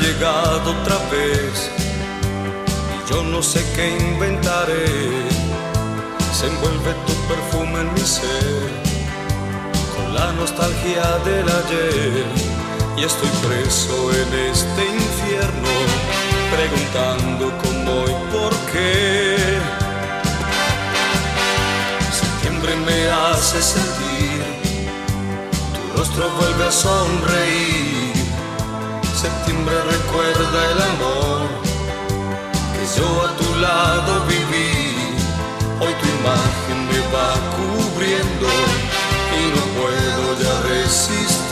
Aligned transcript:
Llegado 0.00 0.70
otra 0.80 0.96
vez 1.10 1.70
y 2.94 3.10
yo 3.10 3.22
no 3.24 3.42
sé 3.42 3.64
qué 3.74 3.96
inventaré. 3.96 4.86
Se 6.32 6.46
envuelve 6.46 6.94
tu 7.06 7.14
perfume 7.26 7.80
en 7.80 7.94
mi 7.94 8.00
ser 8.00 8.70
con 9.96 10.14
la 10.14 10.32
nostalgia 10.32 11.04
del 11.24 11.48
ayer 11.48 12.24
y 12.96 13.04
estoy 13.04 13.28
preso 13.46 14.12
en 14.12 14.50
este 14.52 14.84
infierno 14.86 15.72
preguntando 16.50 17.52
cómo 17.62 18.04
y 18.04 18.32
por 18.32 18.54
qué. 18.72 19.36
Septiembre 22.12 22.76
me 22.86 23.10
hace 23.10 23.60
sentir, 23.62 24.42
tu 25.74 25.98
rostro 25.98 26.30
vuelve 26.38 26.64
a 26.64 26.72
sonreír. 26.72 28.07
Septiembre 29.20 29.74
recuerda 29.82 30.70
el 30.70 30.80
amor 30.80 31.48
que 32.72 33.00
yo 33.00 33.22
a 33.26 33.36
tu 33.36 33.48
lado 33.56 34.24
viví. 34.26 35.18
Hoy 35.80 35.92
tu 36.00 36.06
imagen 36.20 36.86
me 36.86 37.00
va 37.12 37.34
cubriendo 37.56 38.46
y 39.38 39.42
no 39.56 39.62
puedo 39.80 40.40
ya 40.40 40.60
resistir. 40.68 41.47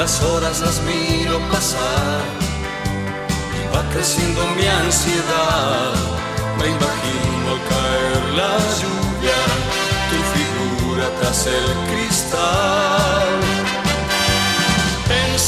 Las 0.00 0.22
horas 0.22 0.60
las 0.60 0.80
miro 0.80 1.38
pasar 1.52 2.22
y 3.52 3.76
va 3.76 3.82
creciendo 3.92 4.40
mi 4.56 4.66
ansiedad. 4.66 5.92
Me 6.56 6.68
imagino 6.68 7.46
al 7.52 7.60
caer 7.68 8.22
la 8.34 8.56
lluvia, 8.80 9.40
tu 10.08 10.18
figura 10.34 11.06
tras 11.20 11.46
el 11.48 11.68
cristal. 11.90 13.40
En 15.20 15.38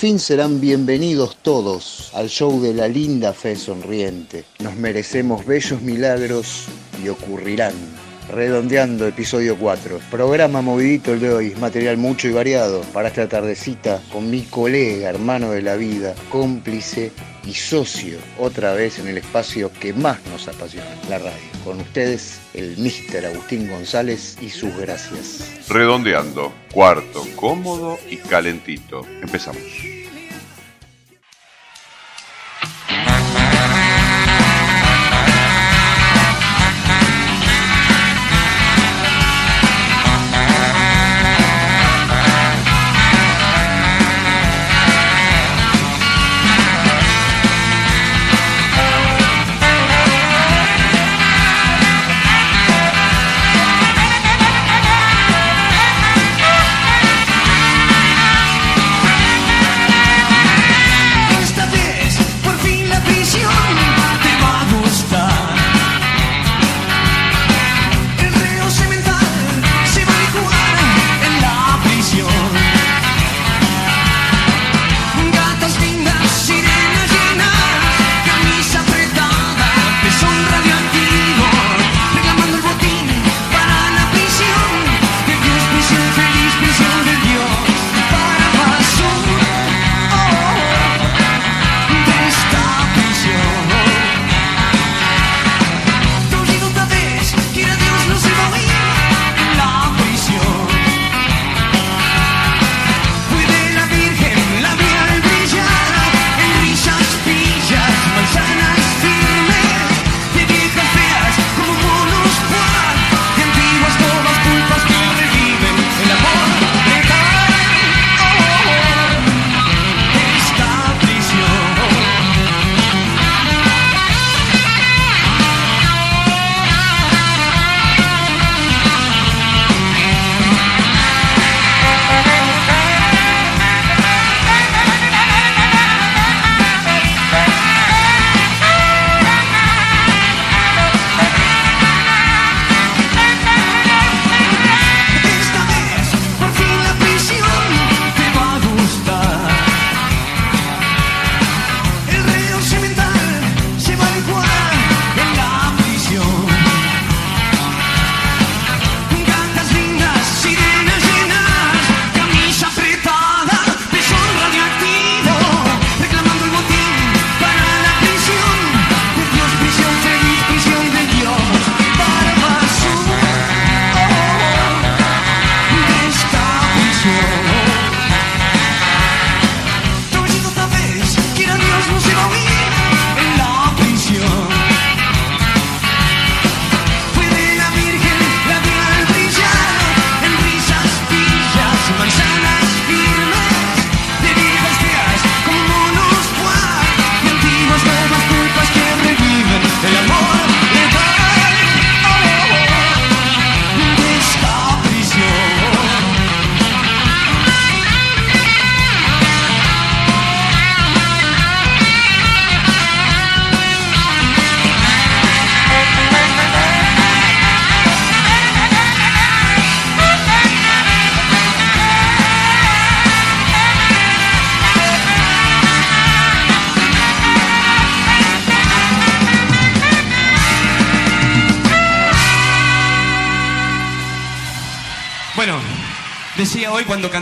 fin 0.00 0.18
serán 0.18 0.62
bienvenidos 0.62 1.36
todos 1.42 2.10
al 2.14 2.30
show 2.30 2.58
de 2.62 2.72
la 2.72 2.88
linda 2.88 3.34
fe 3.34 3.54
sonriente. 3.54 4.46
Nos 4.60 4.74
merecemos 4.74 5.44
bellos 5.44 5.82
milagros 5.82 6.64
y 7.04 7.10
ocurrirán. 7.10 7.74
Redondeando 8.30 9.08
episodio 9.08 9.56
4. 9.58 9.98
Programa 10.08 10.62
movidito 10.62 11.12
el 11.12 11.20
de 11.20 11.32
hoy, 11.32 11.54
material 11.56 11.96
mucho 11.96 12.28
y 12.28 12.32
variado 12.32 12.82
para 12.92 13.08
esta 13.08 13.28
tardecita 13.28 14.00
con 14.12 14.30
mi 14.30 14.42
colega, 14.42 15.08
hermano 15.08 15.50
de 15.50 15.62
la 15.62 15.74
vida, 15.74 16.14
cómplice 16.30 17.10
y 17.44 17.54
socio, 17.54 18.18
otra 18.38 18.72
vez 18.74 19.00
en 19.00 19.08
el 19.08 19.18
espacio 19.18 19.72
que 19.80 19.92
más 19.92 20.24
nos 20.26 20.46
apasiona, 20.46 20.94
la 21.08 21.18
radio. 21.18 21.40
Con 21.64 21.80
ustedes, 21.80 22.40
el 22.54 22.76
Mister 22.78 23.26
Agustín 23.26 23.68
González 23.68 24.36
y 24.40 24.48
sus 24.50 24.76
gracias. 24.76 25.68
Redondeando, 25.68 26.52
cuarto, 26.72 27.24
cómodo 27.34 27.98
y 28.08 28.16
calentito. 28.18 29.04
Empezamos. 29.22 29.99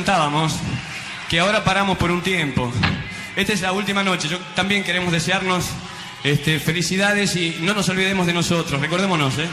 Cantábamos 0.08 0.54
que 1.28 1.38
ahora 1.38 1.62
paramos 1.62 1.98
por 1.98 2.10
un 2.10 2.22
tiempo. 2.22 2.72
Esta 3.36 3.52
es 3.52 3.60
la 3.60 3.72
última 3.72 4.02
noche. 4.02 4.26
Yo 4.26 4.38
también 4.56 4.82
queremos 4.82 5.12
desearnos 5.12 5.66
este, 6.24 6.58
felicidades 6.58 7.36
y 7.36 7.58
no 7.60 7.74
nos 7.74 7.90
olvidemos 7.90 8.26
de 8.26 8.32
nosotros. 8.32 8.80
Recordémonos, 8.80 9.34
¿eh? 9.36 9.46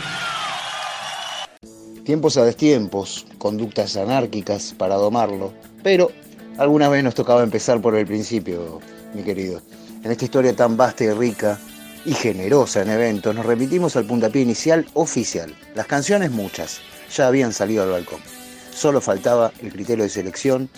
Tiempos 2.05 2.37
a 2.37 2.45
destiempos, 2.45 3.25
conductas 3.37 3.97
anárquicas 3.97 4.73
para 4.77 4.95
domarlo, 4.95 5.53
pero 5.83 6.09
alguna 6.57 6.87
vez 6.87 7.03
nos 7.03 7.15
tocaba 7.15 7.43
empezar 7.43 7.81
por 7.81 7.93
el 7.97 8.07
principio, 8.07 8.79
mi 9.13 9.23
querido. 9.23 9.61
En 10.05 10.11
esta 10.13 10.23
historia 10.23 10.55
tan 10.55 10.77
vasta 10.77 11.03
y 11.03 11.09
rica 11.11 11.59
y 12.05 12.13
generosa 12.13 12.81
en 12.81 12.91
eventos, 12.91 13.35
nos 13.35 13.45
remitimos 13.45 13.97
al 13.97 14.05
puntapié 14.05 14.43
inicial 14.43 14.85
oficial. 14.93 15.53
Las 15.75 15.87
canciones 15.87 16.31
muchas, 16.31 16.79
ya 17.13 17.27
habían 17.27 17.51
salido 17.51 17.83
al 17.83 17.89
balcón. 17.89 18.44
Solo 18.75 18.99
faltaba 18.99 19.53
el 19.61 19.71
criterio 19.71 20.03
de 20.03 20.09
selección 20.09 20.69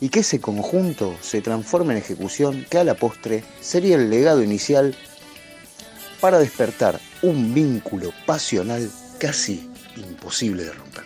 y 0.00 0.08
que 0.08 0.20
ese 0.20 0.40
conjunto 0.40 1.14
se 1.20 1.42
transforme 1.42 1.92
en 1.92 1.98
ejecución 1.98 2.66
que 2.70 2.78
a 2.78 2.84
la 2.84 2.94
postre 2.94 3.44
sería 3.60 3.96
el 3.96 4.10
legado 4.10 4.42
inicial 4.42 4.96
para 6.20 6.38
despertar 6.38 6.98
un 7.22 7.52
vínculo 7.54 8.10
pasional 8.24 8.90
casi 9.18 9.70
imposible 9.96 10.64
de 10.64 10.72
romper. 10.72 11.05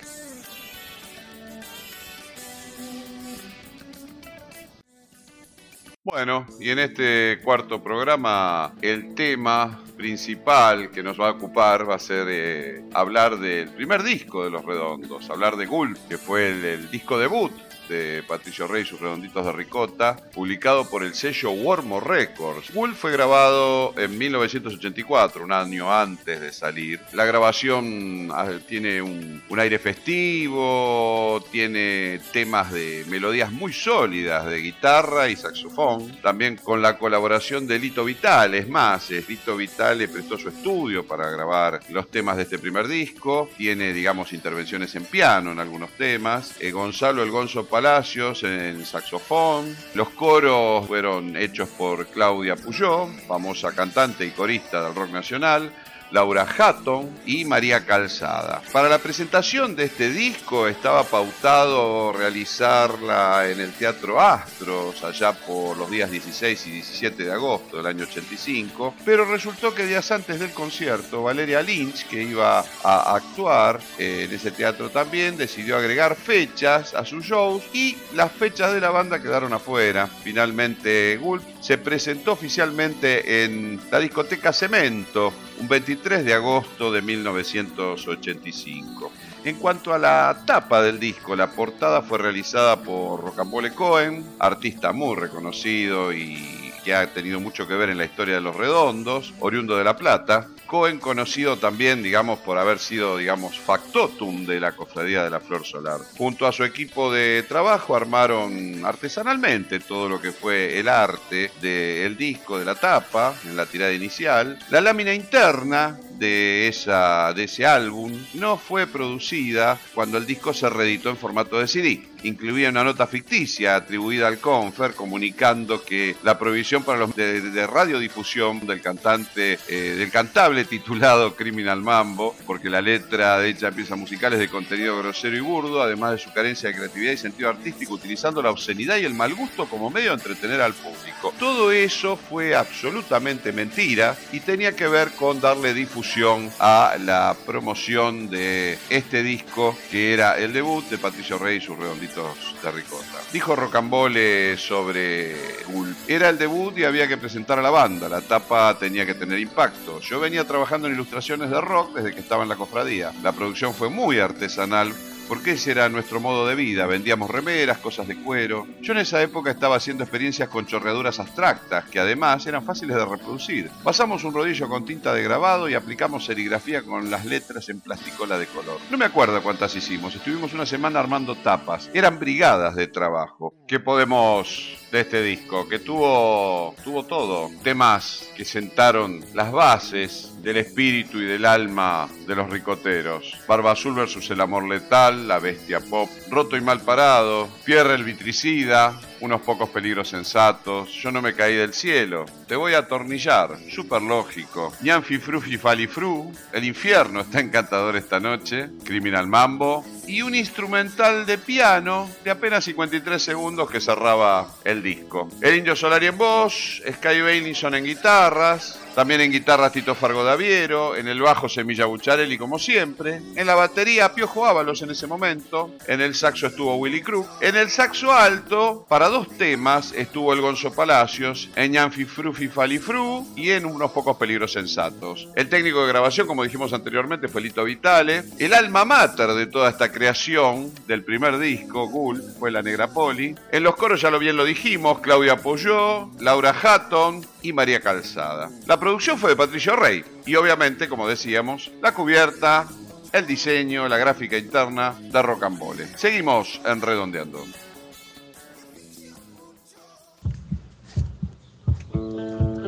Bueno, 6.10 6.44
y 6.58 6.70
en 6.70 6.81
este 6.81 7.38
cuarto 7.44 7.81
programa 7.81 8.72
el 8.82 9.14
tema 9.14 9.81
principal 9.96 10.90
que 10.90 11.05
nos 11.05 11.20
va 11.20 11.29
a 11.29 11.32
ocupar 11.32 11.88
va 11.88 11.94
a 11.94 11.98
ser 12.00 12.26
eh, 12.29 12.82
hablar 12.93 13.38
del 13.38 13.69
primer 13.69 14.02
disco 14.02 14.43
de 14.43 14.50
Los 14.50 14.64
Redondos, 14.64 15.31
hablar 15.31 15.56
de 15.56 15.67
Gulp, 15.67 15.96
que 16.08 16.19
fue 16.19 16.48
el 16.48 16.90
disco 16.90 17.17
debut 17.17 17.52
de 17.91 18.23
Patricio 18.23 18.69
Rey 18.69 18.85
sus 18.85 19.01
redonditos 19.01 19.44
de 19.44 19.53
ricota, 19.53 20.17
publicado 20.32 20.89
por 20.89 21.03
el 21.03 21.15
sello 21.15 21.51
Wormo 21.51 22.01
Records. 22.01 22.73
Wolf 22.73 22.97
fue 22.97 23.13
grabado 23.13 23.93
en 23.99 24.17
1984, 24.17 25.44
un 25.44 25.53
año 25.53 25.93
antes 25.93 26.41
de 26.41 26.53
salir. 26.53 27.01
La 27.13 27.25
grabación 27.25 28.31
ah, 28.32 28.49
tiene 28.67 29.03
un, 29.03 29.43
aire 29.59 29.79
festivo, 29.79 31.44
tiene 31.51 32.20
temas 32.32 32.73
de 32.73 33.05
melodías 33.09 33.53
muy 33.53 33.75
sólidas 33.75 34.47
de 34.47 34.59
guitarra 34.59 35.29
y 35.29 35.37
saxofón, 35.37 36.17
también 36.23 36.56
con 36.56 36.81
la 36.81 36.97
colaboración 36.97 37.67
de 37.67 37.79
Lito 37.79 38.05
Vital, 38.05 38.55
es 38.55 38.69
más, 38.69 39.11
Lito 39.11 39.56
Vital 39.56 39.99
le 39.99 40.09
prestó 40.09 40.39
su 40.39 40.49
estudio 40.49 41.06
para 41.06 41.29
grabar 41.29 41.81
los 41.91 42.11
temas 42.11 42.37
de 42.37 42.44
este 42.44 42.59
primer 42.59 42.89
disco, 42.89 43.51
tiene 43.59 43.93
digamos 43.93 44.32
intervenciones 44.32 44.94
en 44.94 45.05
piano 45.05 45.53
en 45.53 45.59
algunos 45.59 45.91
temas, 45.91 46.55
eh, 46.61 46.70
Gonzalo 46.70 47.23
El 47.23 47.31
Gonzo 47.31 47.67
Palacios 47.81 48.43
en 48.43 48.84
saxofón. 48.84 49.75
Los 49.94 50.10
coros 50.10 50.87
fueron 50.87 51.34
hechos 51.34 51.67
por 51.70 52.06
Claudia 52.08 52.55
Puyó, 52.55 53.06
famosa 53.27 53.72
cantante 53.75 54.27
y 54.27 54.32
corista 54.32 54.84
del 54.84 54.94
rock 54.94 55.08
nacional. 55.08 55.72
Laura 56.10 56.46
Hatton 56.56 57.08
y 57.26 57.44
María 57.44 57.84
Calzada. 57.84 58.62
Para 58.72 58.88
la 58.88 58.98
presentación 58.98 59.76
de 59.76 59.84
este 59.84 60.10
disco 60.10 60.69
estaba 60.69 61.05
pautado 61.05 62.12
realizarla 62.12 63.48
en 63.48 63.60
el 63.60 63.72
Teatro 63.72 64.20
Astros 64.20 65.02
allá 65.05 65.32
por 65.32 65.76
los 65.76 65.90
días 65.90 66.10
16 66.10 66.67
y 66.67 66.70
17 66.70 67.24
de 67.24 67.32
agosto 67.32 67.76
del 67.76 67.86
año 67.86 68.05
85, 68.05 68.94
pero 69.05 69.24
resultó 69.24 69.74
que 69.74 69.86
días 69.86 70.10
antes 70.10 70.40
del 70.40 70.50
concierto 70.50 71.22
Valeria 71.22 71.62
Lynch, 71.62 72.06
que 72.08 72.22
iba 72.22 72.64
a 72.82 73.14
actuar 73.14 73.81
en 73.98 74.32
ese 74.32 74.50
teatro 74.50 74.90
también, 74.90 75.36
decidió 75.36 75.76
agregar 75.76 76.17
fechas 76.17 76.94
a 76.94 77.05
sus 77.05 77.24
shows 77.24 77.62
y 77.72 77.96
las 78.14 78.32
fechas 78.32 78.72
de 78.72 78.81
la 78.81 78.90
banda 78.90 79.22
quedaron 79.22 79.52
afuera. 79.52 80.06
Finalmente 80.06 81.17
Gulp 81.19 81.43
se 81.60 81.79
presentó 81.79 82.32
oficialmente 82.32 83.44
en 83.44 83.81
la 83.90 83.98
discoteca 83.98 84.52
Cemento 84.52 85.32
un 85.60 85.69
23 85.69 85.99
de 86.02 86.32
agosto 86.32 86.90
de 86.90 87.02
1985. 87.02 89.12
En 89.44 89.56
cuanto 89.56 89.92
a 89.92 89.98
la 89.98 90.44
tapa 90.46 90.82
del 90.82 90.98
disco, 90.98 91.36
la 91.36 91.50
portada 91.50 92.00
fue 92.00 92.19
realizada 92.19 92.76
por 92.76 93.22
Rocambole 93.22 93.74
Cohen, 93.74 94.24
artista 94.38 94.92
muy 94.92 95.16
reconocido 95.16 96.12
y 96.12 96.72
que 96.84 96.94
ha 96.94 97.12
tenido 97.12 97.38
mucho 97.38 97.69
que 97.69 97.74
ver 97.74 97.90
en 97.90 97.98
la 97.98 98.06
historia 98.06 98.36
de 98.36 98.40
los 98.40 98.56
redondos, 98.56 99.34
oriundo 99.40 99.76
de 99.76 99.84
La 99.84 99.96
Plata. 99.96 100.48
Cohen 100.70 101.00
conocido 101.00 101.56
también, 101.56 102.00
digamos, 102.00 102.39
por 102.39 102.56
haber 102.56 102.79
sido, 102.79 103.17
digamos, 103.17 103.58
factotum 103.58 104.46
de 104.46 104.60
la 104.60 104.70
cofradía 104.70 105.24
de 105.24 105.31
la 105.31 105.41
Flor 105.41 105.67
Solar. 105.67 105.98
Junto 106.17 106.46
a 106.46 106.53
su 106.53 106.62
equipo 106.62 107.12
de 107.12 107.43
trabajo 107.43 107.96
armaron 107.96 108.84
artesanalmente 108.84 109.81
todo 109.81 110.08
lo 110.08 110.20
que 110.20 110.31
fue 110.31 110.79
el 110.79 110.86
arte 110.86 111.50
del 111.60 112.17
disco, 112.17 112.56
de 112.56 112.65
la 112.65 112.77
tapa, 112.77 113.34
en 113.46 113.56
la 113.56 113.67
tirada 113.67 113.93
inicial. 113.93 114.60
La 114.70 114.81
lámina 114.81 115.12
interna 115.12 115.98
de, 116.20 116.69
esa, 116.69 117.32
de 117.32 117.44
ese 117.44 117.65
álbum 117.67 118.12
no 118.34 118.58
fue 118.58 118.86
producida 118.86 119.81
cuando 119.94 120.19
el 120.19 120.27
disco 120.27 120.53
se 120.53 120.69
reeditó 120.69 121.08
en 121.08 121.17
formato 121.17 121.58
de 121.58 121.67
CD 121.67 122.03
incluía 122.22 122.69
una 122.69 122.84
nota 122.84 123.06
ficticia 123.06 123.77
atribuida 123.77 124.29
al 124.29 124.39
Confer 124.39 124.93
comunicando 124.93 125.82
que 125.82 126.15
la 126.22 126.39
provisión 126.39 126.82
para 126.82 126.98
los 126.98 127.17
de, 127.17 127.67
radiodifusión 127.67 128.67
del 128.67 128.82
cantante, 128.82 129.58
eh, 129.69 129.94
del 129.96 130.10
cantable 130.10 130.67
titulado 130.67 131.34
Criminal 131.34 131.81
Mambo, 131.81 132.36
porque 132.46 132.69
la 132.69 132.82
letra 132.82 133.39
de 133.39 133.55
dicha 133.55 133.70
pieza 133.70 133.96
musical 133.96 134.34
es 134.34 134.39
de 134.39 134.50
contenido 134.50 134.98
grosero 134.98 135.34
y 135.34 135.41
burdo, 135.41 135.81
además 135.81 136.12
de 136.12 136.19
su 136.19 136.31
carencia 136.31 136.69
de 136.69 136.77
creatividad 136.77 137.12
y 137.12 137.17
sentido 137.17 137.48
artístico, 137.48 137.94
utilizando 137.94 138.43
la 138.43 138.50
obscenidad 138.50 138.98
y 138.98 139.06
el 139.06 139.15
mal 139.15 139.34
gusto 139.34 139.65
como 139.67 139.89
medio 139.89 140.10
de 140.10 140.17
entretener 140.17 140.60
al 140.60 140.74
público. 140.74 141.32
Todo 141.39 141.72
eso 141.72 142.19
fue 142.19 142.55
absolutamente 142.55 143.50
mentira 143.53 144.15
y 144.31 144.41
tenía 144.41 144.77
que 144.77 144.89
ver 144.89 145.12
con 145.12 145.41
darle 145.41 145.72
difusión 145.72 146.09
a 146.58 146.96
la 146.98 147.36
promoción 147.46 148.29
de 148.29 148.76
este 148.88 149.22
disco 149.22 149.76
que 149.93 150.12
era 150.12 150.36
el 150.38 150.52
debut 150.52 150.84
de 150.86 150.98
Patricio 150.98 151.38
Rey 151.38 151.58
y 151.58 151.60
su 151.60 151.76
redondito 151.76 152.34
de 152.62 152.70
ricota. 152.72 153.19
Dijo 153.32 153.55
Rocambole 153.55 154.56
sobre 154.56 155.62
Gulp. 155.69 155.96
Era 156.08 156.31
el 156.31 156.38
debut 156.38 156.76
y 156.79 156.84
había 156.84 157.06
que 157.06 157.17
presentar 157.17 157.60
a 157.60 157.62
la 157.62 157.70
banda. 157.70 158.08
La 158.08 158.22
tapa 158.22 158.76
tenía 158.76 159.06
que 159.06 159.14
tener 159.14 159.38
impacto. 159.38 160.00
Yo 160.00 160.19
venía 160.19 160.44
trabajando 160.44 160.88
en 160.88 160.94
ilustraciones 160.94 161.48
de 161.48 161.60
rock 161.60 161.94
desde 161.94 162.12
que 162.12 162.20
estaba 162.20 162.43
en 162.43 162.48
la 162.48 162.56
cofradía. 162.56 163.12
La 163.22 163.31
producción 163.31 163.72
fue 163.72 163.88
muy 163.88 164.19
artesanal 164.19 164.93
porque 165.31 165.53
ese 165.53 165.70
era 165.70 165.89
nuestro 165.89 166.19
modo 166.19 166.44
de 166.44 166.56
vida. 166.56 166.89
Vendíamos 166.89 167.31
remeras, 167.31 167.79
cosas 167.79 168.08
de 168.08 168.20
cuero. 168.20 168.67
Yo 168.82 168.94
en 168.94 168.99
esa 168.99 169.22
época 169.22 169.53
estaba 169.53 169.77
haciendo 169.77 170.03
experiencias 170.03 170.49
con 170.49 170.67
chorreaduras 170.67 171.20
abstractas, 171.20 171.84
que 171.84 172.01
además 172.01 172.44
eran 172.49 172.65
fáciles 172.65 172.96
de 172.96 173.05
reproducir. 173.05 173.70
Pasamos 173.84 174.25
un 174.25 174.34
rodillo 174.34 174.69
con 174.69 174.84
tinta 174.84 175.15
de 175.15 175.22
grabado 175.22 175.69
y 175.69 175.75
aplicamos 175.75 176.25
serigrafía 176.25 176.82
con 176.82 177.13
las 177.13 177.27
letras 177.27 177.69
en 177.69 177.79
plasticola 177.79 178.39
de 178.39 178.49
color. 178.49 178.81
No 178.91 178.99
me 178.99 179.05
acuerdo 179.05 179.41
cuántas 179.41 179.77
hicimos, 179.77 180.17
estuvimos 180.17 180.53
una 180.53 180.67
semana 180.67 180.99
armando 180.99 181.37
tapas. 181.37 181.89
Eran 181.94 182.19
brigadas 182.19 182.75
de 182.75 182.89
trabajo. 182.89 183.55
¿Qué 183.70 183.79
podemos 183.79 184.81
de 184.91 185.00
este 185.03 185.22
disco, 185.22 185.69
que 185.69 185.79
tuvo, 185.79 186.74
tuvo 186.82 187.05
todo. 187.05 187.50
Temas 187.62 188.29
que 188.36 188.44
sentaron 188.44 189.24
las 189.32 189.53
bases 189.53 190.32
del 190.43 190.56
espíritu 190.56 191.19
y 191.19 191.24
del 191.24 191.46
alma 191.46 192.08
de 192.27 192.34
los 192.34 192.50
ricoteros. 192.50 193.39
Barba 193.46 193.70
Azul 193.70 193.94
versus 193.94 194.29
el 194.31 194.41
amor 194.41 194.69
letal, 194.69 195.29
la 195.29 195.39
bestia 195.39 195.79
pop, 195.79 196.08
roto 196.31 196.56
y 196.56 196.60
mal 196.60 196.81
parado, 196.81 197.48
Pierre 197.65 197.94
el 197.94 198.03
vitricida, 198.03 199.00
unos 199.20 199.41
pocos 199.43 199.69
peligros 199.70 200.08
sensatos, 200.08 200.91
yo 200.93 201.10
no 201.10 201.22
me 201.22 201.34
caí 201.34 201.55
del 201.55 201.74
cielo, 201.74 202.24
te 202.46 202.56
voy 202.56 202.74
a 202.74 202.79
atornillar, 202.79 203.58
súper 203.70 204.03
lógico. 204.03 204.72
Ñanfi 204.82 205.19
Frufi 205.19 205.56
Falifru, 205.56 206.32
el 206.53 206.65
infierno 206.65 207.20
está 207.20 207.41
encantador 207.41 207.96
esta 207.96 208.20
noche, 208.20 208.70
Criminal 208.84 209.27
Mambo, 209.27 209.84
y 210.06 210.22
un 210.22 210.34
instrumental 210.34 211.27
de 211.27 211.39
piano 211.39 212.08
de 212.24 212.31
apenas 212.31 212.65
53 212.65 213.22
segundos 213.22 213.70
que 213.70 213.81
cerraba 213.81 214.48
el 214.65 214.82
disco. 214.82 215.29
El 215.41 215.56
Indio 215.56 215.77
Solari 215.77 216.06
en 216.06 216.19
voz, 216.19 216.82
Sky 216.91 217.20
Bailinson 217.20 217.74
en 217.74 217.84
guitarras, 217.84 218.79
también 219.00 219.22
en 219.22 219.32
guitarra 219.32 219.72
Tito 219.72 219.94
Fargo 219.94 220.22
Daviero, 220.22 220.94
en 220.94 221.08
el 221.08 221.22
bajo 221.22 221.48
Semilla 221.48 221.86
Bucharelli 221.86 222.36
como 222.36 222.58
siempre, 222.58 223.22
en 223.34 223.46
la 223.46 223.54
batería 223.54 224.12
Piojo 224.12 224.44
Ábalos 224.44 224.82
en 224.82 224.90
ese 224.90 225.06
momento, 225.06 225.70
en 225.86 226.02
el 226.02 226.14
saxo 226.14 226.48
estuvo 226.48 226.76
Willy 226.76 227.00
Crook, 227.00 227.26
en 227.40 227.56
el 227.56 227.70
saxo 227.70 228.12
alto 228.12 228.84
para 228.90 229.08
dos 229.08 229.26
temas 229.38 229.94
estuvo 229.96 230.34
el 230.34 230.42
Gonzo 230.42 230.74
Palacios, 230.74 231.48
en 231.56 231.72
Yanfi 231.72 232.04
Frufi 232.04 232.48
Falifru 232.48 233.26
y 233.36 233.52
en 233.52 233.64
unos 233.64 233.90
pocos 233.92 234.19
peligros 234.19 234.52
sensatos. 234.52 235.28
El 235.34 235.48
técnico 235.48 235.80
de 235.80 235.88
grabación, 235.88 236.26
como 236.26 236.44
dijimos 236.44 236.74
anteriormente, 236.74 237.28
fue 237.28 237.40
Lito 237.40 237.64
Vitale. 237.64 238.24
El 238.38 238.52
alma 238.52 238.84
mater 238.84 239.28
de 239.28 239.46
toda 239.46 239.70
esta 239.70 239.90
creación 239.90 240.70
del 240.86 241.04
primer 241.04 241.38
disco, 241.38 241.88
Gul, 241.88 242.22
fue 242.38 242.50
la 242.50 242.60
Negra 242.60 242.88
Poli. 242.88 243.34
En 243.50 243.62
los 243.62 243.76
coros 243.76 244.02
ya 244.02 244.10
lo 244.10 244.19
bien 244.19 244.36
lo 244.36 244.44
dijimos, 244.44 245.00
Claudia 245.00 245.32
Apoyó, 245.32 246.10
Laura 246.19 246.54
Hatton, 246.62 247.24
y 247.42 247.52
María 247.52 247.80
Calzada. 247.80 248.50
La 248.66 248.78
producción 248.91 249.19
fue 249.19 249.31
de 249.31 249.37
Patricio 249.37 249.77
Rey 249.77 250.05
y 250.27 250.35
obviamente, 250.35 250.89
como 250.89 251.06
decíamos, 251.06 251.70
la 251.81 251.94
cubierta 251.94 252.67
el 253.13 253.25
diseño, 253.25 253.87
la 253.87 253.97
gráfica 253.99 254.37
interna 254.37 254.97
de 255.01 255.23
Rocambole. 255.23 255.87
Seguimos 255.97 256.61
en 256.65 256.82
Redondeando. 256.82 257.44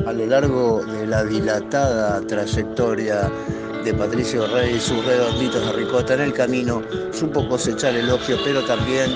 A 0.07 0.13
lo 0.13 0.25
largo 0.25 0.85
de 0.85 1.07
la 1.07 1.25
dilatada 1.25 2.25
trayectoria 2.25 3.29
de 3.83 3.93
Patricio 3.93 4.47
Rey 4.47 4.75
y 4.75 4.79
sus 4.79 5.03
redonditos 5.05 5.65
de 5.65 5.73
ricota 5.73 6.13
en 6.13 6.21
el 6.21 6.33
camino, 6.33 6.83
supo 7.11 7.49
cosechar 7.49 7.97
elogio, 7.97 8.37
pero 8.45 8.63
también 8.63 9.11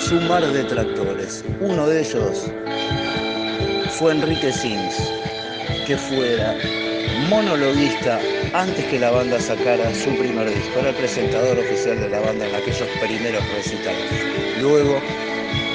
sumar 0.00 0.46
detractores. 0.46 1.44
Uno 1.60 1.86
de 1.86 2.00
ellos 2.00 2.50
fue 3.98 4.12
Enrique 4.12 4.50
Sims, 4.52 5.15
que 5.86 5.96
fuera 5.96 6.56
monologuista 7.30 8.18
antes 8.52 8.84
que 8.86 8.98
la 8.98 9.10
banda 9.10 9.40
sacara 9.40 9.94
su 9.94 10.16
primer 10.16 10.52
disco. 10.52 10.80
Era 10.80 10.90
el 10.90 10.96
presentador 10.96 11.58
oficial 11.58 12.00
de 12.00 12.08
la 12.08 12.20
banda 12.20 12.46
en 12.46 12.54
aquellos 12.54 12.88
primeros 13.00 13.42
recitales. 13.54 14.10
Luego, 14.60 15.00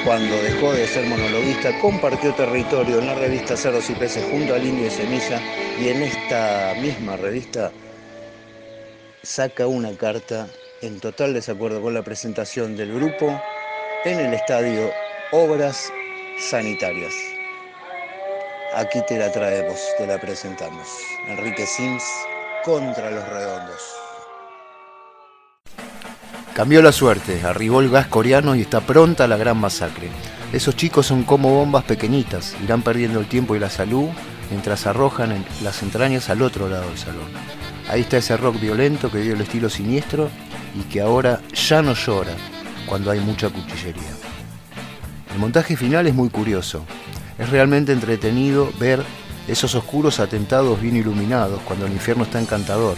cuando 0.04 0.36
dejó 0.42 0.74
de 0.74 0.86
ser 0.86 1.06
monologuista, 1.06 1.78
compartió 1.80 2.34
territorio 2.34 2.98
en 2.98 3.06
la 3.06 3.14
revista 3.14 3.56
Cerros 3.56 3.88
y 3.88 3.94
Peces 3.94 4.24
junto 4.30 4.54
al 4.54 4.66
Indio 4.66 4.86
y 4.86 4.90
Semilla 4.90 5.40
y 5.80 5.88
en 5.88 6.02
esta 6.02 6.74
misma 6.80 7.16
revista 7.16 7.72
saca 9.22 9.66
una 9.66 9.96
carta 9.96 10.48
en 10.82 11.00
total 11.00 11.32
desacuerdo 11.32 11.80
con 11.80 11.94
la 11.94 12.02
presentación 12.02 12.76
del 12.76 12.92
grupo 12.92 13.40
en 14.04 14.20
el 14.20 14.34
estadio 14.34 14.90
Obras 15.30 15.90
Sanitarias. 16.38 17.41
Aquí 18.74 19.00
te 19.06 19.18
la 19.18 19.30
traemos, 19.30 19.78
te 19.98 20.06
la 20.06 20.18
presentamos. 20.18 20.88
Enrique 21.28 21.66
Sims 21.66 22.02
contra 22.64 23.10
los 23.10 23.28
redondos. 23.28 23.80
Cambió 26.54 26.80
la 26.80 26.92
suerte, 26.92 27.42
arribó 27.44 27.82
el 27.82 27.90
gas 27.90 28.06
coreano 28.06 28.54
y 28.54 28.62
está 28.62 28.80
pronta 28.80 29.26
la 29.26 29.36
gran 29.36 29.58
masacre. 29.58 30.08
Esos 30.54 30.74
chicos 30.74 31.06
son 31.06 31.24
como 31.24 31.54
bombas 31.54 31.84
pequeñitas, 31.84 32.56
irán 32.62 32.80
perdiendo 32.80 33.20
el 33.20 33.26
tiempo 33.26 33.54
y 33.54 33.58
la 33.58 33.68
salud 33.68 34.08
mientras 34.50 34.86
arrojan 34.86 35.44
las 35.62 35.82
entrañas 35.82 36.30
al 36.30 36.40
otro 36.40 36.68
lado 36.68 36.88
del 36.88 36.98
salón. 36.98 37.28
Ahí 37.90 38.02
está 38.02 38.16
ese 38.16 38.38
rock 38.38 38.58
violento 38.58 39.10
que 39.10 39.18
dio 39.18 39.34
el 39.34 39.40
estilo 39.42 39.68
siniestro 39.68 40.30
y 40.74 40.82
que 40.84 41.02
ahora 41.02 41.40
ya 41.52 41.82
no 41.82 41.92
llora 41.92 42.32
cuando 42.86 43.10
hay 43.10 43.20
mucha 43.20 43.50
cuchillería. 43.50 44.12
El 45.34 45.38
montaje 45.38 45.76
final 45.76 46.06
es 46.06 46.14
muy 46.14 46.30
curioso. 46.30 46.86
Es 47.42 47.50
realmente 47.50 47.90
entretenido 47.90 48.72
ver 48.78 49.02
esos 49.48 49.74
oscuros 49.74 50.20
atentados 50.20 50.80
bien 50.80 50.94
iluminados 50.94 51.60
cuando 51.62 51.86
el 51.86 51.92
infierno 51.92 52.22
está 52.22 52.40
encantador. 52.40 52.94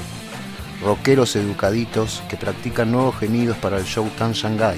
Rockeros 0.83 1.35
educaditos 1.35 2.23
que 2.29 2.37
practican 2.37 2.93
nuevos 2.93 3.17
gemidos 3.17 3.57
para 3.57 3.79
el 3.79 3.87
show 3.87 4.07
Tan 4.19 4.33
Shanghai. 4.33 4.77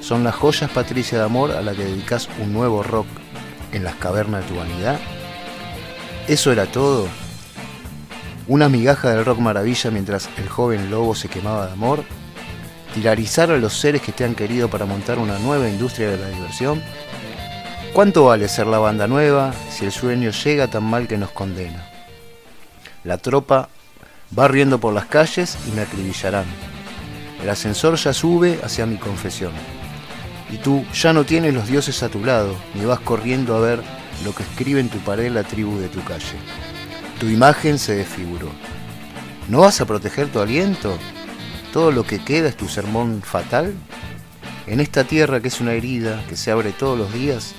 Son 0.00 0.22
las 0.22 0.36
joyas 0.36 0.70
Patricia 0.70 1.18
de 1.18 1.24
Amor 1.24 1.50
a 1.50 1.60
la 1.60 1.72
que 1.72 1.82
dedicas 1.82 2.28
un 2.40 2.52
nuevo 2.52 2.84
rock 2.84 3.08
en 3.72 3.82
las 3.82 3.96
cavernas 3.96 4.42
de 4.42 4.52
tu 4.52 4.60
vanidad. 4.60 5.00
¿Eso 6.28 6.52
era 6.52 6.66
todo? 6.66 7.08
¿Una 8.46 8.68
migaja 8.68 9.10
del 9.10 9.24
rock 9.24 9.40
maravilla 9.40 9.90
mientras 9.90 10.28
el 10.36 10.48
joven 10.48 10.88
lobo 10.92 11.16
se 11.16 11.28
quemaba 11.28 11.66
de 11.66 11.72
amor? 11.72 12.04
¿Tirarizar 12.94 13.50
a 13.50 13.58
los 13.58 13.76
seres 13.76 14.02
que 14.02 14.12
te 14.12 14.24
han 14.24 14.36
querido 14.36 14.70
para 14.70 14.86
montar 14.86 15.18
una 15.18 15.40
nueva 15.40 15.68
industria 15.68 16.10
de 16.10 16.18
la 16.18 16.28
diversión? 16.28 16.80
¿Cuánto 17.94 18.24
vale 18.24 18.48
ser 18.48 18.66
la 18.66 18.80
banda 18.80 19.06
nueva 19.06 19.54
si 19.70 19.84
el 19.84 19.92
sueño 19.92 20.32
llega 20.32 20.66
tan 20.66 20.82
mal 20.82 21.06
que 21.06 21.16
nos 21.16 21.30
condena? 21.30 21.88
La 23.04 23.18
tropa 23.18 23.68
va 24.36 24.48
riendo 24.48 24.80
por 24.80 24.92
las 24.92 25.06
calles 25.06 25.56
y 25.68 25.70
me 25.70 25.82
acribillarán. 25.82 26.44
El 27.40 27.48
ascensor 27.48 27.94
ya 27.94 28.12
sube 28.12 28.58
hacia 28.64 28.84
mi 28.84 28.96
confesión. 28.96 29.52
Y 30.50 30.56
tú 30.56 30.84
ya 30.92 31.12
no 31.12 31.22
tienes 31.22 31.54
los 31.54 31.68
dioses 31.68 32.02
a 32.02 32.08
tu 32.08 32.24
lado, 32.24 32.56
ni 32.74 32.84
vas 32.84 32.98
corriendo 32.98 33.54
a 33.54 33.60
ver 33.60 33.80
lo 34.24 34.34
que 34.34 34.42
escribe 34.42 34.80
en 34.80 34.88
tu 34.88 34.98
pared 34.98 35.30
la 35.30 35.44
tribu 35.44 35.78
de 35.78 35.88
tu 35.88 36.02
calle. 36.02 36.36
Tu 37.20 37.28
imagen 37.28 37.78
se 37.78 37.94
desfiguró. 37.94 38.48
¿No 39.48 39.60
vas 39.60 39.80
a 39.80 39.86
proteger 39.86 40.32
tu 40.32 40.40
aliento? 40.40 40.98
¿Todo 41.72 41.92
lo 41.92 42.02
que 42.02 42.18
queda 42.18 42.48
es 42.48 42.56
tu 42.56 42.68
sermón 42.68 43.22
fatal? 43.22 43.72
En 44.66 44.80
esta 44.80 45.04
tierra 45.04 45.40
que 45.40 45.48
es 45.48 45.60
una 45.60 45.74
herida 45.74 46.24
que 46.28 46.36
se 46.36 46.50
abre 46.50 46.72
todos 46.72 46.98
los 46.98 47.12
días, 47.12 47.54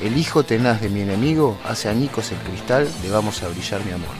el 0.00 0.16
hijo 0.16 0.44
tenaz 0.44 0.80
de 0.80 0.88
mi 0.88 1.02
enemigo 1.02 1.58
hace 1.64 1.88
añicos 1.88 2.32
el 2.32 2.38
cristal 2.38 2.88
de 3.02 3.10
vamos 3.10 3.42
a 3.42 3.48
brillar 3.48 3.84
mi 3.84 3.92
amor. 3.92 4.14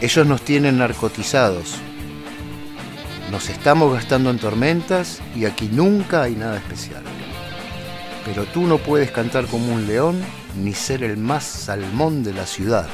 Ellos 0.00 0.26
nos 0.26 0.42
tienen 0.42 0.78
narcotizados. 0.78 1.74
Nos 3.30 3.50
estamos 3.50 3.92
gastando 3.92 4.30
en 4.30 4.38
tormentas 4.38 5.20
y 5.36 5.44
aquí 5.44 5.68
nunca 5.70 6.22
hay 6.22 6.34
nada 6.34 6.56
especial. 6.56 7.02
Pero 8.24 8.44
tú 8.46 8.62
no 8.62 8.78
puedes 8.78 9.10
cantar 9.10 9.46
como 9.46 9.74
un 9.74 9.86
león 9.86 10.20
ni 10.56 10.72
ser 10.72 11.02
el 11.02 11.18
más 11.18 11.44
salmón 11.44 12.22
de 12.24 12.32
la 12.32 12.46
ciudad. 12.46 12.88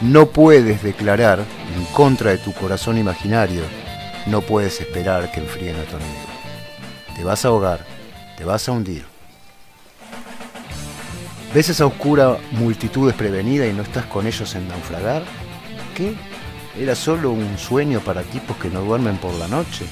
No 0.00 0.26
puedes 0.26 0.82
declarar 0.82 1.40
en 1.76 1.84
contra 1.86 2.30
de 2.30 2.38
tu 2.38 2.52
corazón 2.52 2.96
imaginario. 2.96 3.62
No 4.26 4.40
puedes 4.40 4.80
esperar 4.80 5.30
que 5.32 5.40
enfríen 5.40 5.76
a 5.76 5.84
tu 5.84 5.96
amigo. 5.96 6.31
Te 7.16 7.24
vas 7.24 7.44
a 7.44 7.48
ahogar, 7.48 7.84
te 8.36 8.44
vas 8.44 8.68
a 8.68 8.72
hundir. 8.72 9.04
¿Ves 11.54 11.68
esa 11.68 11.84
oscura 11.84 12.38
multitud 12.52 13.06
desprevenida 13.06 13.66
y 13.66 13.74
no 13.74 13.82
estás 13.82 14.06
con 14.06 14.26
ellos 14.26 14.54
en 14.54 14.66
naufragar? 14.68 15.22
¿Qué? 15.94 16.14
¿Era 16.78 16.94
solo 16.94 17.30
un 17.30 17.58
sueño 17.58 18.00
para 18.00 18.22
tipos 18.22 18.56
que 18.56 18.70
no 18.70 18.80
duermen 18.80 19.18
por 19.18 19.34
la 19.34 19.48
noche? 19.48 19.84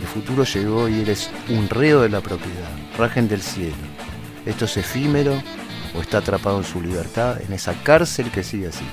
El 0.00 0.06
futuro 0.08 0.42
llegó 0.42 0.88
y 0.88 1.00
eres 1.00 1.30
un 1.48 1.68
reo 1.68 2.02
de 2.02 2.08
la 2.08 2.20
propiedad, 2.20 2.70
rajen 2.98 3.28
del 3.28 3.42
cielo. 3.42 3.76
¿Esto 4.44 4.64
es 4.64 4.76
efímero 4.76 5.40
o 5.96 6.00
está 6.00 6.18
atrapado 6.18 6.58
en 6.58 6.64
su 6.64 6.82
libertad 6.82 7.40
en 7.40 7.52
esa 7.52 7.74
cárcel 7.84 8.32
que 8.32 8.42
sigue 8.42 8.66
así? 8.66 8.84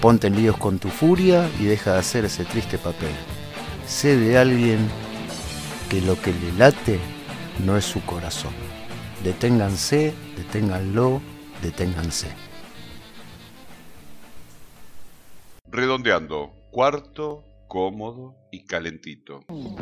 Ponte 0.00 0.26
en 0.26 0.34
líos 0.34 0.56
con 0.56 0.80
tu 0.80 0.88
furia 0.88 1.48
y 1.60 1.64
deja 1.64 1.92
de 1.92 1.98
hacer 2.00 2.24
ese 2.24 2.44
triste 2.44 2.76
papel. 2.76 3.14
Sé 3.86 4.16
de 4.16 4.36
alguien 4.36 4.78
que 5.88 6.00
lo 6.00 6.20
que 6.20 6.32
le 6.32 6.50
late 6.52 6.98
no 7.64 7.76
es 7.76 7.84
su 7.84 8.00
corazón. 8.02 8.52
Deténganse, 9.22 10.12
deténganlo, 10.36 11.20
deténganse. 11.62 12.28
Redondeando, 15.70 16.52
cuarto, 16.70 17.44
cómodo 17.68 18.34
y 18.50 18.64
calentito. 18.64 19.44
Voy 19.48 19.76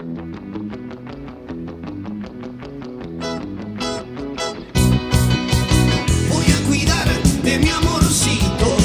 a 6.53 6.67
cuidar 6.67 7.09
de 7.43 7.59
mi 7.59 7.71
amorcito 7.71 8.84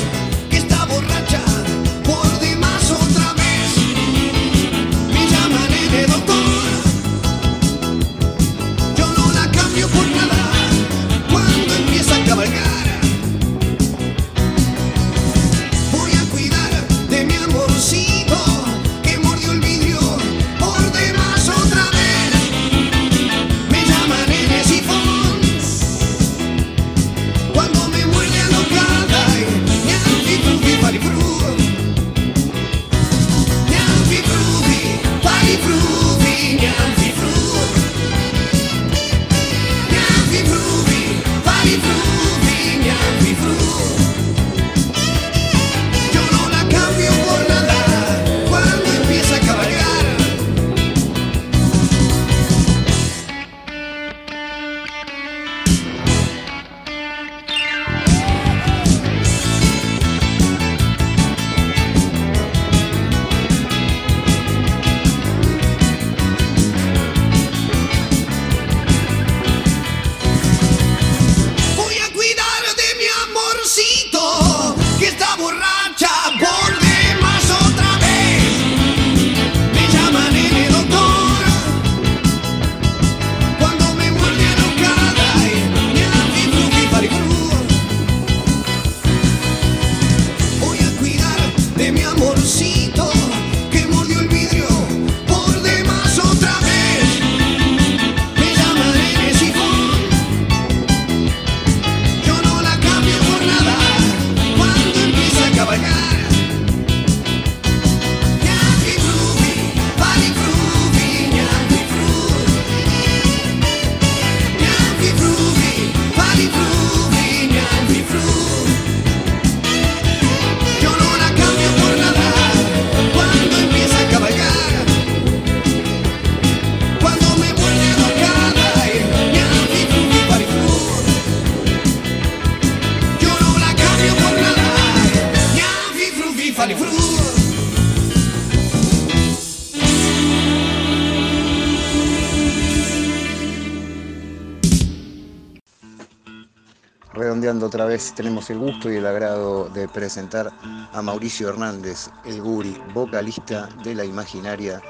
otra 147.65 147.85
vez, 147.85 148.13
tenemos 148.13 148.49
el 148.49 148.59
gusto 148.59 148.91
y 148.91 148.97
el 148.97 149.05
agrado 149.05 149.69
de 149.69 149.87
presentar 149.87 150.51
a 150.93 151.01
Mauricio 151.01 151.49
Hernández, 151.49 152.09
el 152.25 152.41
guri, 152.41 152.79
vocalista 152.93 153.67
de 153.83 153.95
La 153.95 154.05
Imaginaria 154.05 154.81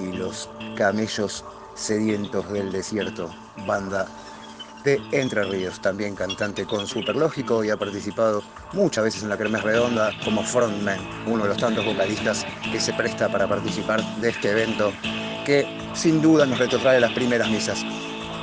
y 0.00 0.12
los 0.12 0.48
Camellos 0.76 1.44
Sedientos 1.74 2.50
del 2.50 2.72
Desierto, 2.72 3.30
banda 3.66 4.06
de 4.84 5.00
Entre 5.12 5.44
Ríos, 5.44 5.80
también 5.80 6.14
cantante 6.14 6.64
con 6.64 6.86
Superlógico 6.86 7.62
y 7.62 7.70
ha 7.70 7.76
participado 7.76 8.42
muchas 8.72 9.04
veces 9.04 9.22
en 9.22 9.28
la 9.28 9.36
Cremes 9.36 9.62
Redonda 9.62 10.12
como 10.24 10.42
frontman, 10.42 10.98
uno 11.26 11.44
de 11.44 11.50
los 11.50 11.58
tantos 11.58 11.84
vocalistas 11.84 12.44
que 12.72 12.80
se 12.80 12.92
presta 12.94 13.28
para 13.28 13.48
participar 13.48 14.02
de 14.20 14.30
este 14.30 14.50
evento 14.50 14.92
que 15.46 15.66
sin 15.94 16.20
duda 16.20 16.46
nos 16.46 16.58
retrotrae 16.58 17.00
las 17.00 17.12
primeras 17.12 17.48
misas. 17.48 17.84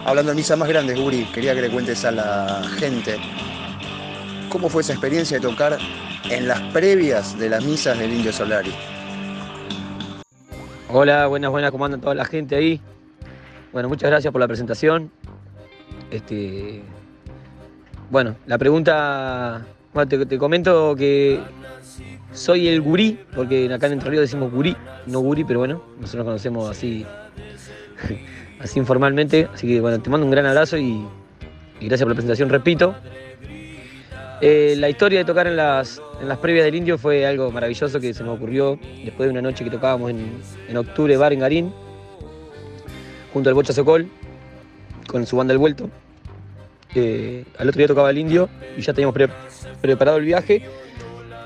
Hablando 0.05 0.31
de 0.31 0.35
misas 0.35 0.57
más 0.57 0.69
grandes, 0.69 0.99
Guri, 0.99 1.25
quería 1.33 1.55
que 1.55 1.61
le 1.61 1.69
cuentes 1.71 2.05
a 2.05 2.11
la 2.11 2.61
gente 2.77 3.19
cómo 4.55 4.69
fue 4.69 4.83
esa 4.83 4.93
experiencia 4.93 5.37
de 5.37 5.45
tocar 5.45 5.77
en 6.29 6.47
las 6.47 6.61
previas 6.71 7.37
de 7.37 7.49
las 7.49 7.61
misas 7.65 7.99
del 7.99 8.13
Indio 8.13 8.31
Solari. 8.31 8.71
Hola, 10.87 11.27
buenas, 11.27 11.51
buenas, 11.51 11.71
¿cómo 11.71 11.83
anda 11.83 11.97
toda 11.97 12.15
la 12.15 12.23
gente 12.23 12.55
ahí? 12.55 12.79
Bueno, 13.73 13.89
muchas 13.89 14.09
gracias 14.09 14.31
por 14.31 14.39
la 14.39 14.47
presentación. 14.47 15.11
Este, 16.09 16.81
bueno, 18.09 18.37
la 18.45 18.57
pregunta, 18.57 19.65
bueno, 19.93 20.25
te, 20.25 20.37
comento 20.37 20.95
que 20.95 21.41
soy 22.31 22.69
el 22.69 22.79
gurí, 22.79 23.19
porque 23.35 23.69
acá 23.73 23.87
en 23.87 23.93
Entre 23.93 24.09
Ríos 24.09 24.21
decimos 24.21 24.53
gurí, 24.53 24.77
no 25.05 25.19
guri, 25.19 25.43
pero 25.43 25.59
bueno, 25.59 25.83
nosotros 25.99 26.19
nos 26.19 26.25
conocemos 26.27 26.69
así, 26.69 27.05
así 28.61 28.79
informalmente. 28.79 29.49
Así 29.53 29.67
que 29.67 29.81
bueno, 29.81 29.99
te 29.99 30.09
mando 30.09 30.25
un 30.25 30.31
gran 30.31 30.45
abrazo 30.45 30.77
y 30.77 31.05
gracias 31.81 32.03
por 32.03 32.11
la 32.11 32.15
presentación, 32.15 32.47
repito. 32.47 32.95
Eh, 34.41 34.75
la 34.77 34.89
historia 34.89 35.19
de 35.19 35.25
tocar 35.25 35.47
en 35.47 35.55
las, 35.55 36.01
en 36.21 36.27
las 36.27 36.37
previas 36.39 36.65
del 36.65 36.75
Indio 36.75 36.97
fue 36.97 37.25
algo 37.25 37.51
maravilloso 37.51 37.99
que 37.99 38.13
se 38.13 38.23
nos 38.23 38.35
ocurrió 38.35 38.77
después 39.03 39.27
de 39.27 39.31
una 39.31 39.41
noche 39.41 39.63
que 39.63 39.69
tocábamos 39.69 40.11
en, 40.11 40.41
en 40.67 40.77
octubre, 40.77 41.15
bar 41.15 41.31
en 41.31 41.39
Garín, 41.39 41.73
junto 43.33 43.49
al 43.49 43.55
Bocha 43.55 43.71
Socol, 43.71 44.09
con 45.07 45.25
su 45.25 45.37
banda 45.37 45.53
El 45.53 45.57
Vuelto. 45.57 45.89
Eh, 46.93 47.45
al 47.57 47.69
otro 47.69 47.79
día 47.79 47.87
tocaba 47.87 48.09
el 48.09 48.17
Indio 48.17 48.49
y 48.77 48.81
ya 48.81 48.93
teníamos 48.93 49.13
pre- 49.13 49.29
preparado 49.81 50.17
el 50.17 50.25
viaje 50.25 50.63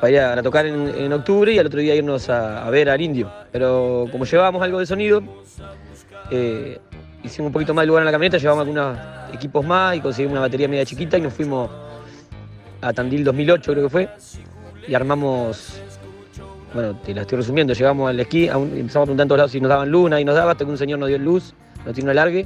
para 0.01 0.11
ir 0.11 0.19
a, 0.19 0.41
tocar 0.41 0.65
en, 0.65 0.87
en 0.87 1.13
octubre 1.13 1.51
y 1.53 1.59
al 1.59 1.67
otro 1.67 1.79
día 1.79 1.93
irnos 1.95 2.29
a, 2.29 2.65
a 2.65 2.69
ver 2.69 2.89
al 2.89 3.01
Indio. 3.01 3.31
Pero 3.51 4.07
como 4.11 4.25
llevábamos 4.25 4.63
algo 4.63 4.79
de 4.79 4.85
sonido, 4.85 5.21
eh, 6.31 6.79
hicimos 7.23 7.47
un 7.47 7.53
poquito 7.53 7.73
más 7.73 7.83
de 7.83 7.87
lugar 7.87 8.01
en 8.01 8.05
la 8.05 8.11
camioneta, 8.11 8.37
llevamos 8.37 8.61
algunos 8.61 8.97
equipos 9.33 9.63
más 9.65 9.95
y 9.95 10.01
conseguimos 10.01 10.33
una 10.33 10.41
batería 10.41 10.67
media 10.67 10.85
chiquita 10.85 11.17
y 11.17 11.21
nos 11.21 11.33
fuimos 11.33 11.69
a 12.81 12.93
Tandil 12.93 13.23
2008 13.23 13.71
creo 13.71 13.83
que 13.85 13.89
fue 13.89 14.09
y 14.87 14.93
armamos, 14.95 15.81
bueno, 16.73 16.95
te 16.97 17.13
la 17.13 17.21
estoy 17.21 17.37
resumiendo, 17.39 17.73
llegamos 17.73 18.09
al 18.09 18.19
esquí, 18.19 18.49
un- 18.49 18.75
empezamos 18.77 19.03
a 19.03 19.05
preguntar 19.05 19.23
en 19.25 19.27
todos 19.27 19.37
lados 19.37 19.51
si 19.51 19.59
nos 19.61 19.69
daban 19.69 19.89
luz, 19.91 20.09
nadie 20.09 20.25
nos 20.25 20.35
daba, 20.35 20.51
hasta 20.51 20.65
que 20.65 20.71
un 20.71 20.77
señor 20.77 20.99
nos 20.99 21.09
dio 21.09 21.17
luz, 21.19 21.53
nos 21.85 21.93
tiró 21.93 22.05
un 22.05 22.09
alargue 22.11 22.45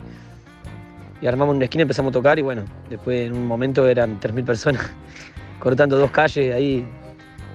y 1.22 1.28
armamos 1.28 1.56
una 1.56 1.66
esquina, 1.66 1.84
empezamos 1.84 2.10
a 2.10 2.14
tocar 2.14 2.40
y 2.40 2.42
bueno, 2.42 2.64
después 2.90 3.28
en 3.28 3.34
un 3.34 3.46
momento 3.48 3.88
eran 3.88 4.20
3.000 4.20 4.44
personas 4.46 4.82
cortando 5.60 5.98
dos 5.98 6.12
calles 6.12 6.54
ahí, 6.54 6.86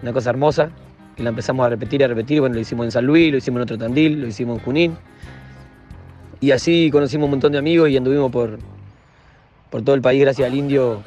una 0.02 0.12
cosa 0.12 0.30
hermosa, 0.30 0.70
que 1.16 1.22
la 1.24 1.30
empezamos 1.30 1.66
a 1.66 1.70
repetir 1.70 2.00
y 2.00 2.04
a 2.04 2.08
repetir, 2.08 2.40
bueno, 2.40 2.54
lo 2.54 2.60
hicimos 2.60 2.84
en 2.86 2.92
San 2.92 3.04
Luis, 3.04 3.30
lo 3.32 3.38
hicimos 3.38 3.58
en 3.58 3.62
otro 3.64 3.76
Tandil, 3.78 4.20
lo 4.20 4.26
hicimos 4.28 4.58
en 4.58 4.64
Junín 4.64 4.96
y 6.40 6.52
así 6.52 6.88
conocimos 6.92 7.24
un 7.24 7.32
montón 7.32 7.52
de 7.52 7.58
amigos 7.58 7.90
y 7.90 7.96
anduvimos 7.96 8.30
por, 8.30 8.58
por 9.70 9.82
todo 9.82 9.96
el 9.96 10.00
país 10.00 10.20
gracias 10.22 10.48
al 10.48 10.56
indio 10.56 11.02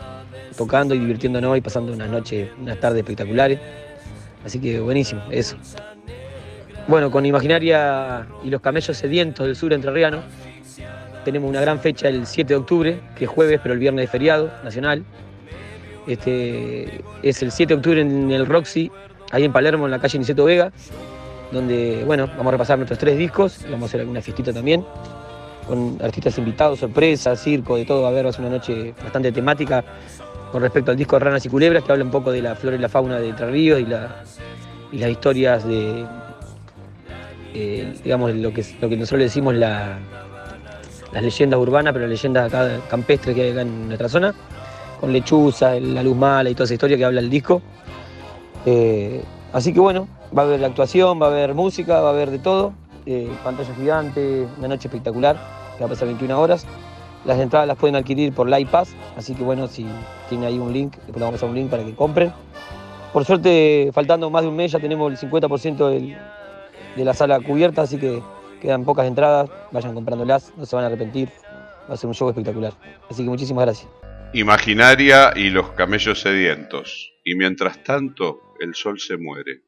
tocando 0.57 0.95
y 0.95 0.99
divirtiéndonos 0.99 1.57
y 1.57 1.61
pasando 1.61 1.93
unas 1.93 2.09
noches, 2.09 2.49
unas 2.59 2.79
tardes 2.79 2.99
espectaculares. 2.99 3.59
Así 4.45 4.59
que 4.59 4.79
buenísimo, 4.79 5.21
eso. 5.29 5.55
Bueno, 6.87 7.11
con 7.11 7.25
Imaginaria 7.25 8.27
y 8.43 8.49
los 8.49 8.61
camellos 8.61 8.97
sedientos 8.97 9.45
del 9.45 9.55
sur 9.55 9.71
entrerriano, 9.71 10.23
tenemos 11.23 11.49
una 11.49 11.61
gran 11.61 11.79
fecha 11.79 12.07
el 12.09 12.25
7 12.25 12.53
de 12.53 12.55
octubre, 12.55 12.99
que 13.15 13.25
es 13.25 13.29
jueves, 13.29 13.59
pero 13.61 13.73
el 13.73 13.79
viernes 13.79 14.05
es 14.05 14.11
feriado 14.11 14.51
nacional. 14.63 15.03
Este, 16.07 17.03
es 17.21 17.43
el 17.43 17.51
7 17.51 17.73
de 17.73 17.77
octubre 17.77 18.01
en 18.01 18.31
el 18.31 18.47
Roxy, 18.47 18.91
ahí 19.31 19.43
en 19.43 19.53
Palermo, 19.53 19.85
en 19.85 19.91
la 19.91 19.99
calle 19.99 20.17
Niceto 20.17 20.45
Vega, 20.45 20.71
donde, 21.51 22.03
bueno, 22.05 22.27
vamos 22.27 22.47
a 22.47 22.51
repasar 22.51 22.77
nuestros 22.77 22.97
tres 22.97 23.17
discos 23.17 23.59
vamos 23.69 23.83
a 23.83 23.85
hacer 23.85 23.99
alguna 24.01 24.21
fiestita 24.21 24.51
también, 24.51 24.85
con 25.67 25.97
artistas 26.01 26.37
invitados, 26.37 26.79
sorpresas, 26.79 27.41
circo, 27.41 27.75
de 27.75 27.85
todo. 27.85 28.05
A 28.05 28.09
haber 28.09 28.25
va 28.25 28.29
a 28.29 28.33
ser 28.33 28.41
una 28.41 28.57
noche 28.57 28.93
bastante 29.01 29.31
temática 29.31 29.83
con 30.51 30.61
respecto 30.61 30.91
al 30.91 30.97
disco 30.97 31.17
Ranas 31.19 31.45
y 31.45 31.49
Culebras, 31.49 31.83
que 31.83 31.91
habla 31.91 32.03
un 32.03 32.11
poco 32.11 32.31
de 32.31 32.41
la 32.41 32.55
flora 32.55 32.75
y 32.75 32.79
la 32.79 32.89
fauna 32.89 33.19
de 33.19 33.29
Entre 33.29 33.49
Ríos 33.49 33.79
y, 33.79 33.85
la- 33.85 34.23
y 34.91 34.97
las 34.97 35.09
historias 35.09 35.65
de, 35.65 36.05
digamos, 38.03 38.33
lo 38.35 38.53
que, 38.53 38.65
lo 38.81 38.89
que 38.89 38.97
nosotros 38.97 39.19
le 39.19 39.25
decimos 39.25 39.55
la, 39.55 39.97
las 41.13 41.23
leyendas 41.23 41.59
urbanas, 41.59 41.93
pero 41.93 42.05
las 42.07 42.11
leyendas 42.11 42.47
acá 42.53 42.79
campestres 42.89 43.35
que 43.35 43.41
hay 43.43 43.51
acá 43.51 43.61
en 43.61 43.87
nuestra 43.87 44.09
zona, 44.09 44.33
con 44.99 45.11
lechuza, 45.13 45.79
la 45.79 46.03
luz 46.03 46.15
mala 46.15 46.49
y 46.49 46.53
toda 46.53 46.65
esa 46.65 46.73
historia 46.75 46.97
que 46.97 47.05
habla 47.05 47.21
el 47.21 47.29
disco. 47.29 47.61
Eh, 48.65 49.23
así 49.53 49.73
que 49.73 49.79
bueno, 49.79 50.07
va 50.37 50.43
a 50.43 50.45
haber 50.45 50.59
la 50.59 50.67
actuación, 50.67 51.21
va 51.21 51.27
a 51.27 51.29
haber 51.29 51.53
música, 51.53 51.99
va 52.01 52.09
a 52.09 52.11
haber 52.13 52.29
de 52.29 52.39
todo, 52.39 52.73
eh, 53.05 53.29
pantalla 53.43 53.73
gigante, 53.75 54.45
una 54.59 54.67
noche 54.67 54.87
espectacular, 54.87 55.35
que 55.77 55.81
va 55.83 55.87
a 55.87 55.89
pasar 55.89 56.07
21 56.07 56.39
horas. 56.39 56.65
Las 57.25 57.39
entradas 57.39 57.67
las 57.67 57.77
pueden 57.77 57.95
adquirir 57.95 58.33
por 58.33 58.47
Live 58.49 58.69
Pass, 58.71 58.95
así 59.15 59.35
que 59.35 59.43
bueno, 59.43 59.67
si 59.67 59.85
tienen 60.27 60.47
ahí 60.47 60.57
un 60.57 60.73
link, 60.73 60.93
después 60.95 61.17
le 61.17 61.23
vamos 61.25 61.43
a 61.43 61.45
un 61.45 61.53
link 61.55 61.69
para 61.69 61.83
que 61.83 61.93
compren. 61.93 62.33
Por 63.13 63.25
suerte, 63.25 63.91
faltando 63.93 64.29
más 64.29 64.41
de 64.43 64.47
un 64.47 64.55
mes, 64.55 64.71
ya 64.71 64.79
tenemos 64.79 65.11
el 65.11 65.17
50% 65.17 65.89
del- 65.89 66.17
de 66.95 67.05
la 67.05 67.13
sala 67.13 67.39
cubierta, 67.39 67.83
así 67.83 67.97
que 67.99 68.21
quedan 68.61 68.83
pocas 68.85 69.05
entradas, 69.05 69.49
vayan 69.71 69.93
comprándolas, 69.93 70.53
no 70.57 70.65
se 70.65 70.75
van 70.75 70.85
a 70.85 70.87
arrepentir, 70.87 71.29
va 71.89 71.93
a 71.93 71.97
ser 71.97 72.07
un 72.07 72.13
show 72.13 72.29
espectacular. 72.29 72.73
Así 73.09 73.23
que 73.23 73.29
muchísimas 73.29 73.65
gracias. 73.65 73.89
Imaginaria 74.33 75.33
y 75.35 75.49
los 75.49 75.71
camellos 75.71 76.21
sedientos. 76.21 77.11
Y 77.23 77.35
mientras 77.35 77.83
tanto, 77.83 78.39
el 78.59 78.73
sol 78.73 78.99
se 78.99 79.17
muere. 79.17 79.61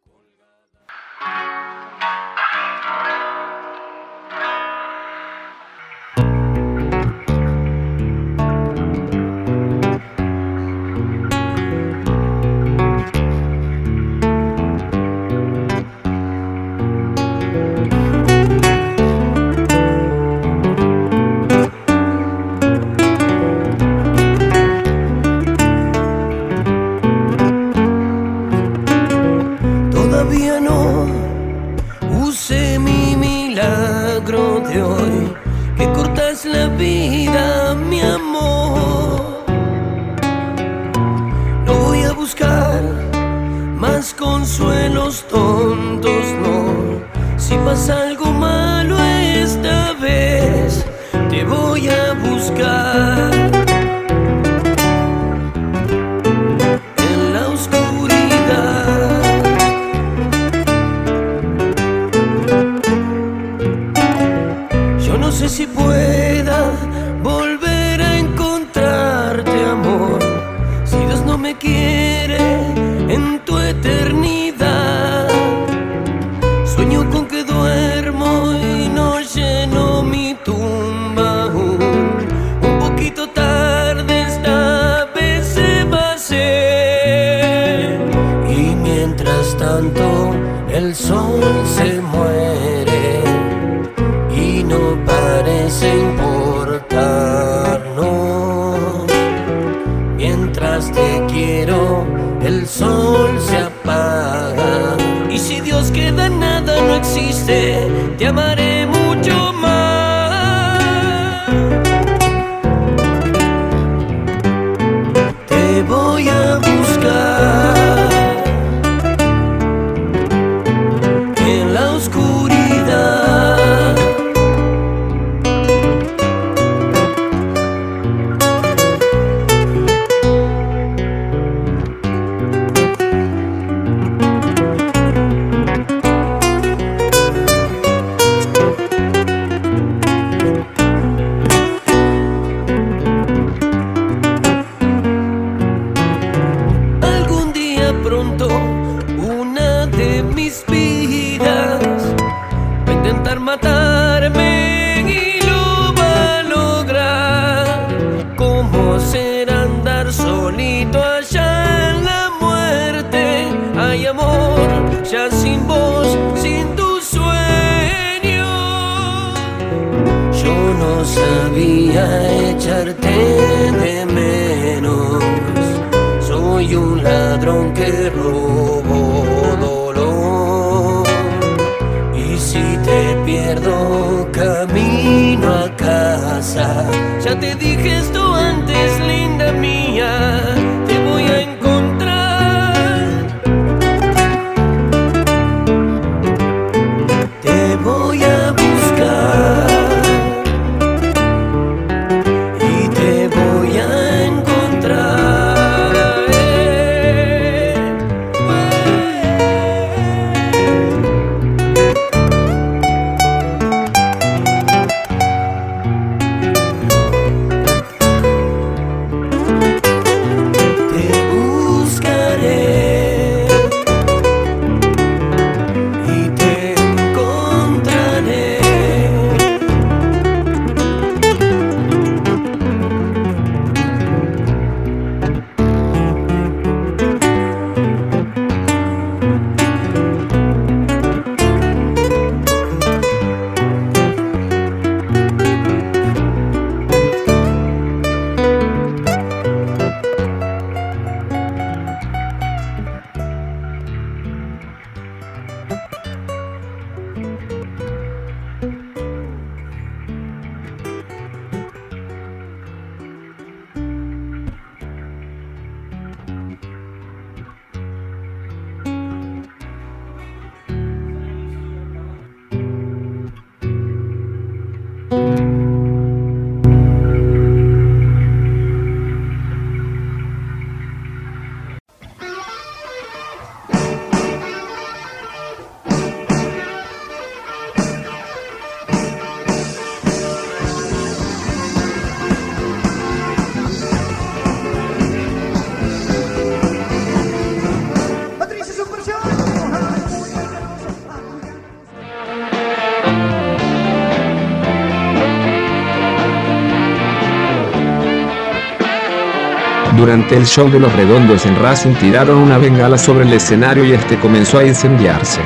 El 310.34 310.48
show 310.48 310.68
de 310.68 310.80
los 310.80 310.92
redondos 310.94 311.46
en 311.46 311.56
Racing 311.62 311.94
tiraron 311.94 312.40
una 312.40 312.58
bengala 312.58 312.98
sobre 312.98 313.24
el 313.24 313.32
escenario 313.34 313.86
y 313.86 313.92
este 313.92 314.18
comenzó 314.18 314.58
a 314.58 314.66
incendiarse. 314.66 315.40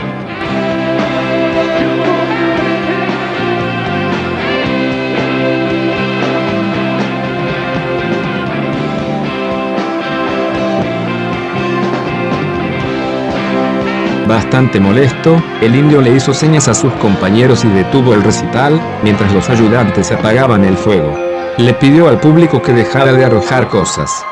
Bastante 14.25 14.79
molesto, 14.79 15.43
el 15.59 15.75
indio 15.75 15.99
le 15.99 16.15
hizo 16.15 16.33
señas 16.33 16.69
a 16.69 16.73
sus 16.73 16.93
compañeros 16.93 17.65
y 17.65 17.67
detuvo 17.67 18.13
el 18.13 18.23
recital, 18.23 18.79
mientras 19.03 19.33
los 19.33 19.49
ayudantes 19.49 20.13
apagaban 20.13 20.63
el 20.63 20.77
fuego. 20.77 21.13
Le 21.57 21.73
pidió 21.73 22.07
al 22.07 22.21
público 22.21 22.61
que 22.61 22.71
dejara 22.71 23.11
de 23.11 23.25
arrojar 23.25 23.67
cosas. 23.67 24.23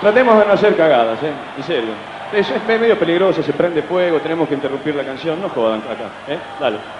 Tratemos 0.00 0.38
de 0.38 0.46
no 0.46 0.52
hacer 0.52 0.76
cagadas, 0.76 1.22
¿eh? 1.22 1.32
En 1.56 1.62
serio. 1.64 1.90
Es, 2.32 2.50
es 2.50 2.64
medio 2.66 2.98
peligroso, 2.98 3.42
se 3.42 3.52
prende 3.52 3.82
fuego, 3.82 4.20
tenemos 4.20 4.48
que 4.48 4.54
interrumpir 4.54 4.94
la 4.94 5.04
canción. 5.04 5.40
No 5.40 5.48
jodan 5.48 5.80
acá, 5.80 6.10
¿eh? 6.28 6.38
Dale. 6.60 6.97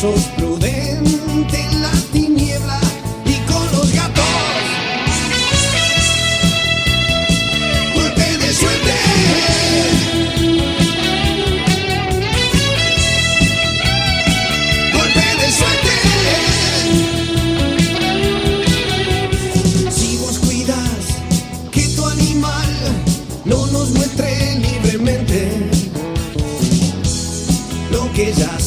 Y 0.03 0.32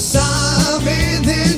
sabe 0.06 1.20
del 1.24 1.55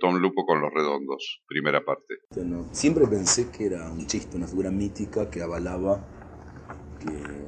Tom 0.00 0.16
Lupo 0.16 0.44
con 0.46 0.60
los 0.60 0.72
redondos. 0.74 1.42
Primera 1.46 1.84
parte. 1.84 2.14
No, 2.44 2.66
Siempre 2.72 3.06
pensé 3.06 3.50
que 3.50 3.66
era 3.66 3.90
un 3.90 4.06
chiste, 4.06 4.36
una 4.36 4.46
figura 4.46 4.70
mítica 4.70 5.30
que 5.30 5.42
avalaba 5.42 6.00
que... 6.98 7.06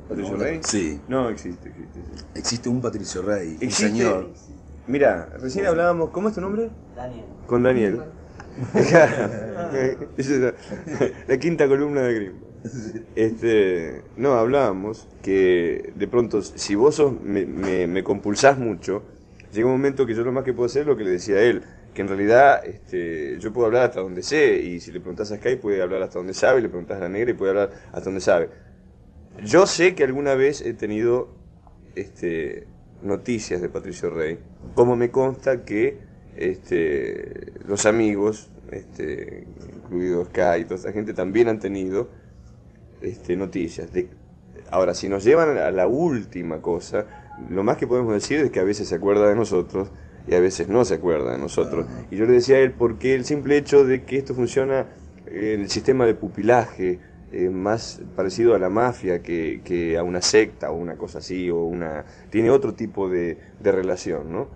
¿Patricio 0.08 0.36
no, 0.36 0.42
Rey? 0.42 0.60
Sí. 0.62 1.00
No, 1.08 1.28
existe, 1.30 1.68
existe. 1.70 2.00
sí. 2.16 2.24
Existe 2.34 2.68
un 2.68 2.80
Patricio 2.80 3.22
Rey, 3.22 3.48
un 3.48 3.62
Existe- 3.62 3.88
señor. 3.88 4.30
Mira, 4.86 5.30
recién 5.40 5.66
hablábamos. 5.66 6.10
¿Cómo 6.10 6.28
es 6.28 6.34
tu 6.34 6.40
nombre? 6.40 6.70
Daniel. 6.96 7.24
Con 7.46 7.62
Daniel. 7.62 8.02
Esa 8.74 9.70
es 10.16 10.28
la, 10.30 10.54
la 11.28 11.38
quinta 11.38 11.66
columna 11.68 12.02
de 12.02 12.14
Grimm. 12.14 12.32
Este, 13.16 14.02
no, 14.16 14.34
hablábamos 14.34 15.08
que 15.22 15.92
de 15.96 16.08
pronto, 16.08 16.42
si 16.42 16.74
vos 16.74 16.96
sos, 16.96 17.20
me, 17.22 17.44
me, 17.46 17.86
me 17.86 18.04
compulsás 18.04 18.58
mucho, 18.58 19.02
llega 19.52 19.66
un 19.66 19.72
momento 19.72 20.06
que 20.06 20.14
yo 20.14 20.22
lo 20.22 20.32
más 20.32 20.44
que 20.44 20.52
puedo 20.52 20.66
hacer 20.66 20.82
es 20.82 20.88
lo 20.88 20.96
que 20.96 21.04
le 21.04 21.10
decía 21.10 21.36
a 21.36 21.42
él, 21.42 21.64
que 21.94 22.02
en 22.02 22.08
realidad 22.08 22.64
este, 22.64 23.38
yo 23.38 23.52
puedo 23.52 23.66
hablar 23.66 23.84
hasta 23.84 24.00
donde 24.00 24.22
sé, 24.22 24.56
y 24.56 24.80
si 24.80 24.92
le 24.92 25.00
preguntas 25.00 25.30
a 25.32 25.36
Sky 25.36 25.56
puede 25.56 25.82
hablar 25.82 26.02
hasta 26.02 26.18
donde 26.18 26.34
sabe, 26.34 26.60
y 26.60 26.62
le 26.62 26.68
preguntas 26.68 26.96
a 26.96 27.00
la 27.00 27.08
negra 27.08 27.30
y 27.30 27.34
puede 27.34 27.50
hablar 27.50 27.70
hasta 27.92 28.04
donde 28.04 28.20
sabe. 28.20 28.48
Yo 29.44 29.66
sé 29.66 29.94
que 29.94 30.04
alguna 30.04 30.34
vez 30.34 30.60
he 30.60 30.74
tenido 30.74 31.28
este, 31.94 32.66
noticias 33.02 33.60
de 33.60 33.68
Patricio 33.68 34.10
Rey, 34.10 34.38
como 34.74 34.96
me 34.96 35.10
consta 35.10 35.64
que 35.64 35.98
este, 36.36 37.52
los 37.66 37.86
amigos, 37.86 38.50
este, 38.70 39.46
incluido 39.74 40.24
Sky 40.26 40.60
y 40.60 40.64
toda 40.64 40.76
esta 40.76 40.92
gente, 40.92 41.12
también 41.12 41.48
han 41.48 41.58
tenido 41.58 42.08
noticias. 43.36 43.92
De, 43.92 44.08
ahora, 44.70 44.94
si 44.94 45.08
nos 45.08 45.24
llevan 45.24 45.58
a 45.58 45.70
la 45.70 45.86
última 45.86 46.62
cosa, 46.62 47.06
lo 47.50 47.64
más 47.64 47.76
que 47.76 47.86
podemos 47.86 48.12
decir 48.12 48.40
es 48.40 48.50
que 48.50 48.60
a 48.60 48.64
veces 48.64 48.88
se 48.88 48.94
acuerda 48.94 49.28
de 49.28 49.34
nosotros 49.34 49.90
y 50.26 50.34
a 50.34 50.40
veces 50.40 50.68
no 50.68 50.84
se 50.84 50.94
acuerda 50.94 51.32
de 51.32 51.38
nosotros. 51.38 51.86
Y 52.10 52.16
yo 52.16 52.26
le 52.26 52.32
decía 52.32 52.56
a 52.56 52.60
él, 52.60 52.72
porque 52.72 53.14
el 53.14 53.24
simple 53.24 53.56
hecho 53.56 53.84
de 53.84 54.04
que 54.04 54.18
esto 54.18 54.34
funciona 54.34 54.86
en 55.26 55.60
el 55.62 55.70
sistema 55.70 56.06
de 56.06 56.14
pupilaje, 56.14 56.98
eh, 57.32 57.48
más 57.48 58.02
parecido 58.14 58.54
a 58.54 58.58
la 58.58 58.68
mafia 58.68 59.22
que, 59.22 59.96
a 59.98 60.02
una 60.02 60.20
secta 60.20 60.70
o 60.70 60.76
una 60.76 60.96
cosa 60.96 61.18
así, 61.18 61.50
o 61.50 61.62
una 61.64 62.04
tiene 62.30 62.50
otro 62.50 62.74
tipo 62.74 63.08
de, 63.08 63.38
de 63.60 63.72
relación, 63.72 64.30
¿no? 64.30 64.48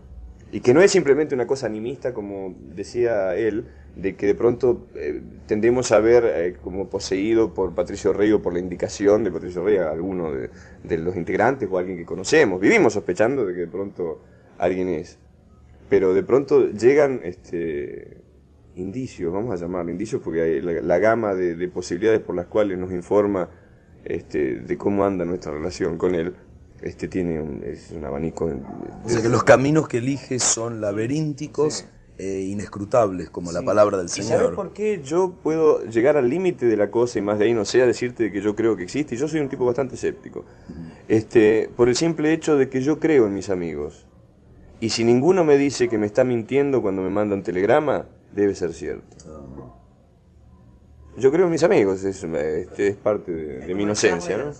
Y 0.52 0.60
que 0.60 0.74
no 0.74 0.80
es 0.80 0.92
simplemente 0.92 1.34
una 1.34 1.46
cosa 1.46 1.66
animista, 1.66 2.14
como 2.14 2.54
decía 2.74 3.34
él, 3.34 3.66
de 3.96 4.14
que 4.14 4.26
de 4.26 4.34
pronto 4.34 4.86
eh, 4.94 5.22
tendemos 5.46 5.90
a 5.90 5.98
ver 5.98 6.24
eh, 6.26 6.56
como 6.62 6.88
poseído 6.88 7.54
por 7.54 7.74
Patricio 7.74 8.12
Rey 8.12 8.30
o 8.32 8.42
por 8.42 8.52
la 8.52 8.58
indicación 8.58 9.24
de 9.24 9.32
Patricio 9.32 9.64
Rey 9.64 9.78
a 9.78 9.90
alguno 9.90 10.32
de, 10.32 10.50
de, 10.84 10.98
los 10.98 11.16
integrantes 11.16 11.68
o 11.70 11.76
a 11.76 11.80
alguien 11.80 11.96
que 11.96 12.04
conocemos. 12.04 12.60
Vivimos 12.60 12.92
sospechando 12.92 13.44
de 13.46 13.54
que 13.54 13.60
de 13.60 13.66
pronto 13.66 14.20
alguien 14.58 14.88
es. 14.90 15.18
Pero 15.88 16.14
de 16.14 16.22
pronto 16.22 16.68
llegan 16.70 17.20
este, 17.22 18.18
indicios, 18.74 19.32
vamos 19.32 19.52
a 19.52 19.56
llamarlo 19.56 19.90
indicios, 19.90 20.20
porque 20.22 20.42
hay 20.42 20.60
la, 20.60 20.72
la 20.80 20.98
gama 20.98 21.34
de, 21.34 21.54
de, 21.54 21.68
posibilidades 21.68 22.20
por 22.20 22.34
las 22.34 22.46
cuales 22.46 22.78
nos 22.78 22.92
informa 22.92 23.48
este, 24.04 24.56
de 24.60 24.78
cómo 24.78 25.04
anda 25.04 25.24
nuestra 25.24 25.52
relación 25.52 25.98
con 25.98 26.14
él, 26.14 26.34
este 26.82 27.08
tiene 27.08 27.40
un, 27.40 27.62
es 27.64 27.90
un 27.90 28.04
abanico. 28.04 28.46
De, 28.46 28.54
o 29.04 29.08
sea 29.08 29.22
que 29.22 29.28
los 29.28 29.44
caminos 29.44 29.88
que 29.88 29.98
elige 29.98 30.38
son 30.38 30.80
laberínticos. 30.80 31.74
Sí. 31.74 31.84
E 32.18 32.40
inescrutables, 32.44 33.28
como 33.28 33.50
sí. 33.50 33.54
la 33.54 33.62
palabra 33.62 33.98
del 33.98 34.08
Señor. 34.08 34.26
¿Y 34.26 34.32
sabes 34.38 34.56
por 34.56 34.72
qué 34.72 35.02
yo 35.04 35.34
puedo 35.42 35.84
llegar 35.84 36.16
al 36.16 36.30
límite 36.30 36.64
de 36.64 36.74
la 36.74 36.90
cosa 36.90 37.18
y 37.18 37.22
más 37.22 37.38
de 37.38 37.44
ahí 37.44 37.52
no 37.52 37.66
sea 37.66 37.84
decirte 37.84 38.32
que 38.32 38.40
yo 38.40 38.56
creo 38.56 38.74
que 38.74 38.84
existe? 38.84 39.18
Yo 39.18 39.28
soy 39.28 39.40
un 39.40 39.50
tipo 39.50 39.66
bastante 39.66 39.96
escéptico. 39.96 40.46
Este, 41.08 41.68
por 41.76 41.90
el 41.90 41.94
simple 41.94 42.32
hecho 42.32 42.56
de 42.56 42.70
que 42.70 42.80
yo 42.80 43.00
creo 43.00 43.26
en 43.26 43.34
mis 43.34 43.50
amigos. 43.50 44.06
Y 44.80 44.90
si 44.90 45.04
ninguno 45.04 45.44
me 45.44 45.56
dice 45.56 45.88
que 45.88 45.98
me 45.98 46.06
está 46.06 46.24
mintiendo 46.24 46.82
cuando 46.82 47.02
me 47.02 47.10
manda 47.10 47.34
un 47.34 47.42
telegrama, 47.42 48.06
debe 48.32 48.54
ser 48.54 48.72
cierto. 48.72 49.16
Yo 51.16 51.32
creo 51.32 51.46
en 51.46 51.52
mis 51.52 51.62
amigos, 51.62 52.04
es, 52.04 52.22
este, 52.22 52.88
es 52.88 52.96
parte 52.96 53.32
de, 53.32 53.58
de 53.60 53.74
mi 53.74 53.84
inocencia, 53.84 54.36
¿no? 54.36 54.52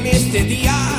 En 0.00 0.06
este 0.06 0.44
día. 0.44 0.89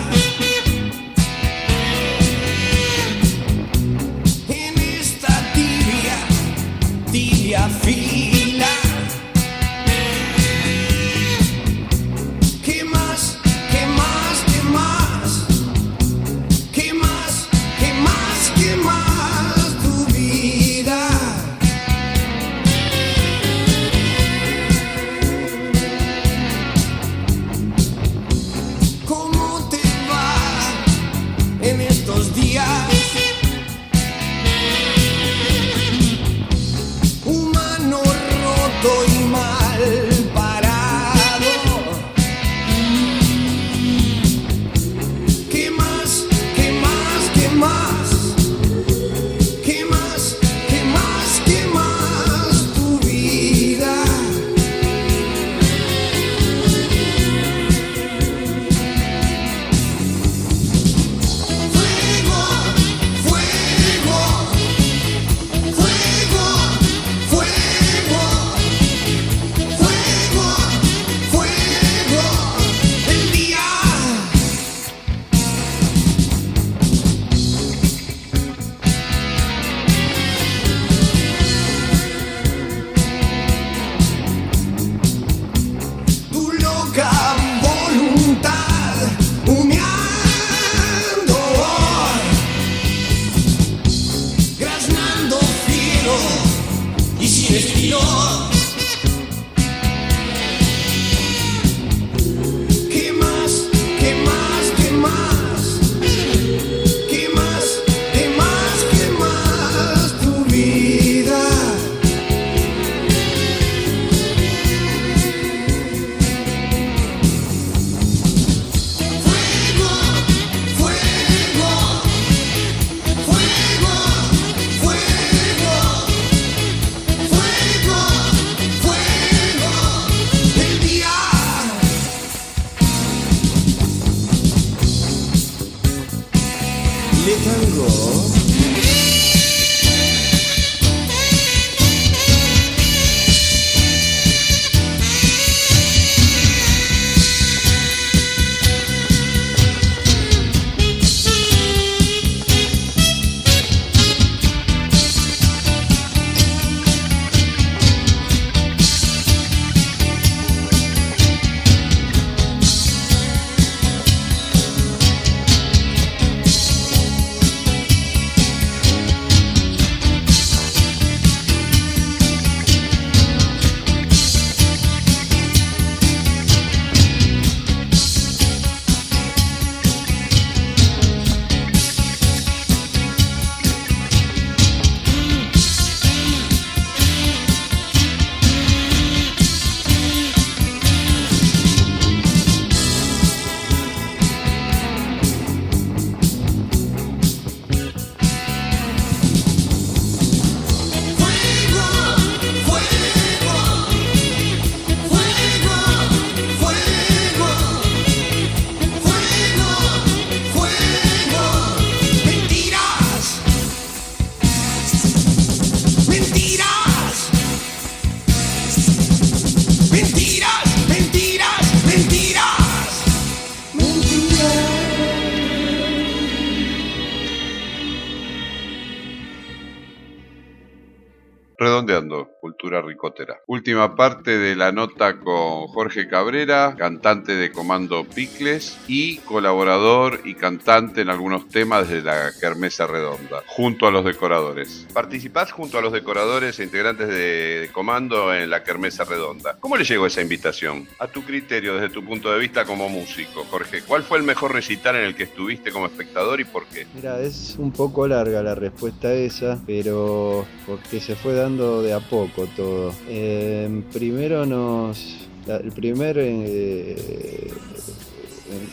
Redondeando, 231.61 232.27
Cultura 232.41 232.81
Ricotera. 232.81 233.39
Última 233.45 233.95
parte 233.95 234.35
de 234.39 234.55
la 234.55 234.71
nota 234.71 235.19
con 235.19 235.67
Jorge 235.67 236.07
Cabrera, 236.07 236.73
cantante 236.75 237.35
de 237.35 237.51
Comando 237.51 238.03
Picles 238.03 238.79
y 238.87 239.17
colaborador 239.17 240.21
y 240.23 240.33
cantante 240.33 241.01
en 241.01 241.11
algunos 241.11 241.49
temas 241.49 241.87
de 241.87 242.01
la 242.01 242.31
Kermesa 242.41 242.87
Redonda, 242.87 243.43
junto 243.45 243.85
a 243.85 243.91
los 243.91 244.03
decoradores. 244.03 244.87
Participás 244.91 245.51
junto 245.51 245.77
a 245.77 245.83
los 245.83 245.93
decoradores 245.93 246.59
e 246.59 246.63
integrantes 246.63 247.07
de, 247.09 247.69
Comando 247.71 248.33
en 248.33 248.49
la 248.49 248.63
Kermesa 248.63 249.03
Redonda. 249.03 249.57
¿Cómo 249.59 249.77
le 249.77 249.83
llegó 249.83 250.07
esa 250.07 250.23
invitación? 250.23 250.87
A 250.97 251.05
tu 251.05 251.21
criterio, 251.21 251.75
desde 251.75 251.89
tu 251.89 252.03
punto 252.03 252.31
de 252.31 252.39
vista 252.39 252.65
como 252.65 252.89
músico, 252.89 253.45
Jorge, 253.51 253.83
¿cuál 253.83 254.01
fue 254.01 254.17
el 254.17 254.23
mejor 254.23 254.51
recital 254.51 254.95
en 254.95 255.03
el 255.03 255.13
que 255.13 255.25
estuviste 255.25 255.71
como 255.71 255.85
espectador 255.85 256.41
y 256.41 256.45
por 256.45 256.65
qué? 256.65 256.87
Mira, 256.95 257.19
es 257.19 257.55
un 257.59 257.71
poco 257.71 258.07
larga 258.07 258.41
la 258.41 258.55
respuesta 258.55 259.13
esa, 259.13 259.61
pero 259.67 260.47
porque 260.65 260.99
se 260.99 261.15
fue 261.15 261.35
dando 261.35 261.50
de 261.57 261.93
a 261.93 261.99
poco 261.99 262.47
todo. 262.55 262.93
Eh, 263.07 263.83
primero 263.93 264.45
nos... 264.45 265.27
el 265.47 265.71
primer 265.71 266.17
eh, 266.19 266.95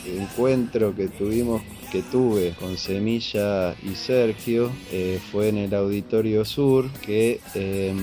en- 0.06 0.22
encuentro 0.22 0.94
que 0.94 1.08
tuvimos 1.08 1.62
que 1.90 2.02
tuve 2.02 2.52
con 2.60 2.76
Semilla 2.76 3.74
y 3.82 3.94
Sergio 3.94 4.70
eh, 4.92 5.18
fue 5.32 5.48
en 5.48 5.56
el 5.56 5.72
Auditorio 5.74 6.44
Sur 6.44 6.90
que 7.00 7.40
eh, 7.54 7.94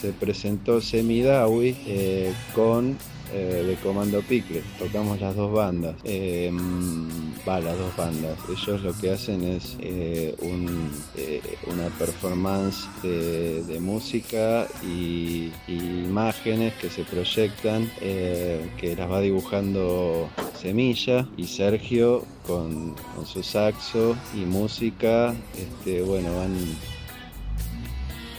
se 0.00 0.12
presentó 0.12 0.80
Semidawi 0.80 1.76
eh, 1.86 2.32
con 2.54 2.96
eh, 3.34 3.64
de 3.66 3.74
Comando 3.76 4.22
Picle. 4.22 4.62
Tocamos 4.78 5.20
las 5.20 5.34
dos 5.34 5.52
bandas. 5.52 5.96
Eh, 6.04 6.52
va, 7.46 7.58
las 7.58 7.76
dos 7.76 7.96
bandas. 7.96 8.38
Ellos 8.48 8.80
lo 8.82 8.92
que 8.92 9.10
hacen 9.10 9.42
es 9.42 9.76
eh, 9.80 10.36
un, 10.40 10.90
una 11.66 11.88
performance 11.98 12.88
de, 13.02 13.80
música 13.80 14.68
y, 14.84 15.50
imágenes 15.66 16.74
que 16.74 16.88
se 16.88 17.02
proyectan, 17.02 17.90
que 17.98 18.94
las 18.96 19.10
va 19.10 19.20
dibujando 19.20 20.28
Semilla 20.54 21.26
y 21.36 21.46
Sergio 21.46 22.24
con, 22.46 22.94
con 23.14 23.26
su 23.26 23.42
saxo 23.42 24.16
y 24.32 24.44
música. 24.44 25.34
Este, 25.56 26.02
bueno, 26.02 26.36
van 26.36 26.54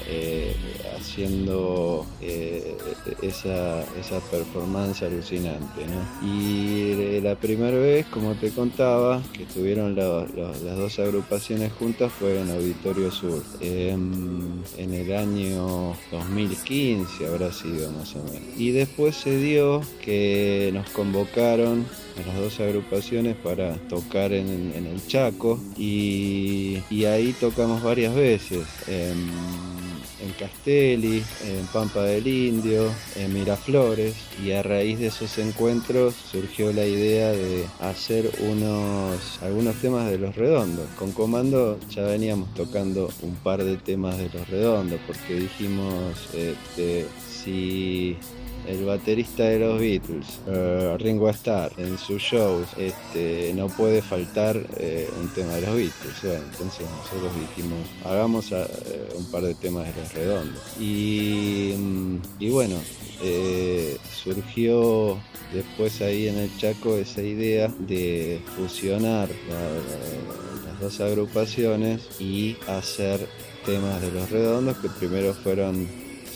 eh, 0.07 0.55
haciendo 0.97 2.05
eh, 2.21 2.75
esa, 3.21 3.81
esa 3.99 4.19
performance 4.31 5.01
alucinante. 5.03 5.85
¿no? 5.87 6.27
Y 6.27 6.91
eh, 6.91 7.19
la 7.23 7.35
primera 7.35 7.77
vez, 7.77 8.05
como 8.07 8.33
te 8.35 8.49
contaba, 8.51 9.21
que 9.33 9.43
estuvieron 9.43 9.95
la- 9.95 10.25
la- 10.35 10.51
las 10.63 10.77
dos 10.77 10.99
agrupaciones 10.99 11.71
juntas 11.73 12.11
fue 12.11 12.39
en 12.41 12.49
Auditorio 12.51 13.11
Sur. 13.11 13.43
Em, 13.61 14.61
en 14.77 14.93
el 14.93 15.13
año 15.15 15.95
2015 16.11 17.27
habrá 17.27 17.51
sido 17.51 17.91
más 17.91 18.15
o 18.15 18.23
menos. 18.23 18.41
Y 18.57 18.71
después 18.71 19.15
se 19.15 19.37
dio 19.37 19.81
que 20.03 20.71
nos 20.73 20.89
convocaron 20.89 21.85
a 22.23 22.27
las 22.27 22.37
dos 22.37 22.59
agrupaciones 22.59 23.35
para 23.35 23.75
tocar 23.89 24.31
en, 24.31 24.71
en 24.75 24.85
el 24.87 25.05
Chaco 25.07 25.59
y, 25.77 26.79
y 26.89 27.05
ahí 27.05 27.33
tocamos 27.39 27.83
varias 27.83 28.15
veces. 28.15 28.65
em, 28.87 29.74
en 30.25 30.31
Castelli, 30.33 31.23
en 31.43 31.65
Pampa 31.67 32.01
del 32.01 32.27
Indio, 32.27 32.91
en 33.15 33.33
Miraflores 33.33 34.15
y 34.43 34.51
a 34.51 34.63
raíz 34.63 34.99
de 34.99 35.07
esos 35.07 35.37
encuentros 35.37 36.15
surgió 36.15 36.73
la 36.73 36.85
idea 36.85 37.31
de 37.31 37.65
hacer 37.79 38.31
unos 38.39 39.39
algunos 39.41 39.75
temas 39.75 40.09
de 40.09 40.17
Los 40.17 40.35
Redondos. 40.35 40.87
Con 40.97 41.11
Comando 41.11 41.79
ya 41.89 42.03
veníamos 42.03 42.53
tocando 42.53 43.09
un 43.21 43.35
par 43.35 43.63
de 43.63 43.77
temas 43.77 44.17
de 44.17 44.29
Los 44.33 44.49
Redondos 44.49 44.99
porque 45.05 45.35
dijimos 45.35 46.29
este, 46.33 47.05
si 47.29 48.17
el 48.67 48.85
baterista 48.85 49.43
de 49.43 49.59
los 49.59 49.79
Beatles, 49.79 50.39
eh, 50.47 50.95
Ringo 50.99 51.29
Starr, 51.29 51.71
en 51.77 51.97
sus 51.97 52.21
shows, 52.21 52.67
este, 52.77 53.53
no 53.55 53.67
puede 53.67 54.01
faltar 54.01 54.57
eh, 54.77 55.09
un 55.21 55.27
tema 55.29 55.53
de 55.55 55.61
los 55.61 55.75
Beatles. 55.75 56.21
Bueno, 56.23 56.43
entonces 56.51 56.85
nosotros 56.89 57.31
dijimos, 57.39 57.79
hagamos 58.03 58.51
eh, 58.51 58.65
un 59.17 59.25
par 59.31 59.43
de 59.43 59.53
temas 59.55 59.85
de 59.93 60.01
los 60.01 60.13
redondos. 60.13 60.61
Y, 60.79 61.73
mm, 61.77 62.17
bueno, 62.51 62.75
surgió 64.23 65.17
después 65.53 66.01
ahí 66.01 66.27
en 66.27 66.37
el 66.37 66.57
Chaco 66.57 66.95
esa 66.97 67.21
idea 67.21 67.71
de 67.79 68.39
fusionar 68.55 69.29
la- 69.49 69.59
la- 69.59 70.71
las 70.71 70.79
dos 70.81 70.99
agrupaciones 70.99 72.01
y 72.19 72.57
hacer 72.67 73.27
temas 73.65 74.01
de 74.01 74.11
los 74.11 74.29
redondos 74.29 74.77
que 74.77 74.89
primero 74.89 75.33
fueron 75.33 75.87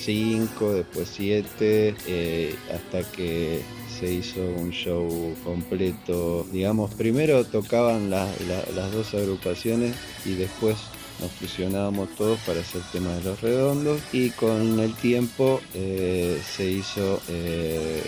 cinco, 0.04 0.74
después 0.74 1.10
siete, 1.14 1.96
eh, 2.08 2.56
hasta 2.74 3.04
que 3.12 3.62
se 4.00 4.12
hizo 4.14 4.42
un 4.42 4.72
show 4.72 5.36
completo. 5.44 6.46
Digamos, 6.52 6.94
primero 6.94 7.44
tocaban 7.46 8.10
la- 8.10 8.32
la- 8.48 8.66
las 8.76 8.92
dos 8.92 9.14
agrupaciones 9.14 9.96
y 10.26 10.36
después 10.36 10.78
nos 11.20 11.32
fusionábamos 11.34 12.08
todos 12.16 12.40
para 12.46 12.62
hacer 12.62 12.82
temas 12.94 13.18
de 13.18 13.30
los 13.30 13.42
redondos 13.42 14.02
y 14.14 14.30
con 14.30 14.80
el 14.80 14.96
tiempo 14.96 15.60
eh, 15.74 16.40
se 16.56 16.72
hizo 16.72 17.22
eh, 17.28 18.02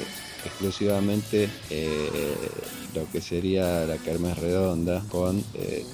exclusivamente 0.45 1.49
lo 2.95 3.09
que 3.11 3.21
sería 3.21 3.85
la 3.85 3.97
Kermés 3.97 4.37
Redonda 4.37 5.03
con 5.09 5.43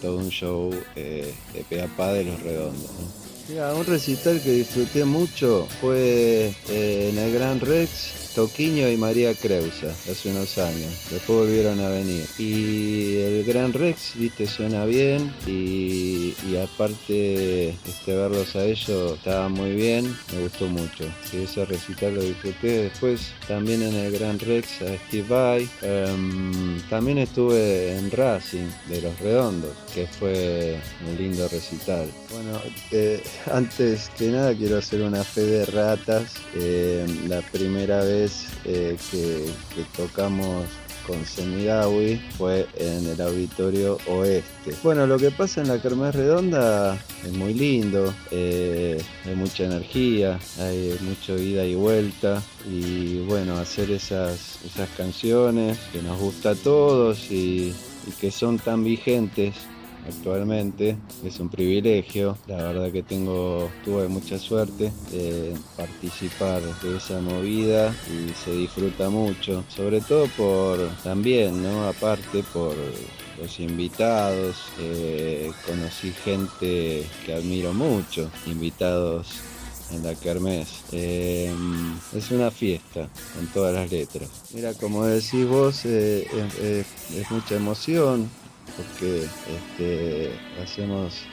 todo 0.02 0.18
un 0.18 0.30
show 0.30 0.70
de 0.96 1.34
pe 1.70 1.82
a 1.82 1.88
pa 1.88 2.14
de 2.14 2.24
los 2.26 2.40
redondos. 2.42 2.90
Un 3.50 3.86
recital 3.86 4.42
que 4.42 4.52
disfruté 4.52 5.06
mucho 5.06 5.68
fue 5.80 6.54
eh, 6.70 7.10
en 7.10 7.18
el 7.18 7.34
Gran 7.34 7.62
Rex, 7.62 8.34
Toquiño 8.36 8.90
y 8.90 8.98
María 8.98 9.34
Creusa, 9.34 9.88
hace 9.88 10.32
unos 10.32 10.58
años. 10.58 11.08
Después 11.10 11.40
volvieron 11.40 11.80
a 11.80 11.88
venir. 11.88 12.26
Y 12.38 13.16
el 13.16 13.46
Gran 13.46 13.72
Rex, 13.72 14.16
viste, 14.16 14.48
suena 14.48 14.84
bien 14.84 15.34
y, 15.48 16.36
y 16.46 16.58
aparte 16.58 17.70
este, 17.70 18.16
verlos 18.16 18.54
a 18.58 18.66
ellos 18.66 19.18
estaba 19.18 19.48
muy 19.48 19.72
bien, 19.72 20.14
me 20.34 20.42
gustó 20.42 20.68
mucho. 20.68 21.06
Y 21.32 21.44
ese 21.44 21.64
recital 21.64 22.16
lo 22.16 22.24
disfruté. 22.24 22.84
Después 22.84 23.32
también 23.48 23.82
en 23.82 23.96
el 23.96 24.12
Gran 24.12 24.40
Rex 24.40 24.82
a 24.82 24.98
Steve 25.08 25.28
Vai. 25.30 25.70
Em, 25.84 26.82
también 26.90 27.18
estuve 27.20 27.98
en 27.98 28.12
Racing 28.12 28.68
de 28.90 29.02
los 29.02 29.18
Redondos, 29.22 29.72
que 29.96 30.06
fue 30.06 30.78
un 31.10 31.18
lindo 31.18 31.48
recital. 31.48 32.10
Bueno, 32.32 32.60
eh, 32.92 33.24
antes 33.54 34.10
que 34.18 34.28
nada 34.30 34.54
quiero 34.54 34.78
hacer 34.78 35.02
una 35.02 35.24
fe 35.24 35.42
de 35.42 35.66
ratas. 35.66 36.36
Eh, 36.56 37.06
la 37.28 37.42
primera 37.42 38.04
vez 38.04 38.48
eh, 38.66 38.98
que, 39.12 39.46
tocamos 39.96 40.66
con 41.06 41.26
Semidawi 41.26 42.18
fue 42.38 42.68
en 42.76 43.08
el 43.08 43.22
auditorio 43.22 43.98
oeste. 44.08 44.76
Bueno, 44.84 45.08
lo 45.08 45.18
que 45.18 45.32
pasa 45.32 45.62
en 45.62 45.70
la 45.70 45.82
Kermés 45.82 46.14
Redonda 46.14 46.98
es 47.24 47.32
muy 47.32 47.54
lindo, 47.54 48.14
hay 48.30 49.36
mucha 49.36 49.64
energía, 49.64 50.38
hay 50.60 50.98
mucho 51.00 51.38
ida 51.38 51.64
y 51.64 51.76
vuelta 51.76 52.44
y 52.70 53.20
bueno, 53.20 53.58
hacer 53.58 53.90
esas, 53.90 54.60
esas 54.66 54.90
canciones 54.98 55.80
que 55.94 56.02
nos 56.02 56.20
gusta 56.20 56.50
a 56.50 56.56
todos 56.56 57.32
y 57.32 57.74
que 58.20 58.30
son 58.30 58.60
tan 58.60 58.84
vigentes 58.84 59.54
actualmente 60.08 60.98
es 61.24 61.40
un 61.40 61.50
privilegio 61.50 62.38
la 62.48 62.58
verdad 62.58 62.92
que 62.92 63.04
tengo 63.04 63.70
tuve 63.84 64.08
mucha 64.08 64.38
suerte 64.40 64.92
de 65.12 65.54
participar 65.76 66.62
de 66.82 66.98
esa 66.98 67.20
movida 67.22 67.94
y 68.08 68.34
se 68.34 68.52
disfruta 68.52 69.10
mucho 69.10 69.64
sobre 69.68 70.02
todo 70.02 70.28
por 70.38 70.80
también 71.04 71.62
no 71.64 71.88
aparte 71.88 72.44
por 72.54 72.76
los 73.40 73.60
invitados 73.60 74.56
eh, 74.80 75.52
conocí 75.66 76.12
gente 76.12 77.06
que 77.26 77.34
admiro 77.34 77.74
mucho 77.74 78.32
invitados 78.48 79.28
en 79.92 80.04
la 80.04 80.16
Kermés. 80.16 80.84
Eh, 80.92 81.54
es 82.14 82.32
una 82.32 82.52
fiesta 82.52 83.08
con 83.36 83.48
todas 83.48 83.74
las 83.74 83.90
letras. 83.90 84.28
Mira, 84.54 84.74
como 84.74 85.06
decís 85.06 85.48
vos, 85.48 85.86
eh, 85.86 86.28
es 87.16 87.32
mucha 87.32 87.56
emoción 87.56 88.30
porque 88.78 89.24
este, 89.24 90.32
hacemos 90.62 91.26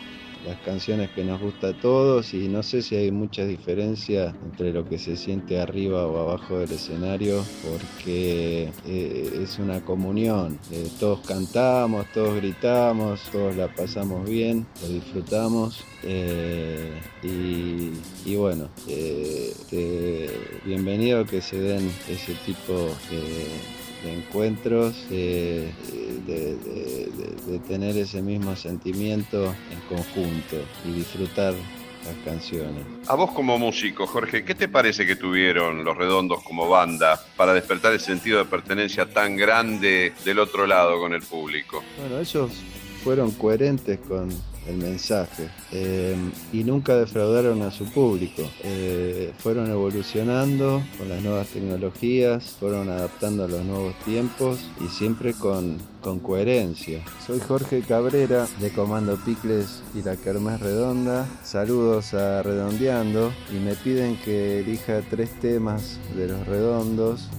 las 0.45 0.59
canciones 0.61 1.11
que 1.11 1.25
nos 1.25 1.41
gusta 1.41 1.69
a 1.69 1.73
todos 1.73 2.35
y 2.35 2.49
no 2.49 2.63
sé 2.63 2.83
si 2.83 2.97
hay 2.97 3.11
mucha 3.11 3.47
diferencia 3.47 4.35
entre 4.45 4.73
lo 4.73 4.87
que 4.87 4.99
se 4.99 5.17
siente 5.17 5.59
arriba 5.59 6.07
o 6.07 6.19
abajo 6.29 6.59
del 6.59 6.71
escenario 6.73 7.43
porque 7.69 8.71
eh, 8.87 9.41
es 9.43 9.59
una 9.59 9.81
comunión. 9.85 10.59
Eh, 10.71 10.89
todos 11.01 11.21
cantamos, 11.21 12.07
todos 12.13 12.37
gritamos, 12.37 13.23
todos 13.33 13.57
la 13.57 13.69
pasamos 13.75 14.29
bien, 14.29 14.67
lo 14.83 14.89
disfrutamos 14.89 15.83
eh, 16.03 17.01
y, 17.23 17.93
y 18.31 18.37
bueno, 18.37 18.69
este, 18.87 20.29
bienvenido 20.65 21.25
que 21.25 21.41
se 21.41 21.59
den 21.59 21.91
ese 22.09 22.35
tipo 22.45 22.73
de 23.11 23.84
de 24.05 24.13
encuentros, 24.15 25.09
de, 25.09 25.73
de- 26.27 26.57
de- 26.57 27.07
de- 27.07 27.53
de 27.53 27.59
tener 27.61 27.97
ese 27.97 28.23
mismo 28.23 28.55
sentimiento 28.55 29.47
en 29.71 29.81
conjunto 29.97 30.57
y 30.85 30.93
disfrutar 30.93 31.55
las 31.55 32.15
canciones. 32.25 32.85
A 33.09 33.15
vos 33.15 33.31
como 33.33 33.59
músico, 33.59 34.07
Jorge, 34.07 34.45
¿qué 34.45 34.55
te 34.55 34.69
parece 34.69 35.07
que 35.07 35.17
tuvieron 35.17 35.85
los 35.85 35.97
redondos 35.97 36.43
como 36.45 36.69
banda 36.69 37.19
para 37.37 37.55
despertar 37.55 37.93
el 37.95 38.01
sentido 38.01 38.39
de 38.39 38.45
pertenencia 38.45 39.07
tan 39.09 39.37
grande 39.37 40.13
del 40.25 40.39
otro 40.39 40.67
lado 40.67 40.99
con 40.99 41.15
el 41.15 41.23
público? 41.23 41.83
Bueno, 41.99 42.19
ellos 42.21 42.51
fueron 43.03 43.31
coherentes 43.33 43.99
con 44.07 44.29
el 44.69 44.77
mensaje 44.77 45.49
eh, 45.73 46.17
y 46.53 46.65
nunca 46.65 46.97
defraudaron 46.97 47.63
a 47.63 47.71
su 47.71 47.85
público. 47.87 48.43
Eh, 48.63 49.33
fueron 49.39 49.71
evolucionando 49.71 50.83
con 50.99 51.09
las 51.09 51.23
nuevas 51.23 51.49
tecnologías, 51.49 52.57
fueron 52.59 52.89
adaptando 52.89 53.45
a 53.45 53.49
los 53.49 53.65
nuevos 53.65 53.95
tiempos 54.05 54.61
y 54.81 54.89
siempre 54.89 55.35
con, 55.35 55.79
coherencia. 56.23 57.03
Soy 57.27 57.41
Jorge 57.41 57.81
Cabrera 57.81 58.47
de 58.61 58.71
Comando 58.71 59.17
Picles 59.25 59.83
y 59.95 60.03
la 60.03 60.17
Kermés 60.17 60.61
Redonda. 60.61 61.27
Saludos 61.43 62.13
a 62.13 62.43
Redondeando 62.43 63.33
y 63.51 63.55
me 63.55 63.75
piden 63.75 64.17
que 64.19 64.61
elija 64.61 65.01
tres 65.09 65.31
temas 65.41 65.99
de 66.15 66.29
los 66.29 66.47
redondos 66.47 67.31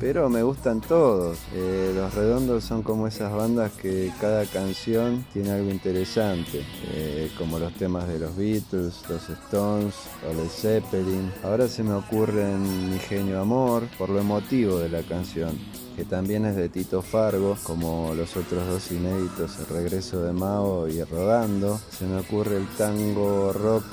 pero 0.00 0.30
me 0.30 0.42
gustan 0.42 0.80
todos. 0.80 1.38
Eh, 1.54 1.92
los 1.94 2.14
redondos 2.14 2.64
son 2.64 2.82
como 2.82 3.06
esas 3.06 3.32
bandas 3.32 3.70
que 3.72 4.10
cada 4.20 4.46
canción 4.46 5.26
tiene 5.32 5.50
algo 5.50 5.70
interesante, 5.70 6.64
eh, 6.92 7.30
como 7.36 7.58
los 7.58 7.74
temas 7.74 8.08
de 8.08 8.18
los 8.18 8.34
Beatles, 8.34 9.02
los 9.08 9.28
Stones 9.28 9.94
o 10.28 10.34
Led 10.34 10.48
Zeppelin. 10.48 11.30
Ahora 11.44 11.68
se 11.68 11.82
me 11.82 11.92
ocurren 11.92 12.90
Mi 12.90 12.98
Genio 12.98 13.40
Amor 13.40 13.82
por 13.98 14.08
lo 14.08 14.18
emotivo 14.18 14.78
de 14.78 14.88
la 14.88 15.02
canción 15.02 15.56
que 15.96 16.06
también 16.06 16.46
es 16.46 16.56
de 16.56 16.70
Tito 16.70 17.02
Fargo, 17.02 17.58
como 17.62 18.14
los 18.14 18.34
otros 18.34 18.66
dos 18.66 18.90
inéditos, 18.90 19.58
El 19.58 19.66
regreso 19.66 20.22
de 20.22 20.32
Mao 20.32 20.88
y 20.88 21.02
Rodando. 21.04 21.78
Se 21.90 22.06
me 22.06 22.20
ocurre 22.20 22.56
el 22.56 22.66
tango 22.68 23.52
rock 23.52 23.84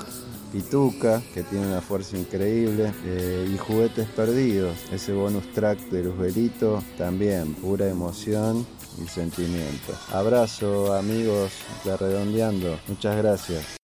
Pituca, 0.52 1.22
que 1.34 1.42
tiene 1.42 1.66
una 1.66 1.80
fuerza 1.80 2.16
increíble, 2.16 2.92
eh, 3.04 3.50
y 3.52 3.56
Juguetes 3.58 4.08
Perdidos, 4.08 4.76
ese 4.92 5.12
bonus 5.12 5.52
track 5.52 5.78
de 5.90 6.04
Luzbelito, 6.04 6.82
también 6.96 7.54
pura 7.54 7.88
emoción 7.88 8.66
y 9.02 9.06
sentimiento. 9.08 9.94
Abrazo 10.12 10.94
amigos 10.94 11.52
de 11.84 11.96
Redondeando, 11.96 12.78
muchas 12.88 13.16
gracias. 13.16 13.78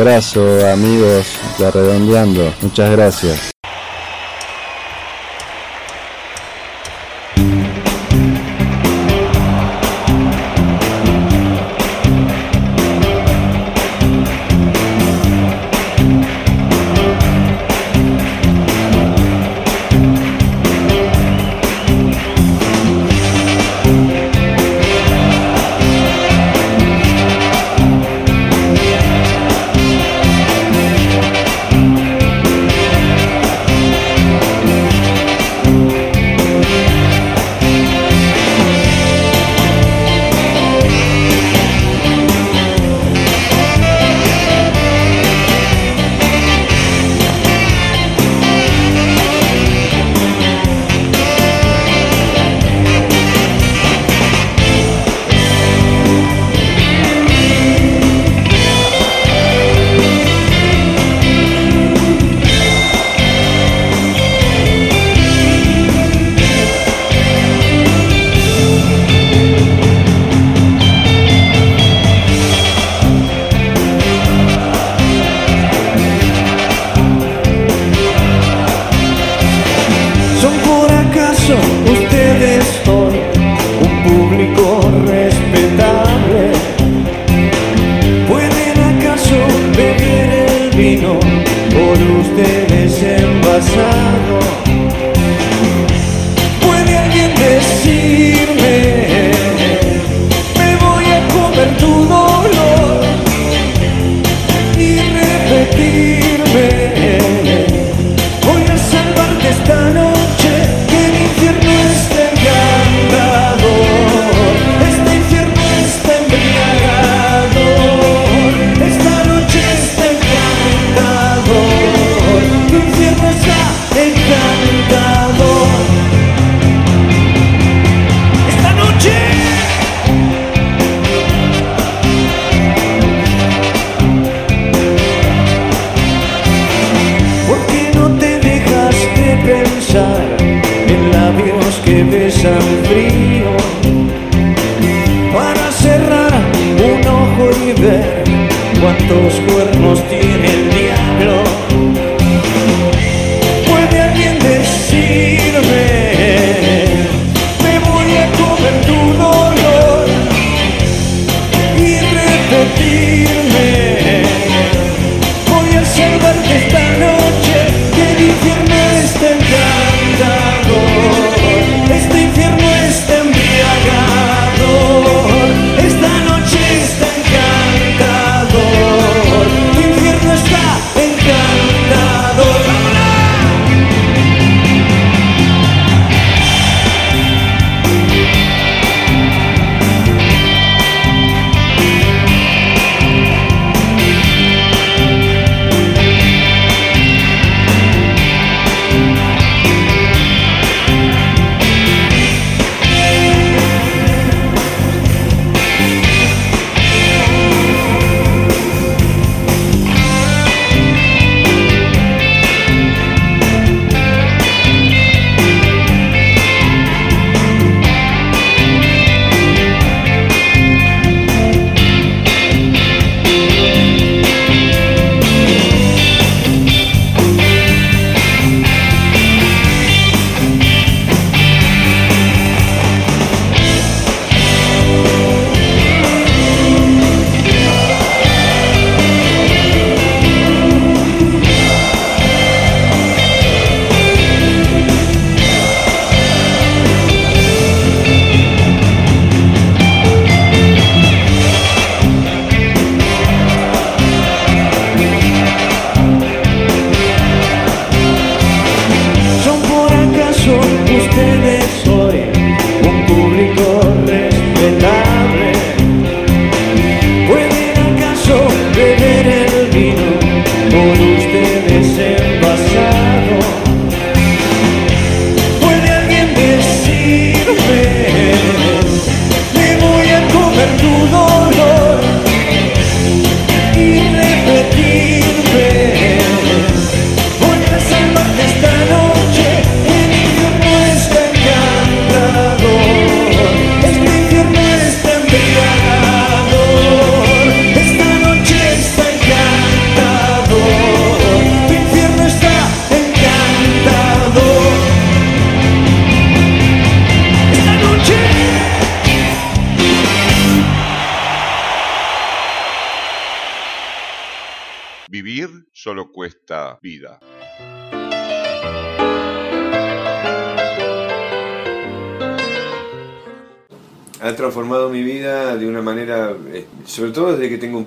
Abrazo 0.00 0.66
amigos 0.66 1.26
de 1.58 1.70
Redondeando. 1.70 2.54
Muchas 2.62 2.90
gracias. 2.90 3.59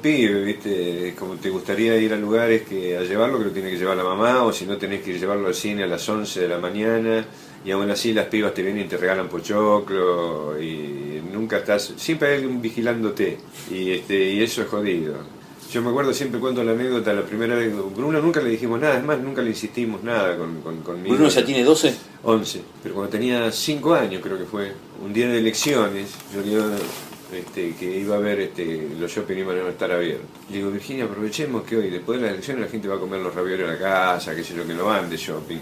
Pibe, 0.04 0.44
¿viste? 0.44 1.10
Es 1.10 1.16
Como 1.16 1.36
te 1.38 1.50
gustaría 1.50 1.98
ir 1.98 2.14
a 2.14 2.18
lugares 2.18 2.62
que 2.64 2.96
a 2.96 3.02
llevarlo, 3.02 3.40
que 3.40 3.46
lo 3.46 3.52
tiene 3.52 3.72
que 3.72 3.78
llevar 3.78 3.98
la 3.98 4.04
mamá, 4.04 4.44
o 4.44 4.54
si 4.54 4.66
no 4.66 4.78
tenés 4.78 5.02
que 5.02 5.18
llevarlo 5.18 5.48
al 5.48 5.56
cine 5.56 5.84
a 5.84 5.88
las 5.88 6.08
11 6.08 6.42
de 6.42 6.48
la 6.48 6.60
mañana, 6.60 7.26
y 7.66 7.72
aún 7.72 7.90
así 7.90 8.14
las 8.14 8.28
pibas 8.28 8.54
te 8.54 8.62
vienen 8.62 8.86
y 8.86 8.88
te 8.90 8.98
regalan 8.98 9.30
pochoclo, 9.30 10.62
y 10.62 11.22
nunca 11.34 11.58
estás, 11.58 11.94
siempre 11.98 12.28
hay 12.28 12.36
alguien 12.36 12.62
vigilándote, 12.62 13.40
y, 13.72 13.92
este, 13.92 14.34
y 14.34 14.44
eso 14.44 14.62
es 14.62 14.68
jodido. 14.68 15.16
Yo 15.72 15.82
me 15.82 15.90
acuerdo 15.90 16.14
siempre 16.14 16.40
cuento 16.40 16.64
la 16.64 16.74
anécdota, 16.74 17.14
la 17.14 17.24
primera 17.24 17.56
vez, 17.56 17.74
Bruno 17.96 18.22
nunca 18.22 18.42
le 18.42 18.50
dijimos 18.50 18.80
nada, 18.80 18.98
es 18.98 19.04
más, 19.04 19.18
nunca 19.20 19.42
le 19.42 19.50
insistimos 19.50 20.04
nada 20.04 20.38
con, 20.38 20.62
con, 20.62 20.82
conmigo. 20.82 21.16
¿Bruno 21.16 21.30
ya 21.30 21.44
tiene 21.44 21.64
12? 21.64 21.96
11, 22.24 22.62
pero 22.84 22.94
cuando 22.94 23.12
tenía 23.12 23.52
5 23.52 23.94
años 23.96 24.22
creo 24.22 24.38
que 24.38 24.46
fue, 24.46 24.74
un 25.04 25.12
día 25.12 25.28
de 25.30 25.40
elecciones, 25.40 26.12
yo 26.32 26.42
le 26.42 26.78
este, 27.34 27.74
que 27.76 28.00
iba 28.00 28.16
a 28.16 28.20
ver 28.20 28.40
este, 28.40 28.88
los 29.00 29.12
shopping 29.12 29.38
iban 29.38 29.58
a 29.58 29.70
estar 29.70 29.92
abiertos. 29.92 30.26
Le 30.50 30.58
digo, 30.58 30.72
Virginia, 30.72 31.06
aprovechemos 31.06 31.64
que 31.64 31.78
hoy, 31.78 31.90
después 31.90 32.20
de 32.20 32.26
las 32.26 32.34
elecciones, 32.34 32.66
la 32.66 32.72
gente 32.72 32.88
va 32.88 32.96
a 32.96 33.00
comer 33.00 33.22
los 33.22 33.34
ravioles 33.34 33.68
a 33.68 33.74
la 33.74 33.80
casa, 33.80 34.36
qué 34.36 34.44
sé 34.44 34.56
yo, 34.56 34.66
que 34.66 34.74
no 34.74 34.86
van 34.86 35.10
de 35.10 35.18
shopping. 35.18 35.60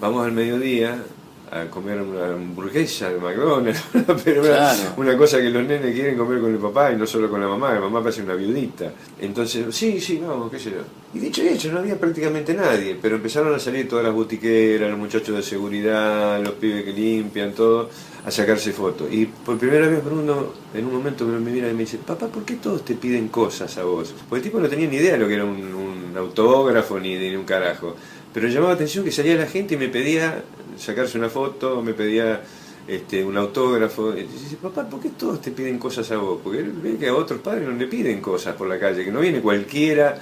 Vamos 0.00 0.24
al 0.24 0.32
mediodía 0.32 1.02
a 1.50 1.64
comer 1.70 1.98
una 2.02 2.26
hamburguesa 2.34 3.08
de 3.10 3.18
McDonald's, 3.18 3.82
pero 4.22 4.42
una, 4.42 4.50
Claro. 4.50 4.80
una 4.98 5.16
cosa 5.16 5.38
que 5.38 5.48
los 5.48 5.66
nenes 5.66 5.94
quieren 5.94 6.14
comer 6.18 6.40
con 6.42 6.52
el 6.52 6.58
papá 6.58 6.92
y 6.92 6.96
no 6.96 7.06
solo 7.06 7.30
con 7.30 7.40
la 7.40 7.48
mamá, 7.48 7.72
la 7.72 7.80
mamá 7.80 8.02
parece 8.02 8.22
una 8.22 8.34
viudita. 8.34 8.92
Entonces, 9.18 9.74
sí, 9.74 9.98
sí, 9.98 10.20
vamos, 10.22 10.50
qué 10.50 10.58
sé 10.58 10.72
yo. 10.72 10.82
Y 11.14 11.18
dicho 11.20 11.42
y 11.42 11.48
hecho, 11.48 11.72
no 11.72 11.78
había 11.78 11.98
prácticamente 11.98 12.52
nadie, 12.52 12.98
pero 13.00 13.16
empezaron 13.16 13.54
a 13.54 13.58
salir 13.58 13.88
todas 13.88 14.04
las 14.04 14.12
botiqueras, 14.12 14.90
los 14.90 14.98
muchachos 14.98 15.34
de 15.36 15.42
seguridad, 15.42 16.38
los 16.42 16.52
pibes 16.52 16.84
que 16.84 16.92
limpian, 16.92 17.52
todo, 17.54 17.88
a 18.28 18.30
sacarse 18.30 18.72
fotos. 18.72 19.08
Y 19.10 19.24
por 19.24 19.58
primera 19.58 19.88
vez 19.88 20.04
Bruno, 20.04 20.52
en 20.74 20.84
un 20.84 20.92
momento 20.92 21.24
me 21.24 21.38
mira 21.38 21.68
y 21.70 21.72
me 21.72 21.80
dice, 21.80 21.96
papá, 21.96 22.26
¿por 22.28 22.44
qué 22.44 22.56
todos 22.56 22.84
te 22.84 22.94
piden 22.94 23.28
cosas 23.28 23.78
a 23.78 23.84
vos? 23.84 24.14
Porque 24.28 24.44
el 24.44 24.50
tipo 24.50 24.60
no 24.60 24.68
tenía 24.68 24.86
ni 24.86 24.96
idea 24.96 25.12
de 25.12 25.18
lo 25.18 25.26
que 25.26 25.34
era 25.34 25.44
un, 25.44 26.14
autógrafo 26.14 26.98
ni 27.00 27.16
ni 27.16 27.34
un 27.36 27.44
carajo. 27.44 27.96
Pero 28.34 28.48
llamaba 28.48 28.72
la 28.72 28.74
atención 28.74 29.04
que 29.04 29.12
salía 29.12 29.34
la 29.36 29.46
gente 29.46 29.74
y 29.74 29.78
me 29.78 29.88
pedía 29.88 30.42
sacarse 30.76 31.16
una 31.16 31.30
foto, 31.30 31.80
me 31.80 31.94
pedía 31.94 32.42
este, 32.86 33.24
un 33.24 33.36
autógrafo. 33.38 34.14
Y 34.14 34.24
dice, 34.24 34.56
papá, 34.56 34.86
¿por 34.86 35.00
qué 35.00 35.10
todos 35.10 35.40
te 35.40 35.50
piden 35.50 35.78
cosas 35.78 36.10
a 36.10 36.18
vos? 36.18 36.40
Porque 36.44 36.58
él 36.58 36.72
ve 36.72 36.98
que 36.98 37.08
a 37.08 37.14
otros 37.14 37.40
padres 37.40 37.66
no 37.66 37.74
le 37.74 37.86
piden 37.86 38.20
cosas 38.20 38.56
por 38.56 38.68
la 38.68 38.78
calle, 38.78 39.04
que 39.04 39.10
no 39.10 39.20
viene 39.20 39.40
cualquiera. 39.40 40.20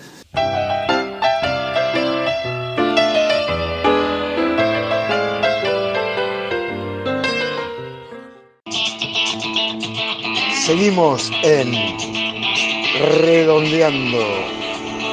Seguimos 10.67 11.31
en 11.45 11.73
Redondeando 13.25 14.19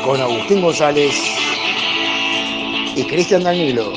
con 0.03 0.19
Agustín 0.19 0.63
González 0.63 1.13
y 2.95 3.03
Cristian 3.03 3.43
Danilo. 3.43 3.93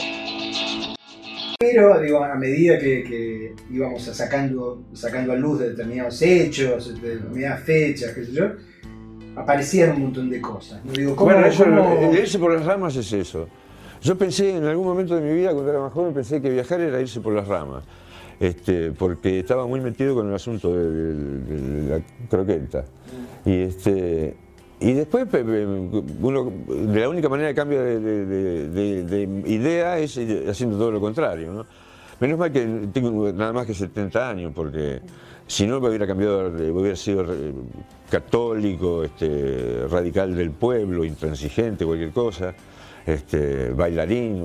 Pero, 1.58 1.98
digo, 1.98 2.22
a 2.22 2.34
medida 2.34 2.78
que, 2.78 3.02
que 3.04 3.54
íbamos 3.70 4.02
sacando, 4.02 4.82
sacando 4.92 5.32
a 5.32 5.36
luz 5.36 5.60
de 5.60 5.70
determinados 5.70 6.20
hechos, 6.20 7.00
de 7.00 7.16
determinadas 7.16 7.62
fechas, 7.62 8.12
qué 8.12 8.26
sé 8.26 8.32
yo, 8.32 8.44
aparecían 9.34 9.92
un 9.92 10.02
montón 10.02 10.28
de 10.28 10.42
cosas. 10.42 10.84
¿no? 10.84 10.92
Digo, 10.92 11.16
¿cómo, 11.16 11.32
Bueno, 11.32 11.48
cómo- 11.56 12.12
irse 12.12 12.38
por 12.38 12.52
las 12.52 12.66
ramas 12.66 12.96
es 12.96 13.10
eso. 13.14 13.48
Yo 14.02 14.18
pensé, 14.18 14.56
en 14.56 14.64
algún 14.66 14.84
momento 14.86 15.16
de 15.16 15.22
mi 15.22 15.34
vida, 15.34 15.52
cuando 15.54 15.70
era 15.70 15.80
más 15.80 15.92
joven, 15.94 16.12
pensé 16.12 16.42
que 16.42 16.50
viajar 16.50 16.82
era 16.82 17.00
irse 17.00 17.18
por 17.22 17.32
las 17.32 17.48
ramas. 17.48 17.82
Este, 18.38 18.92
porque 18.92 19.38
estaba 19.40 19.66
muy 19.66 19.80
metido 19.80 20.14
con 20.14 20.28
el 20.28 20.34
asunto 20.34 20.72
de, 20.74 21.88
la 21.88 22.00
croqueta. 22.28 22.84
Y, 23.44 23.62
este, 23.62 24.34
y 24.80 24.92
después 24.92 25.26
uno, 26.20 26.52
de 26.68 27.00
la 27.00 27.08
única 27.08 27.28
manera 27.30 27.48
de 27.48 27.54
cambio 27.54 27.82
de, 27.82 27.98
de- 27.98 28.26
de- 28.26 28.68
de- 28.68 29.02
de 29.04 29.50
idea 29.50 29.98
es 29.98 30.18
haciendo 30.48 30.76
todo 30.76 30.90
lo 30.90 31.00
contrario. 31.00 31.52
¿no? 31.52 31.66
Menos 32.20 32.38
mal 32.38 32.52
que 32.52 32.66
tengo 32.92 33.32
nada 33.32 33.52
más 33.54 33.66
que 33.66 33.72
70 33.74 34.28
años, 34.30 34.52
porque 34.54 35.00
si 35.46 35.66
no 35.66 35.80
me 35.80 35.88
hubiera 35.88 36.06
cambiado, 36.06 36.48
hubiera 36.48 36.96
sido 36.96 37.24
católico, 38.10 39.02
este, 39.04 39.86
radical 39.88 40.34
del 40.36 40.50
pueblo, 40.50 41.04
intransigente, 41.04 41.84
cualquier 41.84 42.10
cosa, 42.10 42.54
este, 43.06 43.70
bailarín, 43.70 44.44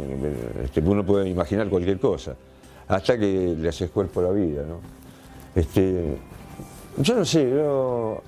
este, 0.64 0.80
uno 0.82 1.06
puede 1.06 1.30
imaginar 1.30 1.68
cualquier 1.70 2.00
cosa, 2.00 2.36
hasta 2.92 3.18
que 3.18 3.56
le 3.58 3.70
haces 3.70 3.89
cuerpo 3.89 4.20
a 4.20 4.24
la 4.24 4.32
vida. 4.32 4.64
¿no? 4.68 4.80
Este, 5.56 6.18
yo 6.98 7.16
no 7.16 7.26
sé, 7.26 7.50
yo- 7.50 8.22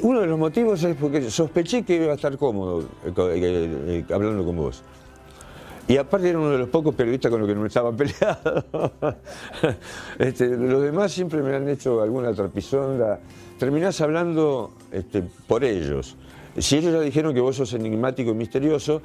uno 0.00 0.20
de 0.20 0.26
los 0.26 0.38
motivos 0.38 0.82
es 0.84 0.96
porque 0.96 1.30
sospeché 1.30 1.82
que 1.82 1.96
iba 1.96 2.12
a 2.12 2.14
estar 2.14 2.36
cómodo 2.38 2.82
eh, 3.04 3.12
eh, 3.16 4.04
eh, 4.08 4.14
hablando 4.14 4.44
con 4.44 4.56
vos. 4.56 4.82
Y 5.88 5.96
aparte 5.96 6.28
era 6.28 6.38
uno 6.38 6.50
de 6.50 6.58
los 6.58 6.68
pocos 6.68 6.94
periodistas 6.94 7.30
con 7.30 7.40
los 7.40 7.48
que 7.48 7.54
no 7.54 7.62
me 7.62 7.68
estaba 7.68 7.92
peleado. 7.96 8.64
Este, 10.18 10.48
los 10.56 10.82
demás 10.82 11.12
siempre 11.12 11.42
me 11.42 11.54
han 11.54 11.68
hecho 11.68 12.00
alguna 12.02 12.32
trapisonda. 12.32 13.18
Terminás 13.58 14.00
hablando 14.00 14.70
este, 14.92 15.22
por 15.46 15.64
ellos. 15.64 16.16
Si 16.58 16.76
ellos 16.76 16.92
ya 16.92 17.00
dijeron 17.00 17.34
que 17.34 17.40
vos 17.40 17.56
sos 17.56 17.72
enigmático 17.72 18.30
y 18.30 18.34
misterioso, 18.34 19.00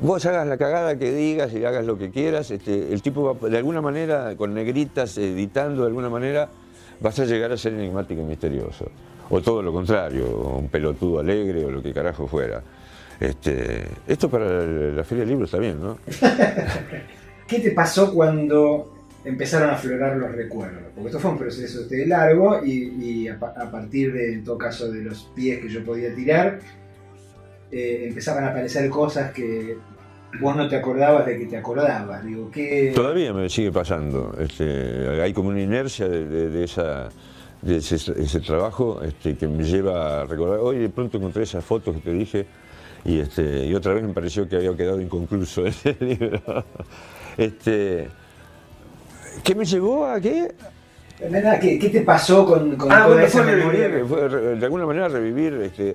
vos 0.00 0.24
hagas 0.26 0.46
la 0.46 0.56
cagada 0.56 0.98
que 0.98 1.12
digas 1.12 1.52
y 1.52 1.64
hagas 1.64 1.84
lo 1.84 1.98
que 1.98 2.10
quieras, 2.10 2.50
este, 2.50 2.92
el 2.92 3.02
tipo 3.02 3.34
va, 3.34 3.48
de 3.48 3.58
alguna 3.58 3.80
manera, 3.80 4.34
con 4.36 4.54
negritas, 4.54 5.16
editando 5.18 5.82
de 5.82 5.88
alguna 5.88 6.08
manera, 6.08 6.48
vas 7.00 7.18
a 7.18 7.24
llegar 7.24 7.52
a 7.52 7.56
ser 7.56 7.74
enigmático 7.74 8.20
y 8.20 8.24
misterioso. 8.24 8.90
O 9.30 9.40
todo 9.40 9.62
lo 9.62 9.72
contrario, 9.72 10.26
un 10.58 10.68
pelotudo 10.68 11.20
alegre 11.20 11.64
o 11.64 11.70
lo 11.70 11.82
que 11.82 11.92
carajo 11.92 12.26
fuera. 12.26 12.62
Este, 13.20 13.84
esto 14.06 14.30
para 14.30 14.46
la, 14.46 14.64
la 14.92 15.04
Feria 15.04 15.22
del 15.22 15.30
Libro 15.30 15.44
está 15.44 15.58
bien, 15.58 15.80
¿no? 15.80 15.98
¿Qué 17.46 17.60
te 17.60 17.72
pasó 17.72 18.12
cuando 18.14 18.94
empezaron 19.24 19.70
a 19.70 19.72
aflorar 19.72 20.16
los 20.16 20.32
recuerdos? 20.32 20.84
Porque 20.94 21.08
esto 21.08 21.18
fue 21.18 21.32
un 21.32 21.38
proceso 21.38 21.80
largo 22.06 22.64
y, 22.64 23.26
a, 23.28 23.34
a 23.34 23.70
partir 23.70 24.12
de, 24.12 24.34
en 24.34 24.44
todo 24.44 24.56
caso, 24.56 24.90
de 24.90 25.02
los 25.02 25.30
pies 25.34 25.60
que 25.60 25.68
yo 25.68 25.84
podía 25.84 26.14
tirar, 26.14 26.60
eh, 27.70 28.06
empezaban 28.08 28.44
a 28.44 28.48
aparecer 28.48 28.88
cosas 28.90 29.32
que 29.32 29.76
vos 30.40 30.54
no 30.56 30.68
te 30.68 30.76
acordabas 30.76 31.26
de 31.26 31.38
que 31.38 31.46
te 31.46 31.56
acordabas. 31.56 32.24
Digo, 32.24 32.50
¿qué, 32.50 32.92
Todavía 32.94 33.32
me 33.32 33.48
sigue 33.48 33.72
pasando. 33.72 34.34
Este, 34.38 35.20
hay 35.22 35.32
como 35.32 35.48
una 35.50 35.60
inercia 35.62 36.08
de, 36.08 36.26
de- 36.26 36.48
de 36.50 36.64
esa, 36.64 37.08
de 37.62 37.76
ese, 37.78 37.94
ese 37.96 38.40
trabajo 38.40 39.00
este, 39.02 39.36
que 39.36 39.48
me 39.48 39.64
lleva 39.64 40.20
a 40.22 40.24
recordar. 40.26 40.58
Hoy 40.60 40.78
de 40.78 40.88
pronto 40.88 41.16
encontré 41.18 41.42
esas 41.44 41.64
fotos 41.64 41.94
que 41.96 42.00
te 42.02 42.12
dije 42.12 42.46
y, 43.04 43.20
este, 43.20 43.64
y 43.66 43.74
otra 43.74 43.94
vez 43.94 44.02
me 44.02 44.12
pareció 44.12 44.48
que 44.48 44.56
había 44.56 44.76
quedado 44.76 45.00
inconcluso 45.00 45.66
ese 45.66 45.96
libro. 46.00 46.40
Este, 47.38 48.08
¿Qué 49.44 49.54
me 49.54 49.64
llevó 49.64 50.06
a 50.06 50.20
qué? 50.20 50.52
Nada, 51.30 51.60
¿qué, 51.60 51.78
qué 51.78 51.88
te 51.88 52.00
pasó 52.00 52.44
con, 52.44 52.74
con 52.76 52.90
Ah, 52.90 52.96
toda 53.04 53.06
bueno, 53.08 53.22
esa 53.26 53.42
fue 53.44 53.54
memoria? 53.56 53.86
revivir, 53.88 54.06
fue 54.08 54.28
re- 54.28 54.56
de 54.56 54.64
alguna 54.64 54.86
manera 54.86 55.08
revivir. 55.08 55.54
Este, 55.54 55.94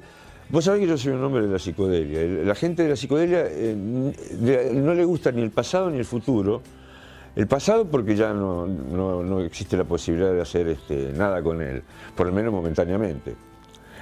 vos 0.53 0.63
sabés 0.63 0.81
que 0.81 0.87
yo 0.87 0.97
soy 0.97 1.11
un 1.11 1.23
hombre 1.23 1.41
de 1.41 1.49
la 1.49 1.59
psicodelia. 1.59 2.21
El- 2.21 2.47
La 2.47 2.55
gente 2.55 2.83
de 2.83 2.89
la 2.89 2.95
psicodelia 2.95 3.43
eh, 3.45 3.75
no 4.73 4.93
le 4.93 5.03
gusta 5.03 5.31
ni 5.31 5.41
el 5.41 5.51
pasado 5.51 5.89
ni 5.89 5.97
el 5.97 6.05
futuro. 6.05 6.61
El 7.35 7.47
pasado 7.47 7.85
porque 7.85 8.15
ya 8.15 8.31
no, 8.33 8.67
no- 8.67 9.23
no 9.23 9.39
existe 9.41 9.75
la 9.75 9.83
posibilidad 9.83 10.31
de 10.31 10.41
hacer 10.41 10.67
este, 10.67 11.11
nada 11.13 11.41
con 11.41 11.61
él, 11.61 11.81
por 12.15 12.27
lo 12.27 12.31
menos 12.31 12.53
momentáneamente. 12.53 13.33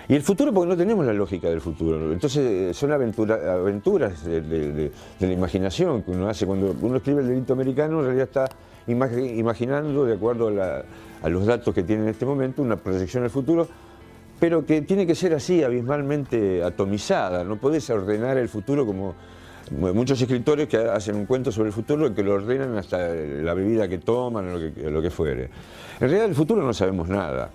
Y 0.09 0.15
el 0.15 0.21
futuro 0.23 0.51
porque 0.53 0.67
no 0.67 0.75
tenemos 0.75 1.05
la 1.05 1.13
lógica 1.13 1.47
del 1.49 1.61
futuro. 1.61 2.11
Entonces 2.11 2.43
eh, 2.45 2.73
son 2.73 2.91
aventura- 2.91 3.53
aventuras 3.53 4.25
de, 4.25 4.91
la 5.21 5.31
imaginación 5.31 6.03
que 6.03 6.11
uno 6.11 6.27
hace. 6.27 6.45
Cuando 6.45 6.75
uno 6.81 6.97
escribe 6.97 7.21
el 7.21 7.29
delito 7.29 7.53
americano, 7.53 7.99
en 7.99 8.05
realidad 8.07 8.27
está 8.27 8.49
imagi- 8.87 9.37
imaginando, 9.37 10.03
de 10.03 10.15
acuerdo 10.15 10.49
a, 10.61 10.83
a 11.25 11.29
los 11.29 11.45
datos 11.45 11.73
que 11.73 11.83
tiene 11.83 12.03
en 12.03 12.09
este 12.09 12.25
momento, 12.25 12.61
una 12.61 12.75
proyección 12.75 13.23
al 13.23 13.29
futuro, 13.29 13.65
pero 14.41 14.65
que 14.65 14.81
tiene 14.81 15.05
que 15.05 15.13
ser 15.13 15.35
así, 15.35 15.63
abismalmente 15.63 16.63
atomizada. 16.63 17.43
No 17.43 17.57
podés 17.57 17.87
ordenar 17.91 18.37
el 18.39 18.49
futuro 18.49 18.87
como 18.87 19.13
mu- 19.69 19.93
muchos 19.93 20.19
escritores 20.19 20.67
que 20.67 20.77
hacen 20.77 21.15
un 21.15 21.27
cuento 21.27 21.51
sobre 21.51 21.67
el 21.67 21.73
futuro 21.73 22.07
y 22.07 22.11
que 22.13 22.23
lo 22.23 22.33
ordenan 22.33 22.75
hasta 22.75 22.97
la 23.07 23.53
bebida 23.53 23.87
que 23.87 23.99
toman 23.99 24.51
lo 24.51 24.73
que, 24.73 24.89
lo 24.89 24.99
que 24.99 25.11
fuere. 25.11 25.43
En 25.43 25.99
realidad 25.99 26.23
del 26.23 26.33
futuro 26.33 26.63
no 26.63 26.73
sabemos 26.73 27.07
nada. 27.07 27.51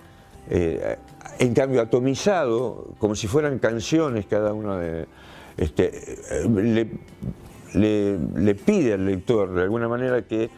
Eh, 0.48 0.96
en 1.40 1.54
cambio, 1.54 1.80
atomizado, 1.82 2.94
como 2.98 3.16
si 3.16 3.26
fueran 3.26 3.58
canciones 3.58 4.26
cada 4.26 4.52
una 4.52 4.78
de... 4.78 5.06
Este, 5.56 5.90
eh, 6.30 6.86
le 7.74 8.54
pide 8.54 8.92
al 8.94 9.04
lector 9.04 9.52
de 9.52 9.62
alguna 9.62 9.88
manera 9.88 10.22
que 10.22 10.48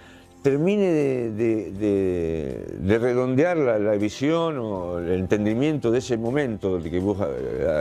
termine 0.49 0.87
de, 0.91 1.31
de- 1.33 1.71
de- 1.73 2.65
de 2.81 2.99
redondear 2.99 3.57
la, 3.59 3.93
visión 3.97 4.57
o 4.59 4.99
el 4.99 5.11
entendimiento 5.11 5.91
de 5.91 5.99
ese 5.99 6.17
momento 6.17 6.81
que 6.83 6.99
vos 7.01 7.19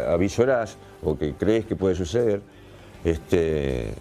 avisorás 0.10 0.76
o 1.02 1.18
que 1.18 1.34
crees 1.34 1.66
que 1.66 1.78
puede 1.78 1.96
suceder 1.96 2.42
este, 3.06 3.94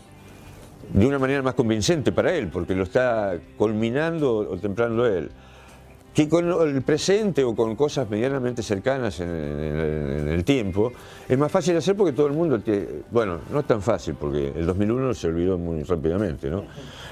de 0.93 1.07
una 1.07 1.21
manera 1.21 1.43
más 1.43 1.55
convincente 1.55 2.11
para 2.11 2.35
él, 2.35 2.49
porque 2.49 2.75
lo 2.75 2.83
está 2.83 3.39
culminando 3.57 4.39
o 4.39 4.57
temprando 4.57 5.07
él. 5.07 5.31
Que 6.17 6.31
con 6.31 6.51
el 6.51 6.81
presente 6.81 7.45
o 7.45 7.55
con 7.55 7.77
cosas 7.77 8.09
medianamente 8.09 8.63
cercanas 8.63 9.21
en, 9.21 9.29
el 9.29 10.45
tiempo, 10.45 10.91
es 11.29 11.37
más 11.37 11.53
fácil 11.53 11.77
hacer 11.77 11.95
porque 11.95 12.15
todo 12.15 12.27
el 12.27 12.33
mundo, 12.33 12.59
tiene- 12.59 12.87
bueno, 13.11 13.41
no 13.53 13.61
es 13.61 13.67
tan 13.67 13.83
fácil 13.83 14.15
porque 14.19 14.51
el 14.57 14.65
2001 14.65 15.13
se 15.13 15.27
olvidó 15.27 15.59
muy 15.59 15.83
rápidamente, 15.83 16.49
¿no? 16.49 16.65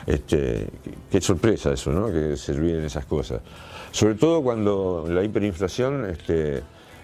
Este, 0.06 0.68
qué, 1.10 1.20
sorpresa 1.20 1.70
eso, 1.74 1.92
¿no? 1.92 2.10
Que 2.10 2.34
se 2.38 2.52
olviden 2.52 2.82
esas 2.82 3.04
cosas. 3.04 3.42
Sobre 3.90 4.14
todo 4.14 4.42
cuando 4.42 5.04
la 5.06 5.22
hiperinflación 5.22 6.06
este, 6.06 6.62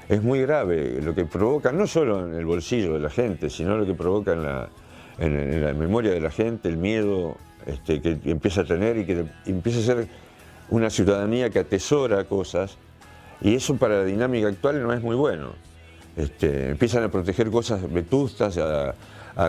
es 0.08 0.22
muy 0.22 0.40
grave, 0.40 1.02
lo 1.02 1.14
que 1.14 1.26
provoca 1.26 1.70
no 1.70 1.86
solo 1.86 2.26
en 2.26 2.34
el 2.34 2.46
bolsillo 2.46 2.94
de 2.94 3.00
la 3.00 3.10
gente, 3.10 3.50
sino 3.50 3.76
lo 3.76 3.84
que 3.84 3.92
provoca 3.92 4.32
en 4.32 4.42
la, 4.42 4.70
en, 5.18 5.36
en 5.38 5.62
la 5.62 5.74
memoria 5.74 6.12
de 6.12 6.20
la 6.20 6.30
gente, 6.30 6.70
el 6.70 6.78
miedo 6.78 7.36
este, 7.66 8.00
que 8.00 8.18
empieza 8.24 8.62
a 8.62 8.64
tener 8.64 8.96
y 8.96 9.04
que 9.04 9.26
empieza 9.44 9.80
a 9.80 9.82
ser 9.82 10.29
una 10.70 10.90
ciudadanía 10.90 11.50
que 11.50 11.58
atesora 11.58 12.24
cosas, 12.24 12.76
y 13.40 13.54
eso 13.54 13.76
para 13.76 13.98
la 13.98 14.04
dinámica 14.04 14.48
actual 14.48 14.82
no 14.82 14.92
es 14.92 15.02
muy 15.02 15.16
bueno. 15.16 15.52
Este, 16.16 16.70
empiezan 16.70 17.04
a 17.04 17.10
proteger 17.10 17.50
cosas 17.50 17.90
vetustas, 17.90 18.58
a, 18.58 18.94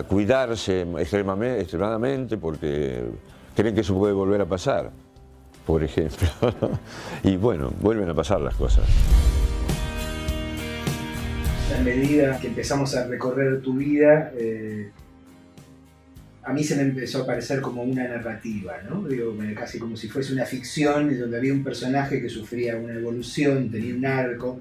cuidarse 0.08 0.86
extremadamente 0.98 2.38
porque 2.38 3.02
creen 3.54 3.74
que 3.74 3.82
eso 3.82 3.94
puede 3.94 4.14
volver 4.14 4.40
a 4.40 4.46
pasar, 4.46 4.90
por 5.66 5.82
ejemplo. 5.82 6.28
y 7.24 7.36
bueno, 7.36 7.70
vuelven 7.80 8.08
a 8.08 8.14
pasar 8.14 8.40
las 8.40 8.54
cosas. 8.54 8.86
a 11.78 11.82
medida 11.82 12.38
que 12.38 12.48
empezamos 12.48 12.94
a 12.94 13.06
recorrer 13.06 13.60
tu 13.60 13.74
vida, 13.74 14.32
eh, 14.36 14.90
a 16.44 16.52
mí 16.52 16.64
se 16.64 16.76
me 16.76 16.82
empezó 16.82 17.22
a 17.22 17.26
parecer 17.26 17.60
como 17.60 17.82
una 17.82 18.06
narrativa, 18.06 18.74
¿no? 18.88 19.06
Digo, 19.06 19.36
casi 19.54 19.78
como 19.78 19.96
si 19.96 20.08
fuese 20.08 20.32
una 20.32 20.44
ficción 20.44 21.18
donde 21.18 21.36
había 21.36 21.52
un 21.52 21.62
personaje 21.62 22.20
que 22.20 22.28
sufría 22.28 22.76
una 22.76 22.94
evolución, 22.94 23.70
tenía 23.70 23.94
un 23.94 24.04
arco, 24.04 24.60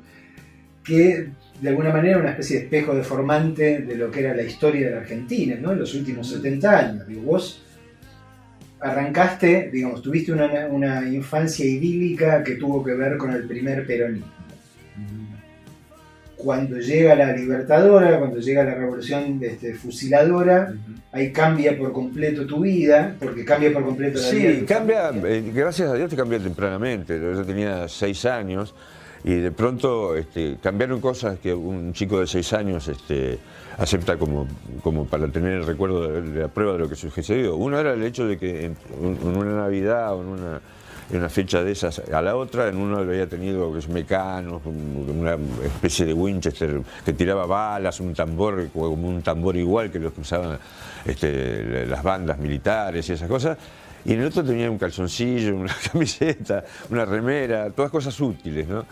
que 0.83 1.29
de 1.59 1.69
alguna 1.69 1.91
manera 1.91 2.11
era 2.11 2.19
una 2.19 2.31
especie 2.31 2.57
de 2.57 2.63
espejo 2.65 2.93
deformante 2.93 3.79
de 3.79 3.95
lo 3.95 4.11
que 4.11 4.19
era 4.19 4.35
la 4.35 4.43
historia 4.43 4.87
de 4.87 4.95
la 4.95 5.01
Argentina, 5.01 5.55
¿no? 5.59 5.71
En 5.71 5.79
los 5.79 5.93
últimos 5.95 6.29
70 6.29 6.79
años. 6.79 7.07
Digo, 7.07 7.23
vos 7.23 7.63
arrancaste, 8.79 9.69
digamos, 9.71 10.01
tuviste 10.01 10.31
una, 10.31 10.67
una 10.67 11.07
infancia 11.07 11.65
idílica 11.65 12.43
que 12.43 12.55
tuvo 12.55 12.83
que 12.83 12.93
ver 12.93 13.17
con 13.17 13.31
el 13.31 13.43
primer 13.47 13.85
peronismo 13.85 14.40
cuando 16.43 16.77
llega 16.77 17.15
la 17.15 17.33
libertadora, 17.33 18.17
cuando 18.19 18.39
llega 18.39 18.63
la 18.63 18.75
revolución 18.75 19.39
este, 19.41 19.73
fusiladora, 19.73 20.73
ahí 21.11 21.31
cambia 21.31 21.77
por 21.77 21.91
completo 21.91 22.45
tu 22.45 22.61
vida, 22.61 23.15
porque 23.19 23.45
cambia 23.45 23.71
por 23.71 23.85
completo 23.85 24.19
la 24.19 24.31
vida. 24.31 24.49
de 24.49 24.59
Sí, 24.59 24.65
cambia, 24.65 25.09
eh, 25.09 25.51
gracias 25.53 25.89
a 25.89 25.93
Dios 25.95 26.09
te 26.09 26.15
cambió 26.15 26.39
tempranamente. 26.39 27.19
Yo 27.19 27.45
tenía 27.45 27.87
seis 27.87 28.25
años 28.25 28.73
y 29.23 29.35
de 29.35 29.51
pronto 29.51 30.15
este, 30.15 30.57
cambiaron 30.61 30.99
cosas 30.99 31.37
que 31.39 31.53
un 31.53 31.93
chico 31.93 32.19
de 32.19 32.27
seis 32.27 32.53
años 32.53 32.87
este, 32.87 33.37
acepta 33.77 34.17
como, 34.17 34.47
como 34.83 35.05
para 35.05 35.27
tener 35.27 35.53
el 35.53 35.65
recuerdo 35.65 36.11
de, 36.11 36.21
de 36.21 36.41
la 36.41 36.47
prueba 36.47 36.73
de 36.73 36.79
lo 36.79 36.89
que 36.89 36.95
sucedió. 36.95 37.55
Uno 37.55 37.79
era 37.79 37.93
el 37.93 38.03
hecho 38.03 38.25
de 38.25 38.37
que 38.37 38.65
en, 38.65 38.75
en 38.99 39.37
una 39.37 39.55
Navidad 39.55 40.15
o 40.15 40.21
en 40.21 40.27
una, 40.27 40.61
en 41.11 41.17
una 41.17 41.29
fecha 41.29 41.63
de 41.63 41.71
esas 41.73 41.99
a 41.99 42.21
la 42.21 42.35
otra, 42.35 42.67
en 42.69 42.77
uno 42.77 42.99
había 42.99 43.27
tenido 43.27 43.69
pues, 43.69 43.87
mecanos, 43.89 44.61
un- 44.65 45.07
una 45.19 45.37
especie 45.65 46.05
de 46.05 46.13
Winchester 46.13 46.81
que 47.03 47.13
tiraba 47.13 47.45
balas, 47.45 47.99
un 47.99 48.13
tambor 48.13 48.69
como 48.73 48.93
un 49.09 49.21
tambor 49.21 49.55
igual 49.57 49.91
que 49.91 49.99
los 49.99 50.13
que 50.13 50.21
usaban 50.21 50.57
este, 51.05 51.85
las 51.85 52.01
bandas 52.03 52.37
militares 52.37 53.09
y 53.09 53.13
esas 53.13 53.27
cosas. 53.27 53.57
Y 54.05 54.13
en 54.13 54.21
el 54.21 54.27
otro 54.27 54.43
tenía 54.43 54.71
un 54.71 54.77
calzoncillo, 54.77 55.55
una 55.55 55.75
camiseta, 55.91 56.63
una 56.89 57.05
remera, 57.05 57.69
todas 57.71 57.91
cosas 57.91 58.19
útiles, 58.19 58.67
¿no? 58.67 58.85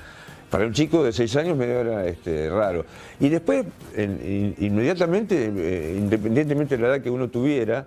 Para 0.50 0.66
un 0.66 0.74
chico 0.74 1.04
de 1.04 1.14
seis 1.14 1.36
años 1.36 1.56
medio 1.56 1.80
era 1.80 2.06
este, 2.08 2.50
raro. 2.50 2.84
Y 3.20 3.30
después, 3.30 3.66
en- 3.96 4.20
in- 4.58 4.66
inmediatamente, 4.66 5.52
eh, 5.56 5.96
independientemente 5.98 6.76
de 6.76 6.82
la 6.84 6.88
edad 6.96 7.02
que 7.02 7.10
uno 7.12 7.28
tuviera, 7.30 7.86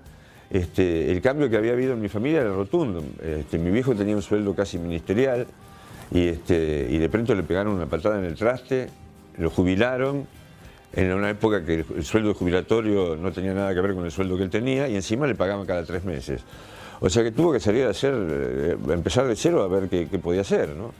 este, 0.52 1.10
el 1.10 1.22
cambio 1.22 1.48
que 1.48 1.56
había 1.56 1.72
habido 1.72 1.94
en 1.94 2.00
mi 2.02 2.10
familia 2.10 2.42
era 2.42 2.52
rotundo. 2.52 3.02
Este, 3.22 3.58
mi 3.58 3.70
viejo 3.70 3.94
tenía 3.94 4.14
un 4.14 4.20
sueldo 4.20 4.54
casi 4.54 4.78
ministerial 4.78 5.46
y, 6.10 6.28
este, 6.28 6.86
y 6.90 6.98
de 6.98 7.08
pronto 7.08 7.34
le 7.34 7.42
pegaron 7.42 7.72
una 7.72 7.86
patada 7.86 8.18
en 8.18 8.26
el 8.26 8.34
traste, 8.34 8.88
lo 9.38 9.48
jubilaron 9.48 10.26
en 10.92 11.12
una 11.12 11.30
época 11.30 11.64
que 11.64 11.76
el, 11.76 11.86
el 11.96 12.04
sueldo 12.04 12.34
jubilatorio 12.34 13.16
no 13.16 13.32
tenía 13.32 13.54
nada 13.54 13.72
que 13.72 13.80
ver 13.80 13.94
con 13.94 14.04
el 14.04 14.10
sueldo 14.10 14.36
que 14.36 14.42
él 14.42 14.50
tenía 14.50 14.88
y 14.88 14.94
encima 14.94 15.26
le 15.26 15.34
pagaban 15.34 15.64
cada 15.64 15.84
tres 15.86 16.04
meses. 16.04 16.42
O 17.00 17.08
sea 17.08 17.22
que 17.22 17.32
tuvo 17.32 17.50
que 17.52 17.58
salir 17.58 17.86
a 17.86 17.90
hacer, 17.90 18.14
eh, 18.14 18.76
empezar 18.90 19.26
de 19.26 19.34
cero 19.34 19.62
a 19.62 19.68
ver 19.68 19.88
qué, 19.88 20.06
qué 20.06 20.18
podía 20.18 20.42
hacer, 20.42 20.68
¿no? 20.76 20.92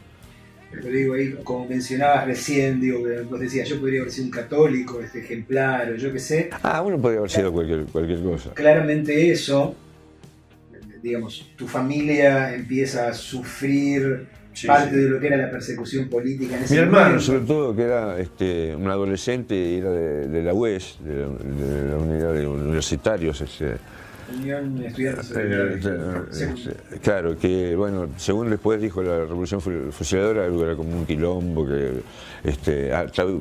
Pero 0.72 0.88
digo 0.88 1.14
ahí, 1.14 1.34
como 1.44 1.66
mencionabas 1.68 2.26
recién, 2.26 2.80
digo, 2.80 3.00
vos 3.30 3.38
decías, 3.38 3.68
yo 3.68 3.78
podría 3.78 4.00
haber 4.00 4.12
sido 4.12 4.24
un 4.26 4.30
católico, 4.30 5.00
este 5.00 5.20
ejemplar, 5.20 5.92
o 5.92 5.96
yo 5.96 6.12
qué 6.12 6.18
sé. 6.18 6.50
Ah, 6.62 6.82
uno 6.82 6.98
podría 7.00 7.18
haber 7.18 7.30
sido 7.30 7.52
cualquier, 7.52 7.84
cualquier 7.84 8.20
cosa. 8.22 8.54
Claramente 8.54 9.30
eso, 9.30 9.74
digamos, 11.02 11.50
tu 11.56 11.66
familia 11.66 12.54
empieza 12.54 13.08
a 13.08 13.14
sufrir 13.14 14.26
Sí, 14.54 14.66
parte 14.66 14.90
sí. 14.90 14.96
de 14.96 15.08
lo 15.08 15.18
que 15.18 15.28
era 15.28 15.38
la 15.38 15.50
persecución 15.50 16.10
política 16.10 16.58
en 16.58 16.64
ese 16.64 16.74
Mi 16.74 16.80
hermano, 16.80 17.04
momento. 17.04 17.24
sobre 17.24 17.40
todo, 17.40 17.74
que 17.74 17.82
era 17.84 18.20
este, 18.20 18.76
un 18.76 18.86
adolescente 18.86 19.54
y 19.54 19.78
era 19.78 19.90
de, 19.90 20.28
de 20.28 20.42
la 20.42 20.52
UES, 20.52 20.98
de 21.02 21.14
la, 21.14 21.26
de 21.28 21.88
la 21.88 21.96
unidad 21.96 22.34
de 22.34 22.46
universitarios. 22.46 23.40
Este, 23.40 23.76
Unión 24.36 24.84
Estudiantes 24.84 25.30
eh, 25.36 25.80
eh, 25.84 26.74
eh, 26.92 26.98
claro, 27.02 27.36
que 27.38 27.74
bueno, 27.76 28.08
según 28.16 28.50
después 28.50 28.80
dijo 28.80 29.02
la 29.02 29.18
revolución 29.20 29.60
fu- 29.60 29.90
fusiladora, 29.90 30.44
algo 30.44 30.64
era 30.64 30.76
como 30.76 30.96
un 30.96 31.06
quilombo, 31.06 31.66
que 31.66 32.02
este, 32.44 32.92
hasta- 32.92 33.24
acu- 33.24 33.40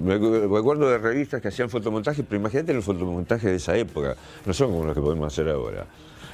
me 0.50 0.58
acuerdo 0.60 0.90
de 0.90 0.98
revistas 0.98 1.42
que 1.42 1.48
hacían 1.48 1.70
fotomontajes, 1.70 2.26
pero 2.28 2.40
imagínate 2.40 2.74
los 2.74 2.84
fotomontajes 2.86 3.50
de 3.50 3.56
esa 3.58 3.76
época, 3.78 4.16
no 4.46 4.54
son 4.54 4.72
como 4.72 4.86
los 4.86 4.96
que 4.96 5.02
podemos 5.02 5.32
hacer 5.32 5.50
ahora. 5.50 5.86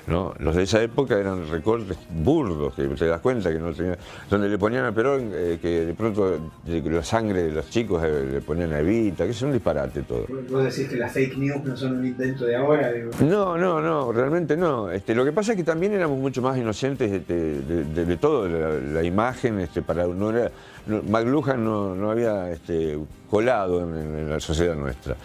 ¿No? 0.08 0.34
Los 0.40 0.56
de 0.56 0.64
esa 0.64 0.82
época 0.82 1.18
eran 1.20 1.48
recortes 1.50 1.98
burdos, 2.10 2.74
que 2.74 2.84
te 2.88 3.06
das 3.08 3.20
cuenta 3.22 3.52
que 3.52 3.60
no 3.60 3.74
tenía, 3.74 3.98
donde 4.30 4.50
le 4.50 4.58
ponían 4.58 4.86
a 4.86 4.92
Perón 4.94 5.32
eh, 5.34 5.60
que 5.62 5.86
de 5.86 5.94
pronto 5.94 6.38
la 6.66 7.04
sangre 7.04 7.44
de 7.44 7.52
los 7.52 7.70
chicos 7.70 8.02
eh, 8.06 8.26
le 8.32 8.42
ponían 8.42 8.72
a 8.74 8.80
Evita, 8.80 9.26
que 9.26 9.32
es 9.32 9.42
un 9.42 9.52
disparate 9.52 10.04
todo. 10.04 10.26
Vos 10.50 10.64
decís 10.64 10.90
que 10.90 10.96
las 10.96 11.12
fake 11.12 11.38
news 11.38 11.64
no 11.64 11.76
son 11.76 11.98
un 11.98 12.06
invento 12.06 12.46
de 12.46 12.56
ahora, 12.56 12.92
digo. 12.92 13.12
No, 13.22 13.58
no, 13.58 13.82
no, 13.82 14.12
realmente 14.12 14.56
no. 14.56 14.90
Este, 14.90 15.14
lo 15.14 15.26
que 15.26 15.32
pasa 15.34 15.52
es 15.52 15.58
que 15.58 15.64
también 15.64 15.92
éramos 15.94 16.18
mucho 16.20 16.42
más 16.42 16.58
inocentes 16.58 17.28
de, 17.28 17.62
de- 17.62 18.06
de 18.06 18.18
todo, 18.18 18.48
la, 18.48 18.70
la 18.80 19.04
imagen, 19.04 19.60
este, 19.60 19.82
para 19.82 20.08
no 20.08 20.30
era, 20.32 20.50
no, 20.86 21.02
McLuhan 21.04 21.64
no, 21.64 21.94
no 21.96 22.10
había 22.12 22.50
este, 22.52 22.98
colado 23.30 23.82
en 23.82 24.30
la 24.30 24.40
sociedad 24.40 24.76
nuestra. 24.76 25.16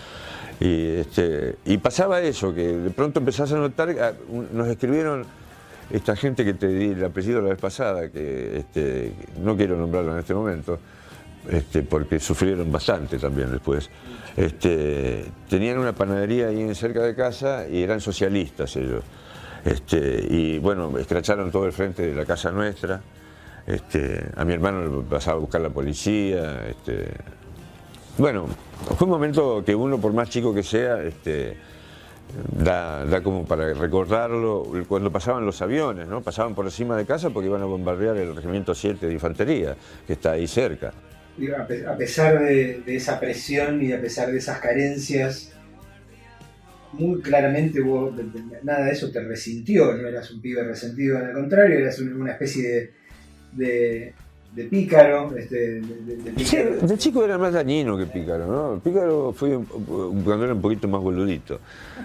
Y, 0.60 0.96
este, 0.96 1.56
y 1.64 1.78
pasaba 1.78 2.20
eso, 2.20 2.54
que 2.54 2.68
de 2.76 2.90
pronto 2.90 3.18
empezás 3.18 3.52
a 3.52 3.56
notar, 3.56 4.14
nos 4.52 4.68
escribieron 4.68 5.24
esta 5.90 6.16
gente 6.16 6.44
que 6.44 6.54
te 6.54 6.68
di 6.68 6.90
el 6.90 7.04
apellido 7.04 7.40
la 7.40 7.50
vez 7.50 7.58
pasada, 7.58 8.08
que 8.10 8.58
este, 8.58 9.12
no 9.40 9.56
quiero 9.56 9.76
nombrarlo 9.76 10.12
en 10.12 10.20
este 10.20 10.34
momento, 10.34 10.78
este, 11.50 11.82
porque 11.82 12.20
sufrieron 12.20 12.70
bastante 12.70 13.18
también 13.18 13.50
después. 13.50 13.90
Este, 14.36 15.24
tenían 15.48 15.78
una 15.78 15.92
panadería 15.92 16.48
ahí 16.48 16.74
cerca 16.74 17.02
de 17.02 17.14
casa 17.14 17.66
y 17.68 17.82
eran 17.82 18.00
socialistas 18.00 18.74
ellos. 18.76 19.04
Este, 19.64 20.26
y 20.28 20.58
bueno, 20.58 20.96
escracharon 20.98 21.50
todo 21.50 21.66
el 21.66 21.72
frente 21.72 22.06
de 22.06 22.14
la 22.14 22.24
casa 22.24 22.50
nuestra. 22.50 23.00
Este, 23.66 24.30
a 24.34 24.44
mi 24.44 24.54
hermano 24.54 24.82
lo 24.84 25.02
pasaba 25.02 25.36
a 25.36 25.40
buscar 25.40 25.60
la 25.60 25.70
policía. 25.70 26.66
Este, 26.68 27.08
bueno, 28.18 28.46
fue 28.96 29.06
un 29.06 29.10
momento 29.10 29.62
que 29.64 29.74
uno, 29.74 29.98
por 30.00 30.12
más 30.12 30.28
chico 30.30 30.54
que 30.54 30.62
sea, 30.62 31.02
este, 31.02 31.56
da, 32.56 33.04
da 33.04 33.22
como 33.22 33.44
para 33.44 33.72
recordarlo 33.74 34.64
cuando 34.88 35.10
pasaban 35.10 35.44
los 35.46 35.60
aviones, 35.62 36.06
¿no? 36.08 36.22
Pasaban 36.22 36.54
por 36.54 36.64
encima 36.66 36.96
de 36.96 37.04
casa 37.06 37.30
porque 37.30 37.48
iban 37.48 37.62
a 37.62 37.66
bombardear 37.66 38.16
el 38.16 38.34
Regimiento 38.36 38.74
7 38.74 39.06
de 39.06 39.12
Infantería, 39.12 39.76
que 40.06 40.12
está 40.14 40.32
ahí 40.32 40.46
cerca. 40.46 40.92
A 41.58 41.66
pe- 41.66 41.86
a 41.86 41.96
pesar 41.96 42.38
de, 42.40 42.82
esa 42.86 43.18
presión 43.18 43.82
y 43.82 43.92
a 43.92 44.00
pesar 44.00 44.30
de 44.30 44.38
esas 44.38 44.58
carencias, 44.60 45.52
muy 46.92 47.22
claramente 47.22 47.80
vos, 47.80 48.12
nada 48.62 48.84
de 48.84 48.92
eso 48.92 49.10
te 49.10 49.20
resintió, 49.22 49.94
no 49.94 50.06
eras 50.06 50.30
un 50.30 50.42
pibe 50.42 50.62
resentido, 50.62 51.16
al 51.16 51.32
contrario, 51.32 51.78
eras 51.78 51.98
un- 52.00 52.20
una 52.20 52.32
especie 52.32 52.90
de, 53.52 54.14
de 54.54 54.64
pícaro, 54.64 55.34
este, 55.36 55.56
de, 55.56 55.80
de- 55.80 56.16
de 56.32 56.44
Sí, 56.44 56.56
pícaro. 56.56 56.86
de 56.86 56.98
chico 56.98 57.24
era 57.24 57.38
más 57.38 57.52
dañino 57.54 57.96
que 57.96 58.04
Pícaro, 58.06 58.46
¿no? 58.46 58.80
Pícaro 58.80 59.32
fue 59.32 59.58
cuando 60.24 60.44
era 60.44 60.52
un 60.54 60.60
poquito 60.60 60.88
más 60.88 61.00
boludito. 61.00 61.58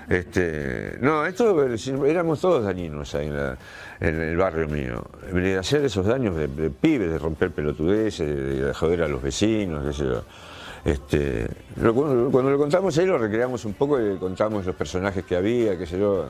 Este, 0.07 0.97
no, 1.01 1.25
esto 1.25 1.65
éramos 2.05 2.39
todos 2.39 2.63
dañinos 2.63 3.13
ahí 3.15 3.27
en, 3.27 3.35
la- 3.35 3.57
en 3.99 4.21
el 4.21 4.37
barrio 4.37 4.67
mío. 4.69 5.03
De 5.33 5.57
hacer 5.57 5.83
esos 5.83 6.05
daños 6.05 6.35
de, 6.37 6.47
de 6.47 6.69
pibes, 6.69 7.09
de 7.11 7.17
romper 7.17 7.51
pelotudeces, 7.51 8.25
de, 8.27 8.65
de 8.65 8.73
joder 8.73 9.03
a 9.03 9.07
los 9.09 9.21
vecinos, 9.21 9.85
qué 9.85 9.93
sé 9.93 10.03
yo. 10.05 10.23
Este, 10.85 11.47
lo- 11.81 11.93
cuando, 11.93 12.49
lo 12.49 12.57
contamos 12.57 12.97
ahí 12.97 13.05
lo 13.05 13.17
recreamos 13.17 13.65
un 13.65 13.73
poco 13.73 13.99
y 13.99 14.15
contamos 14.17 14.65
los 14.65 14.75
personajes 14.75 15.25
que 15.25 15.35
había, 15.35 15.77
qué 15.77 15.85
sé 15.85 15.99
yo, 15.99 16.29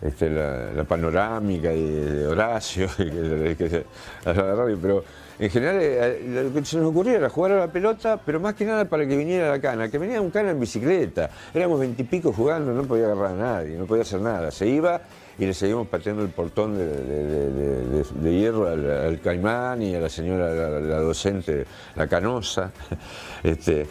este, 0.00 0.28
la, 0.28 0.72
la 0.72 0.82
panorámica 0.82 1.68
de, 1.68 2.04
de 2.18 2.26
Horacio, 2.26 2.88
que, 2.96 3.54
que 3.56 3.84
a 4.24 4.32
la 4.32 4.54
radio, 4.56 4.76
pero 4.82 5.04
en 5.42 5.50
general 5.50 5.78
eh, 5.80 6.44
lo 6.44 6.52
que 6.52 6.64
se 6.64 6.76
nos 6.76 6.90
ocurría 6.90 7.14
era 7.14 7.28
jugar 7.28 7.50
a 7.50 7.56
la 7.56 7.72
pelota, 7.72 8.20
pero 8.24 8.38
más 8.38 8.54
que 8.54 8.64
nada 8.64 8.84
para 8.84 9.04
que 9.08 9.16
viniera 9.16 9.50
la 9.50 9.60
cana, 9.60 9.90
que 9.90 9.98
venía 9.98 10.20
un 10.20 10.30
cana 10.30 10.50
en 10.50 10.60
bicicleta, 10.60 11.30
éramos 11.52 11.80
veintipico 11.80 12.32
jugando, 12.32 12.72
no 12.72 12.84
podía 12.84 13.06
agarrar 13.06 13.32
a 13.32 13.34
nadie, 13.34 13.76
no 13.76 13.84
podía 13.84 14.02
hacer 14.02 14.20
nada, 14.20 14.52
se 14.52 14.68
iba 14.68 15.00
y 15.36 15.46
le 15.46 15.52
seguimos 15.52 15.88
pateando 15.88 16.22
el 16.22 16.28
portón 16.28 16.78
de, 16.78 18.38
hierro 18.38 18.68
al, 18.68 19.20
caimán 19.20 19.82
y 19.82 19.96
a 19.96 20.00
la 20.00 20.08
señora, 20.08 20.48
la, 20.80 20.98
docente, 21.00 21.66
la 21.96 22.06
canosa. 22.06 22.70
Este, 23.42 23.88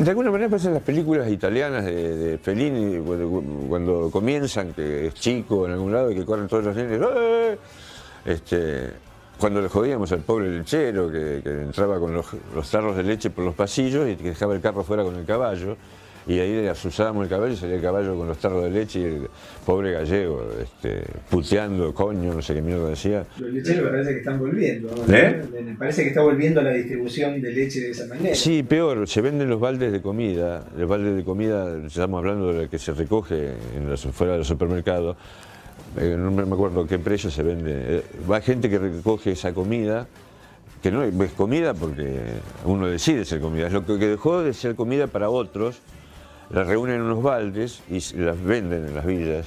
de 0.00 0.10
alguna 0.10 0.30
manera 0.30 0.50
pasan 0.50 0.74
las 0.74 0.82
películas 0.82 1.30
italianas 1.30 1.86
de, 1.86 2.38
Fellini, 2.42 2.98
cuando, 2.98 3.42
cuando 3.66 4.10
comienzan, 4.10 4.74
que 4.74 5.06
es 5.06 5.14
chico 5.14 5.64
en 5.64 5.72
algún 5.72 5.94
lado 5.94 6.10
y 6.10 6.14
que 6.14 6.26
corren 6.26 6.46
todos 6.46 6.64
los 6.64 6.76
nenes. 6.76 7.00
¡eh! 7.00 7.58
Este, 8.26 8.90
cuando 9.38 9.60
le 9.60 9.68
jodíamos 9.68 10.10
al 10.12 10.20
pobre 10.20 10.50
lechero 10.50 11.10
que, 11.10 11.40
que 11.42 11.50
entraba 11.62 11.98
con 11.98 12.12
los, 12.12 12.26
los 12.54 12.70
tarros 12.70 12.96
de 12.96 13.02
leche 13.02 13.30
por 13.30 13.44
los 13.44 13.54
pasillos 13.54 14.08
y 14.08 14.16
que 14.16 14.30
dejaba 14.30 14.54
el 14.54 14.60
carro 14.60 14.82
fuera 14.84 15.02
con 15.02 15.14
el 15.14 15.24
caballo. 15.24 15.76
Y 16.28 16.38
ahí 16.40 16.52
le 16.52 16.68
asusábamos 16.68 17.22
el 17.24 17.30
caballo 17.30 17.54
y 17.54 17.56
salía 17.56 17.76
el 17.76 17.82
caballo 17.82 18.14
con 18.14 18.28
los 18.28 18.36
tarros 18.36 18.62
de 18.64 18.70
leche 18.70 19.00
y 19.00 19.04
el 19.04 19.30
pobre 19.64 19.92
gallego, 19.92 20.46
este, 20.62 21.02
puteando, 21.30 21.94
coño, 21.94 22.34
no 22.34 22.42
sé 22.42 22.52
qué 22.52 22.60
mierda 22.60 22.90
decía. 22.90 23.24
Los 23.38 23.50
lecheros 23.50 23.84
me 23.84 23.90
parece 23.90 24.10
que 24.10 24.18
están 24.18 24.38
volviendo. 24.38 24.90
¿no? 24.94 25.14
¿Eh? 25.14 25.42
Me 25.64 25.74
parece 25.74 26.02
que 26.02 26.08
está 26.08 26.20
volviendo 26.20 26.60
la 26.60 26.72
distribución 26.72 27.40
de 27.40 27.50
leche 27.50 27.80
de 27.80 27.90
esa 27.92 28.06
manera. 28.08 28.34
Sí, 28.34 28.62
peor, 28.62 29.08
se 29.08 29.22
venden 29.22 29.48
los 29.48 29.58
baldes 29.58 29.90
de 29.90 30.02
comida. 30.02 30.66
Los 30.76 30.86
baldes 30.86 31.16
de 31.16 31.24
comida, 31.24 31.78
estamos 31.86 32.18
hablando 32.18 32.52
de 32.52 32.64
lo 32.64 32.70
que 32.70 32.78
se 32.78 32.92
recoge 32.92 33.52
en 33.74 33.88
los, 33.88 34.02
fuera 34.02 34.34
del 34.34 34.44
supermercado. 34.44 35.16
Eh, 35.96 36.16
no 36.18 36.30
me 36.30 36.42
acuerdo 36.42 36.86
qué 36.86 36.98
precio 36.98 37.30
se 37.30 37.42
vende. 37.42 37.72
Eh, 37.74 38.02
va 38.30 38.40
gente 38.40 38.68
que 38.68 38.78
recoge 38.78 39.32
esa 39.32 39.52
comida, 39.52 40.06
que 40.82 40.90
no 40.90 41.02
es 41.02 41.32
comida 41.32 41.74
porque 41.74 42.18
uno 42.64 42.86
decide 42.86 43.24
ser 43.24 43.40
comida, 43.40 43.66
es 43.66 43.72
lo 43.72 43.84
que 43.84 43.94
dejó 43.96 44.42
de 44.42 44.52
ser 44.54 44.74
comida 44.76 45.06
para 45.06 45.28
otros, 45.30 45.78
las 46.50 46.66
reúnen 46.66 46.96
en 46.96 47.02
unos 47.02 47.22
baldes 47.22 47.80
y 47.90 47.98
las 48.18 48.42
venden 48.42 48.86
en 48.86 48.94
las 48.94 49.04
villas. 49.06 49.46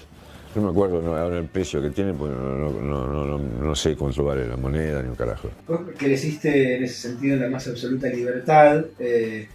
No 0.53 0.63
me 0.63 0.69
acuerdo 0.71 1.01
no, 1.01 1.15
ahora 1.15 1.37
el 1.37 1.45
precio 1.45 1.81
que 1.81 1.91
tiene, 1.91 2.13
porque 2.13 2.35
no, 2.35 2.69
no- 2.81 3.37
no- 3.37 3.75
sé 3.75 3.95
cuánto 3.95 4.25
vale 4.25 4.45
la 4.45 4.57
moneda 4.57 5.01
ni 5.01 5.07
un 5.07 5.15
carajo. 5.15 5.49
Creciste 5.97 6.75
en 6.75 6.83
ese 6.83 6.95
sentido 7.09 7.35
en 7.35 7.41
la 7.43 7.49
más 7.49 7.65
absoluta 7.69 8.07
libertad. 8.07 8.83
eh, 8.99 9.47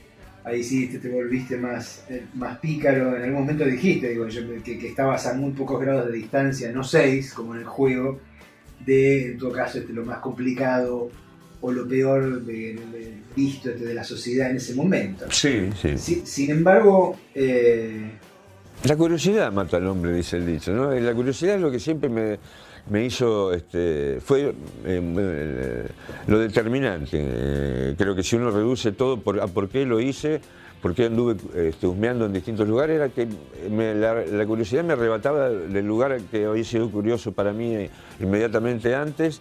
ahí 0.47 0.63
sí 0.65 0.87
te, 0.87 0.99
te 1.01 1.09
volviste 1.11 1.57
más, 1.59 2.05
eh, 2.09 2.25
más 2.35 2.59
pícaro. 2.59 3.17
En 3.17 3.23
algún 3.25 3.41
momento 3.41 3.65
dijiste 3.65 4.09
digo, 4.11 4.27
yo, 4.29 4.43
que, 4.65 4.79
que 4.79 4.89
estabas 4.89 5.27
a 5.27 5.35
muy 5.35 5.51
pocos 5.51 5.81
grados 5.81 6.07
de 6.07 6.13
distancia, 6.13 6.71
no 6.73 6.83
seis, 6.85 7.33
como 7.35 7.55
en 7.55 7.61
el 7.61 7.67
juego, 7.67 8.19
de, 8.87 9.33
en 9.33 9.39
todo 9.39 9.53
caso, 9.53 9.79
este, 9.79 9.93
lo 9.93 10.05
más 10.05 10.19
complicado 10.19 11.11
o 11.61 11.73
lo 11.73 11.89
peor 11.89 12.43
de, 12.45 12.75
de- 12.93 13.17
visto 13.35 13.71
este, 13.71 13.85
de 13.85 13.95
la 13.95 14.05
sociedad 14.05 14.51
en 14.51 14.57
ese 14.57 14.75
momento. 14.75 15.27
Sí, 15.31 15.71
sí. 15.81 15.99
Si- 15.99 16.23
sin 16.25 16.51
embargo, 16.51 17.19
eh, 17.35 18.13
La 18.85 18.95
curiosidad 18.97 19.51
mata 19.53 19.79
al 19.79 19.87
hombre, 19.89 20.13
dice 20.15 20.37
el 20.37 20.47
dicho, 20.47 20.73
¿no? 20.73 20.93
La 20.93 21.13
curiosidad 21.15 21.57
es 21.57 21.61
lo 21.61 21.71
que 21.71 21.81
siempre 21.81 22.09
me, 22.09 22.39
me 22.91 23.05
hizo, 23.05 23.53
este, 23.53 24.19
fue 24.21 24.43
eh, 24.51 24.55
eh, 24.85 25.89
lo 26.27 26.39
determinante. 26.39 27.09
Eh, 27.21 27.95
creo 27.99 28.15
que 28.15 28.23
si 28.23 28.37
uno 28.37 28.51
reduce 28.51 28.93
todo 28.93 29.19
por, 29.21 29.41
a 29.41 29.47
por 29.49 29.69
qué 29.69 29.85
lo 29.85 30.01
hice, 30.01 30.41
por 30.81 30.95
qué 30.95 31.07
anduve 31.07 31.37
este, 31.55 31.87
husmeando 31.87 32.27
en 32.27 32.33
distintos 32.33 32.69
lugares, 32.69 32.97
era 32.97 33.09
que 33.09 33.27
me- 33.71 33.95
la, 33.95 34.15
la 34.25 34.47
curiosidad 34.47 34.85
me 34.85 34.93
arrebataba 34.93 35.49
del 35.49 35.87
lugar 35.87 36.21
que 36.31 36.45
había 36.47 36.63
sido 36.65 36.91
curioso 36.91 37.33
para 37.33 37.53
mí 37.53 37.89
inmediatamente 38.21 38.95
antes 38.95 39.41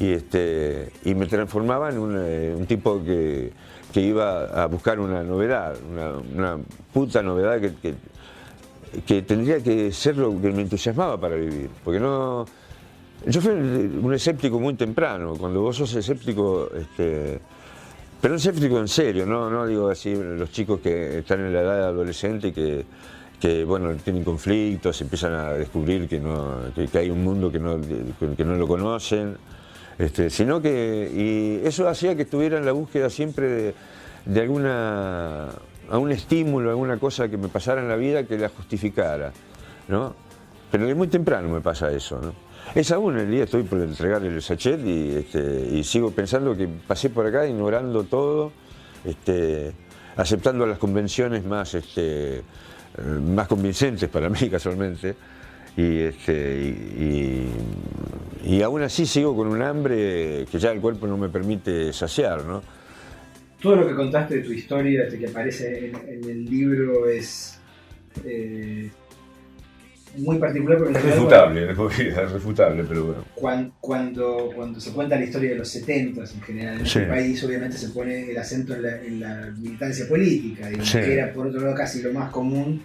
y, 0.00 0.12
este, 0.12 0.90
y 1.04 1.14
me 1.14 1.26
transformaba 1.26 1.90
en 1.90 1.98
un, 1.98 2.66
tipo 2.66 3.02
que, 3.04 3.52
que 3.92 4.00
iba 4.00 4.44
a 4.46 4.66
buscar 4.66 4.98
una 4.98 5.22
novedad, 5.22 5.76
una, 6.34 6.58
puta 6.92 7.22
novedad 7.22 7.60
que, 7.60 7.74
que- 7.74 7.94
que 9.06 9.22
tendría 9.22 9.58
que 9.62 9.90
ser 9.90 10.18
lo 10.18 10.38
que 10.38 10.50
me 10.50 10.60
entusiasmaba 10.62 11.18
para 11.18 11.36
vivir. 11.36 11.70
Porque 11.82 11.98
no. 11.98 12.44
Yo 13.26 13.40
fui 13.40 13.52
un 13.52 14.12
escéptico 14.12 14.58
muy 14.58 14.74
temprano. 14.74 15.34
Cuando 15.36 15.60
vos 15.60 15.76
sos 15.76 15.94
escéptico, 15.94 16.70
este, 16.74 17.40
pero 18.20 18.34
un 18.34 18.38
escéptico 18.38 18.78
en 18.78 18.88
serio, 18.88 19.26
no, 19.26 19.66
digo 19.66 19.88
así 19.88 20.14
los 20.14 20.50
chicos 20.50 20.80
que 20.80 21.18
están 21.18 21.40
en 21.40 21.52
la 21.52 21.60
edad 21.60 21.84
adolescente 21.88 22.48
y 22.48 22.52
que, 22.52 23.64
bueno, 23.64 23.94
tienen 23.96 24.24
conflictos, 24.24 25.00
empiezan 25.00 25.34
a 25.34 25.52
descubrir 25.54 26.08
que, 26.08 26.16
hay 26.98 27.10
un 27.10 27.24
mundo 27.24 27.50
que 27.50 27.58
no, 27.58 28.56
lo 28.56 28.66
conocen. 28.66 29.36
Este, 29.98 30.30
sino 30.30 30.60
que. 30.60 31.60
Eso 31.64 31.88
hacía 31.88 32.16
que 32.16 32.22
estuviera 32.22 32.58
en 32.58 32.64
la 32.64 32.72
búsqueda 32.72 33.10
siempre 33.10 33.48
de, 33.48 33.74
de 34.24 34.40
alguna. 34.40 35.48
a 35.90 35.98
un 35.98 36.10
estímulo, 36.10 36.70
alguna 36.70 36.98
cosa 36.98 37.28
que 37.28 37.36
me 37.36 37.48
pasara 37.48 37.82
en 37.82 37.88
la 37.88 37.96
vida 37.96 38.24
que 38.24 38.38
la 38.38 38.48
justificara. 38.48 39.32
¿no? 39.88 40.14
Pero 40.70 40.86
de 40.86 40.94
muy 40.94 41.08
temprano 41.08 41.48
me 41.48 41.60
pasa 41.60 41.90
eso. 41.92 42.20
¿no? 42.20 42.51
Es 42.74 42.90
aún 42.90 43.18
el 43.18 43.30
día, 43.30 43.44
estoy 43.44 43.64
por 43.64 43.80
entregar 43.80 44.24
el 44.24 44.40
sachet 44.40 44.80
y, 44.86 45.16
este, 45.16 45.84
sigo 45.84 46.10
pensando 46.10 46.56
que 46.56 46.66
pasé 46.66 47.10
por 47.10 47.26
acá 47.26 47.46
ignorando 47.46 48.04
todo, 48.04 48.50
este, 49.04 49.72
aceptando 50.16 50.64
las 50.66 50.78
convenciones 50.78 51.44
más, 51.44 51.74
este, 51.74 52.38
eh, 52.38 52.42
más 53.22 53.46
convincentes 53.46 54.08
para 54.08 54.30
mí 54.30 54.48
casualmente. 54.50 55.14
Y, 55.76 56.08
aún 58.62 58.82
así 58.82 59.04
sigo 59.04 59.36
con 59.36 59.48
un 59.48 59.60
hambre 59.60 60.46
que 60.50 60.58
ya 60.58 60.70
el 60.70 60.80
cuerpo 60.80 61.06
no 61.06 61.18
me 61.18 61.28
permite 61.28 61.92
saciar, 61.92 62.44
¿no? 62.44 62.62
todo 63.60 63.76
lo 63.76 63.86
que 63.86 63.94
contaste 63.94 64.38
de 64.38 64.42
tu 64.42 64.50
historia 64.50 65.04
este, 65.04 65.18
que 65.18 65.28
aparece 65.28 65.86
en, 65.86 65.94
en 66.08 66.24
el 66.28 66.44
libro 66.46 67.08
es 67.08 67.60
eh, 68.24 68.90
muy 70.16 70.38
particular 70.38 70.78
porque 70.78 70.98
Es 70.98 71.04
refutable, 71.04 71.70
es 71.70 72.32
refutable, 72.32 72.84
pero 72.84 73.04
bueno. 73.04 73.24
cuan- 73.34 73.72
cuando, 73.80 74.50
cuando 74.54 74.78
se 74.80 74.92
cuenta 74.92 75.16
la 75.16 75.24
historia 75.24 75.50
de 75.50 75.56
los 75.56 75.68
70 75.68 76.20
en 76.22 76.42
general 76.42 76.78
en 76.80 76.86
Sí. 76.86 76.98
este 76.98 77.10
país, 77.10 77.44
obviamente 77.44 77.76
se 77.78 77.88
pone 77.90 78.30
el 78.30 78.36
acento 78.38 78.74
en 78.74 78.82
la, 78.82 78.96
en 79.02 79.20
la 79.20 79.52
militancia 79.58 80.06
política, 80.08 80.66
digamos, 80.68 80.88
Sí. 80.90 80.98
que 80.98 81.14
era 81.14 81.32
por 81.32 81.46
otro 81.46 81.60
lado 81.60 81.74
casi 81.74 82.02
lo 82.02 82.12
más 82.12 82.30
común 82.30 82.82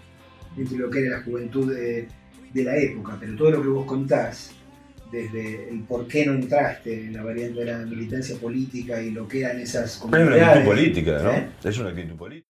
entre 0.57 0.77
lo 0.77 0.89
que 0.89 1.05
era 1.05 1.17
la 1.17 1.23
juventud 1.23 1.73
de, 1.73 2.07
de 2.53 2.63
la 2.63 2.77
época. 2.77 3.17
Pero 3.19 3.35
todo 3.35 3.51
lo 3.51 3.61
que 3.61 3.67
vos 3.67 3.85
contás, 3.85 4.51
desde 5.11 5.69
el 5.69 5.81
por 5.83 6.07
qué 6.07 6.25
no 6.25 6.33
entraste 6.33 7.05
en 7.05 7.13
la 7.13 7.23
variante 7.23 7.59
de 7.59 7.65
la 7.65 7.77
militancia 7.79 8.35
política 8.37 9.01
y 9.01 9.11
lo 9.11 9.27
que 9.27 9.39
eran 9.41 9.59
esas 9.59 9.95
Es 9.97 10.01
una 10.03 10.17
comunidades. 10.17 10.47
actitud 10.47 10.65
política, 10.65 11.19
¿no? 11.23 11.31
¿eh? 11.31 11.47
Es 11.63 11.77
una 11.77 11.89
actitud 11.89 12.15
política. 12.15 12.46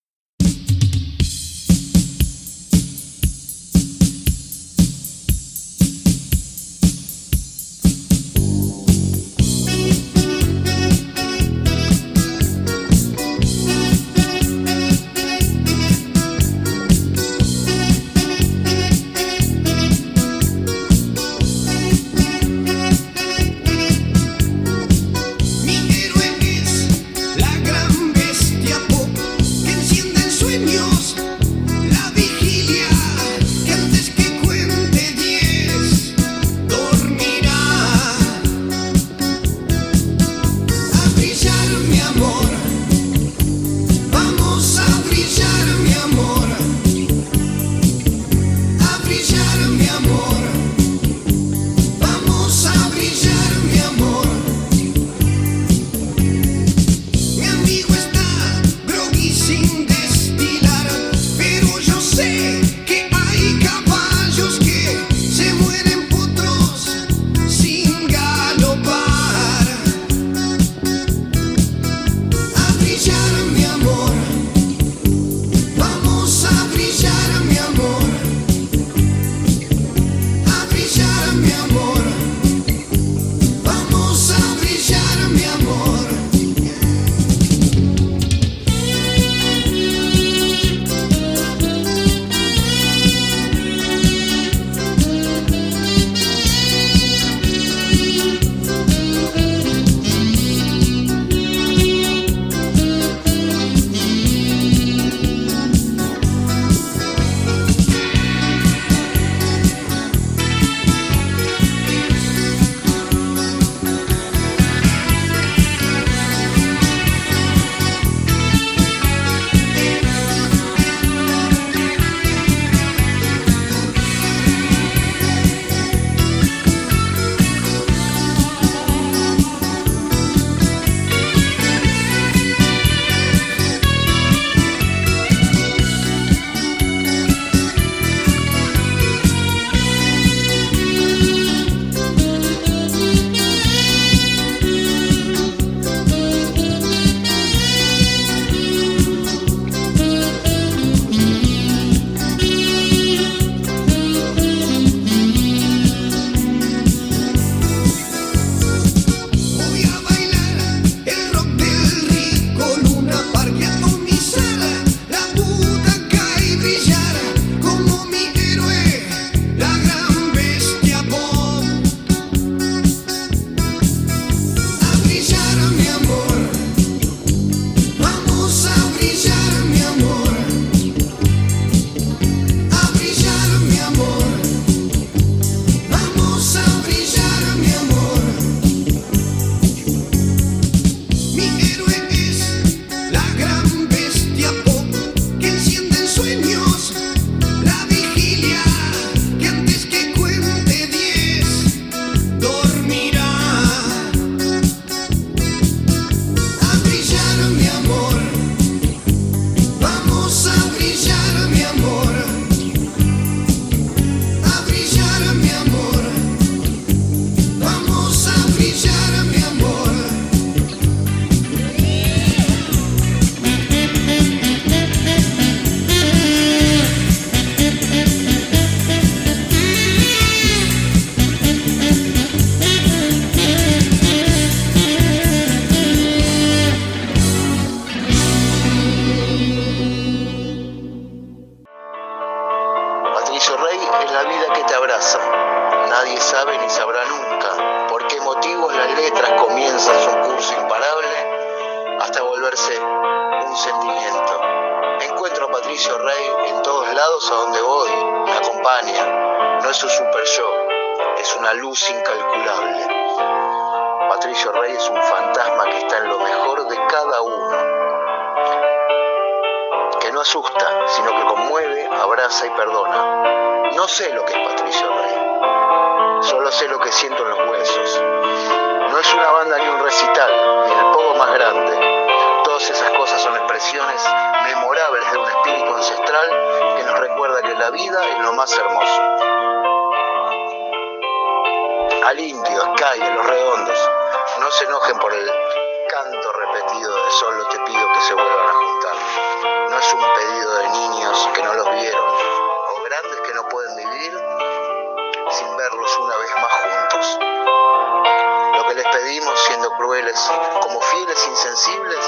como 310.62 310.82
fieles 310.82 311.28
insensibles 311.28 312.07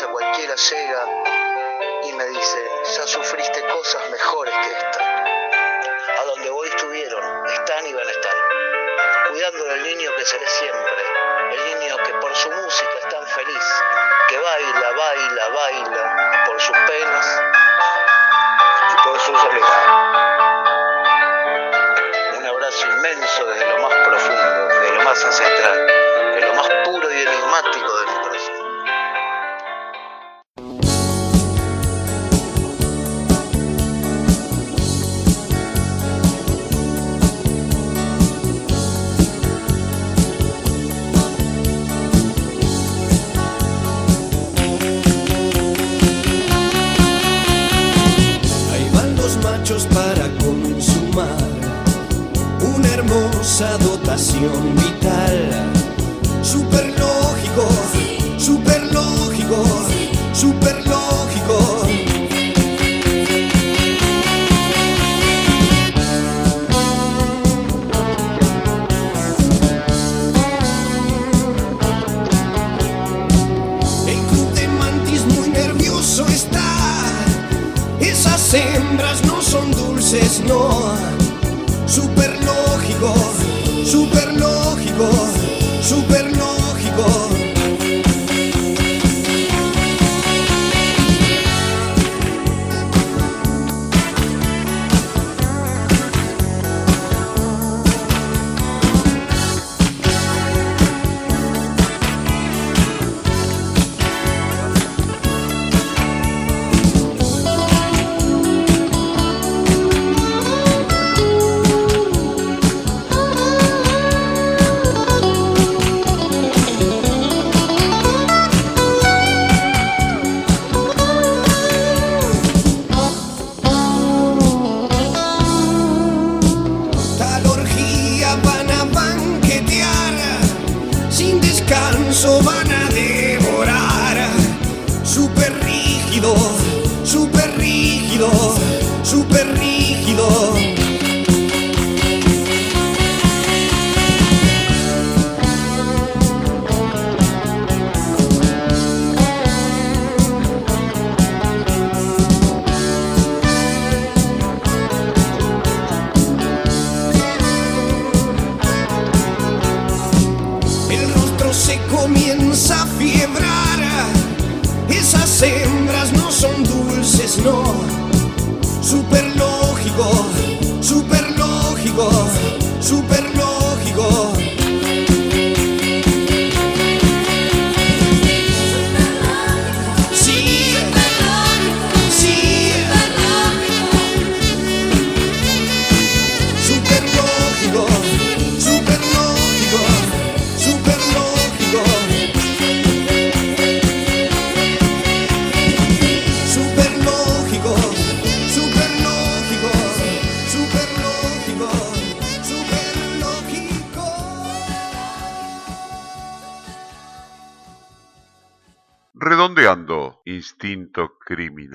casa 0.00 0.12
cualquiera 0.12 0.54
llega 0.54 1.04
y 2.04 2.12
me 2.14 2.24
dice, 2.28 2.70
ya 2.96 3.06
sufriste 3.06 3.66
cosas 3.66 4.10
mejores 4.10 4.54
que 4.54 4.70
esta. 4.70 5.00
A 6.20 6.24
donde 6.24 6.48
voy 6.48 6.68
estuvieron, 6.68 7.46
están 7.48 7.86
y 7.86 7.92
van 7.92 8.08
a 8.08 8.10
estar. 8.10 8.34
Cuidando 9.28 9.64
del 9.64 9.82
niño 9.82 10.10
que 10.16 10.24
seré 10.24 10.46
siempre, 10.46 11.04
el 11.52 11.64
niño 11.80 11.96
que 11.98 12.14
por 12.14 12.34
su 12.34 12.50
música 12.50 12.90
es 13.02 13.08
tan 13.10 13.26
feliz, 13.26 13.64
que 14.28 14.38
baila, 14.38 14.90
baila, 14.90 15.48
baila 15.48 16.44
por 16.46 16.60
sus 16.60 16.76
penas 16.78 17.42
y 18.92 19.08
por 19.08 19.20
sus 19.20 19.38
alegrías. 19.38 19.86
Un 22.38 22.46
abrazo 22.46 22.86
inmenso 22.86 23.46
desde 23.46 23.66
lo 23.66 23.78
más 23.78 23.94
profundo, 24.06 24.68
desde 24.68 24.94
lo 24.94 25.02
más 25.02 25.24
ancestral, 25.24 25.86
de 26.34 26.40
lo 26.40 26.54
más 26.54 26.68
puro 26.84 27.10
y 27.12 27.22
enigmático 27.22 27.89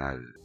Nacional. 0.06 0.45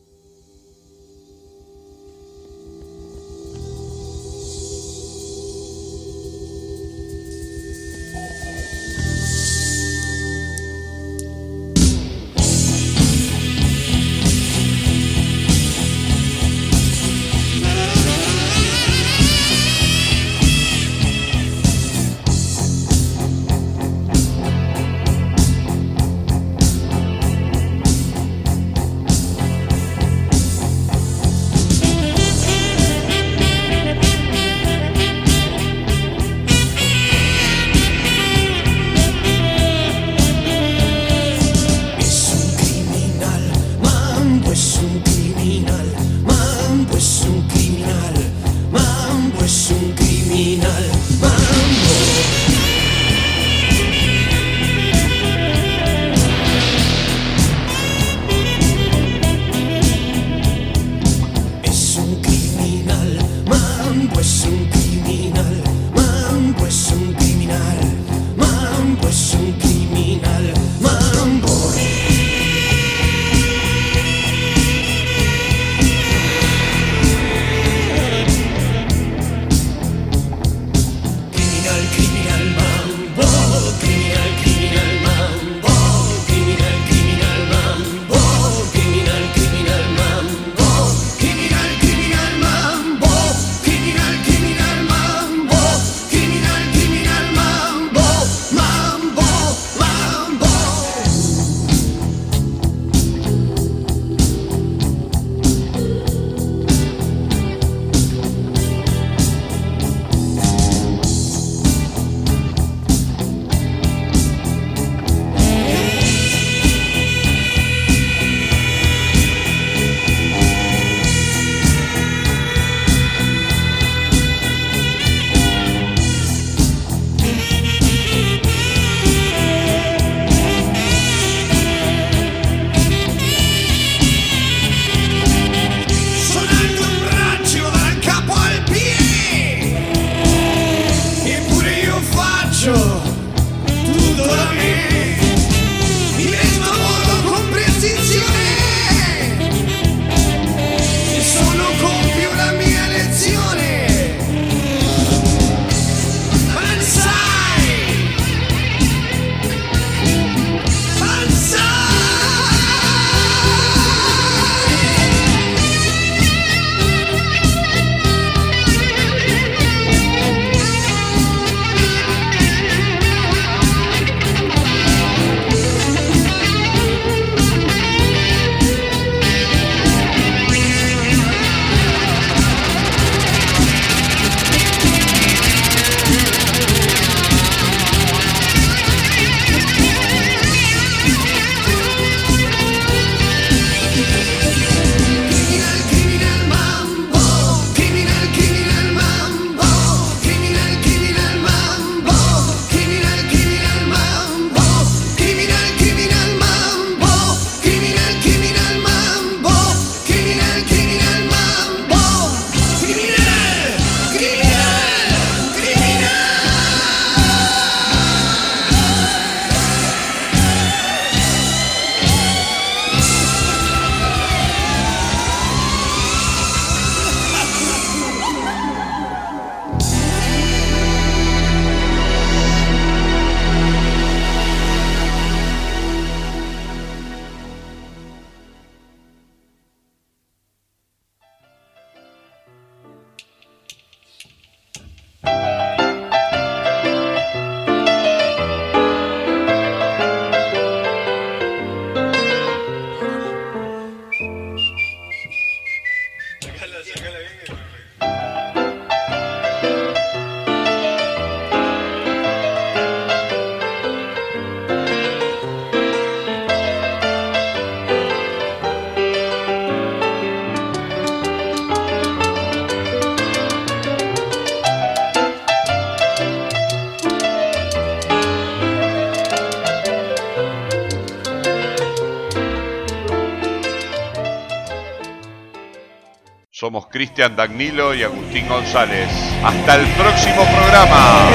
Cristian 286.91 287.37
Dagnilo 287.37 287.95
y 287.95 288.03
Agustín 288.03 288.49
González. 288.49 289.09
Hasta 289.45 289.77
el 289.77 289.87
próximo 289.91 290.45
programa. 290.45 291.31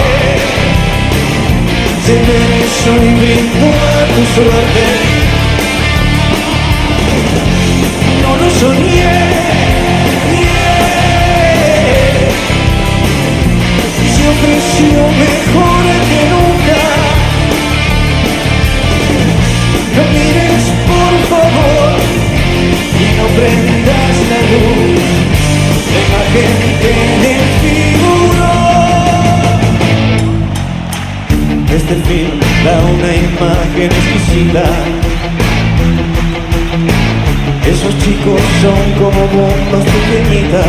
Esos 37.66 37.98
chicos 37.99 38.41
son 38.62 38.91
como 38.99 39.22
bombas 39.28 39.86
pequeñitas. 39.95 40.66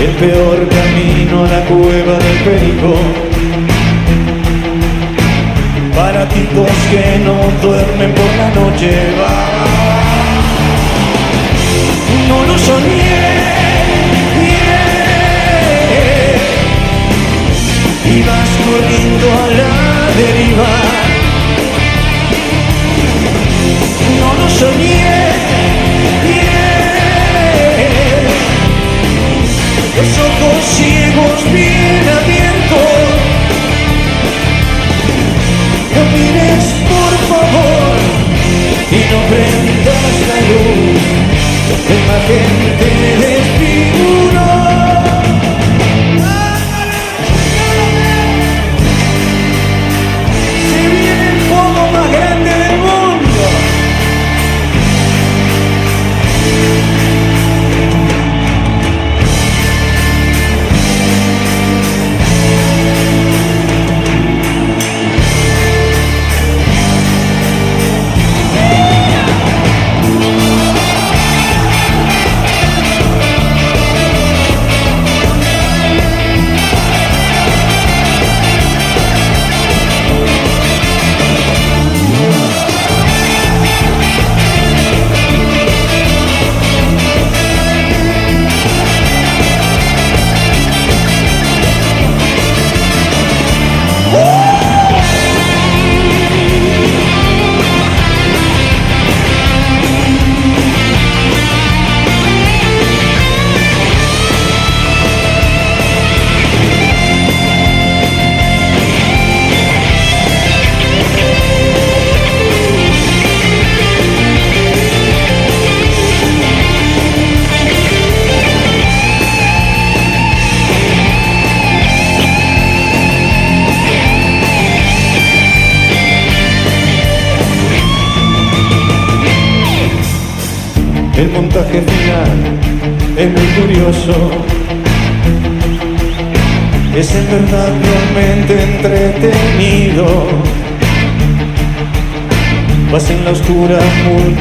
El 0.00 0.12
peor 0.12 0.68
camino 0.68 1.44
a 1.44 1.48
la 1.48 1.60
cueva 1.66 2.14
del 2.18 2.38
perico. 2.46 2.94
Para 5.94 6.26
tipos 6.30 6.70
que 6.90 7.18
no 7.18 7.36
duermen 7.60 8.12
por 8.14 8.30
la 8.38 8.48
noche. 8.58 8.90
Va. 9.20 9.34
No 12.28 12.46
lo 12.46 12.58
soñé. 12.58 13.52
y 18.14 18.22
vas 18.22 18.50
corriendo 18.66 19.21
deriva. 20.16 20.72
No 24.18 24.28
lo 24.38 24.48
soñé. 24.50 25.32
bien. 26.24 26.62
Los 29.96 30.10
ojos 30.28 30.58
ciegos 30.76 31.38
bien 31.52 32.02
abiertos. 32.20 33.22
No 35.94 36.02
mires 36.14 36.64
por 36.92 37.14
favor 37.30 37.94
y 38.90 39.00
no 39.10 39.18
prendas 39.30 40.14
la 40.28 40.38
luz. 40.48 41.02
La 41.88 41.94
imagen 42.02 42.48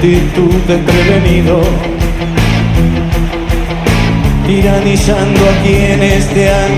multitud 0.01 0.55
desprevenido, 0.67 1.61
tiranizando 4.47 5.39
a 5.39 5.63
quienes 5.63 6.27
te 6.29 6.49
han 6.49 6.70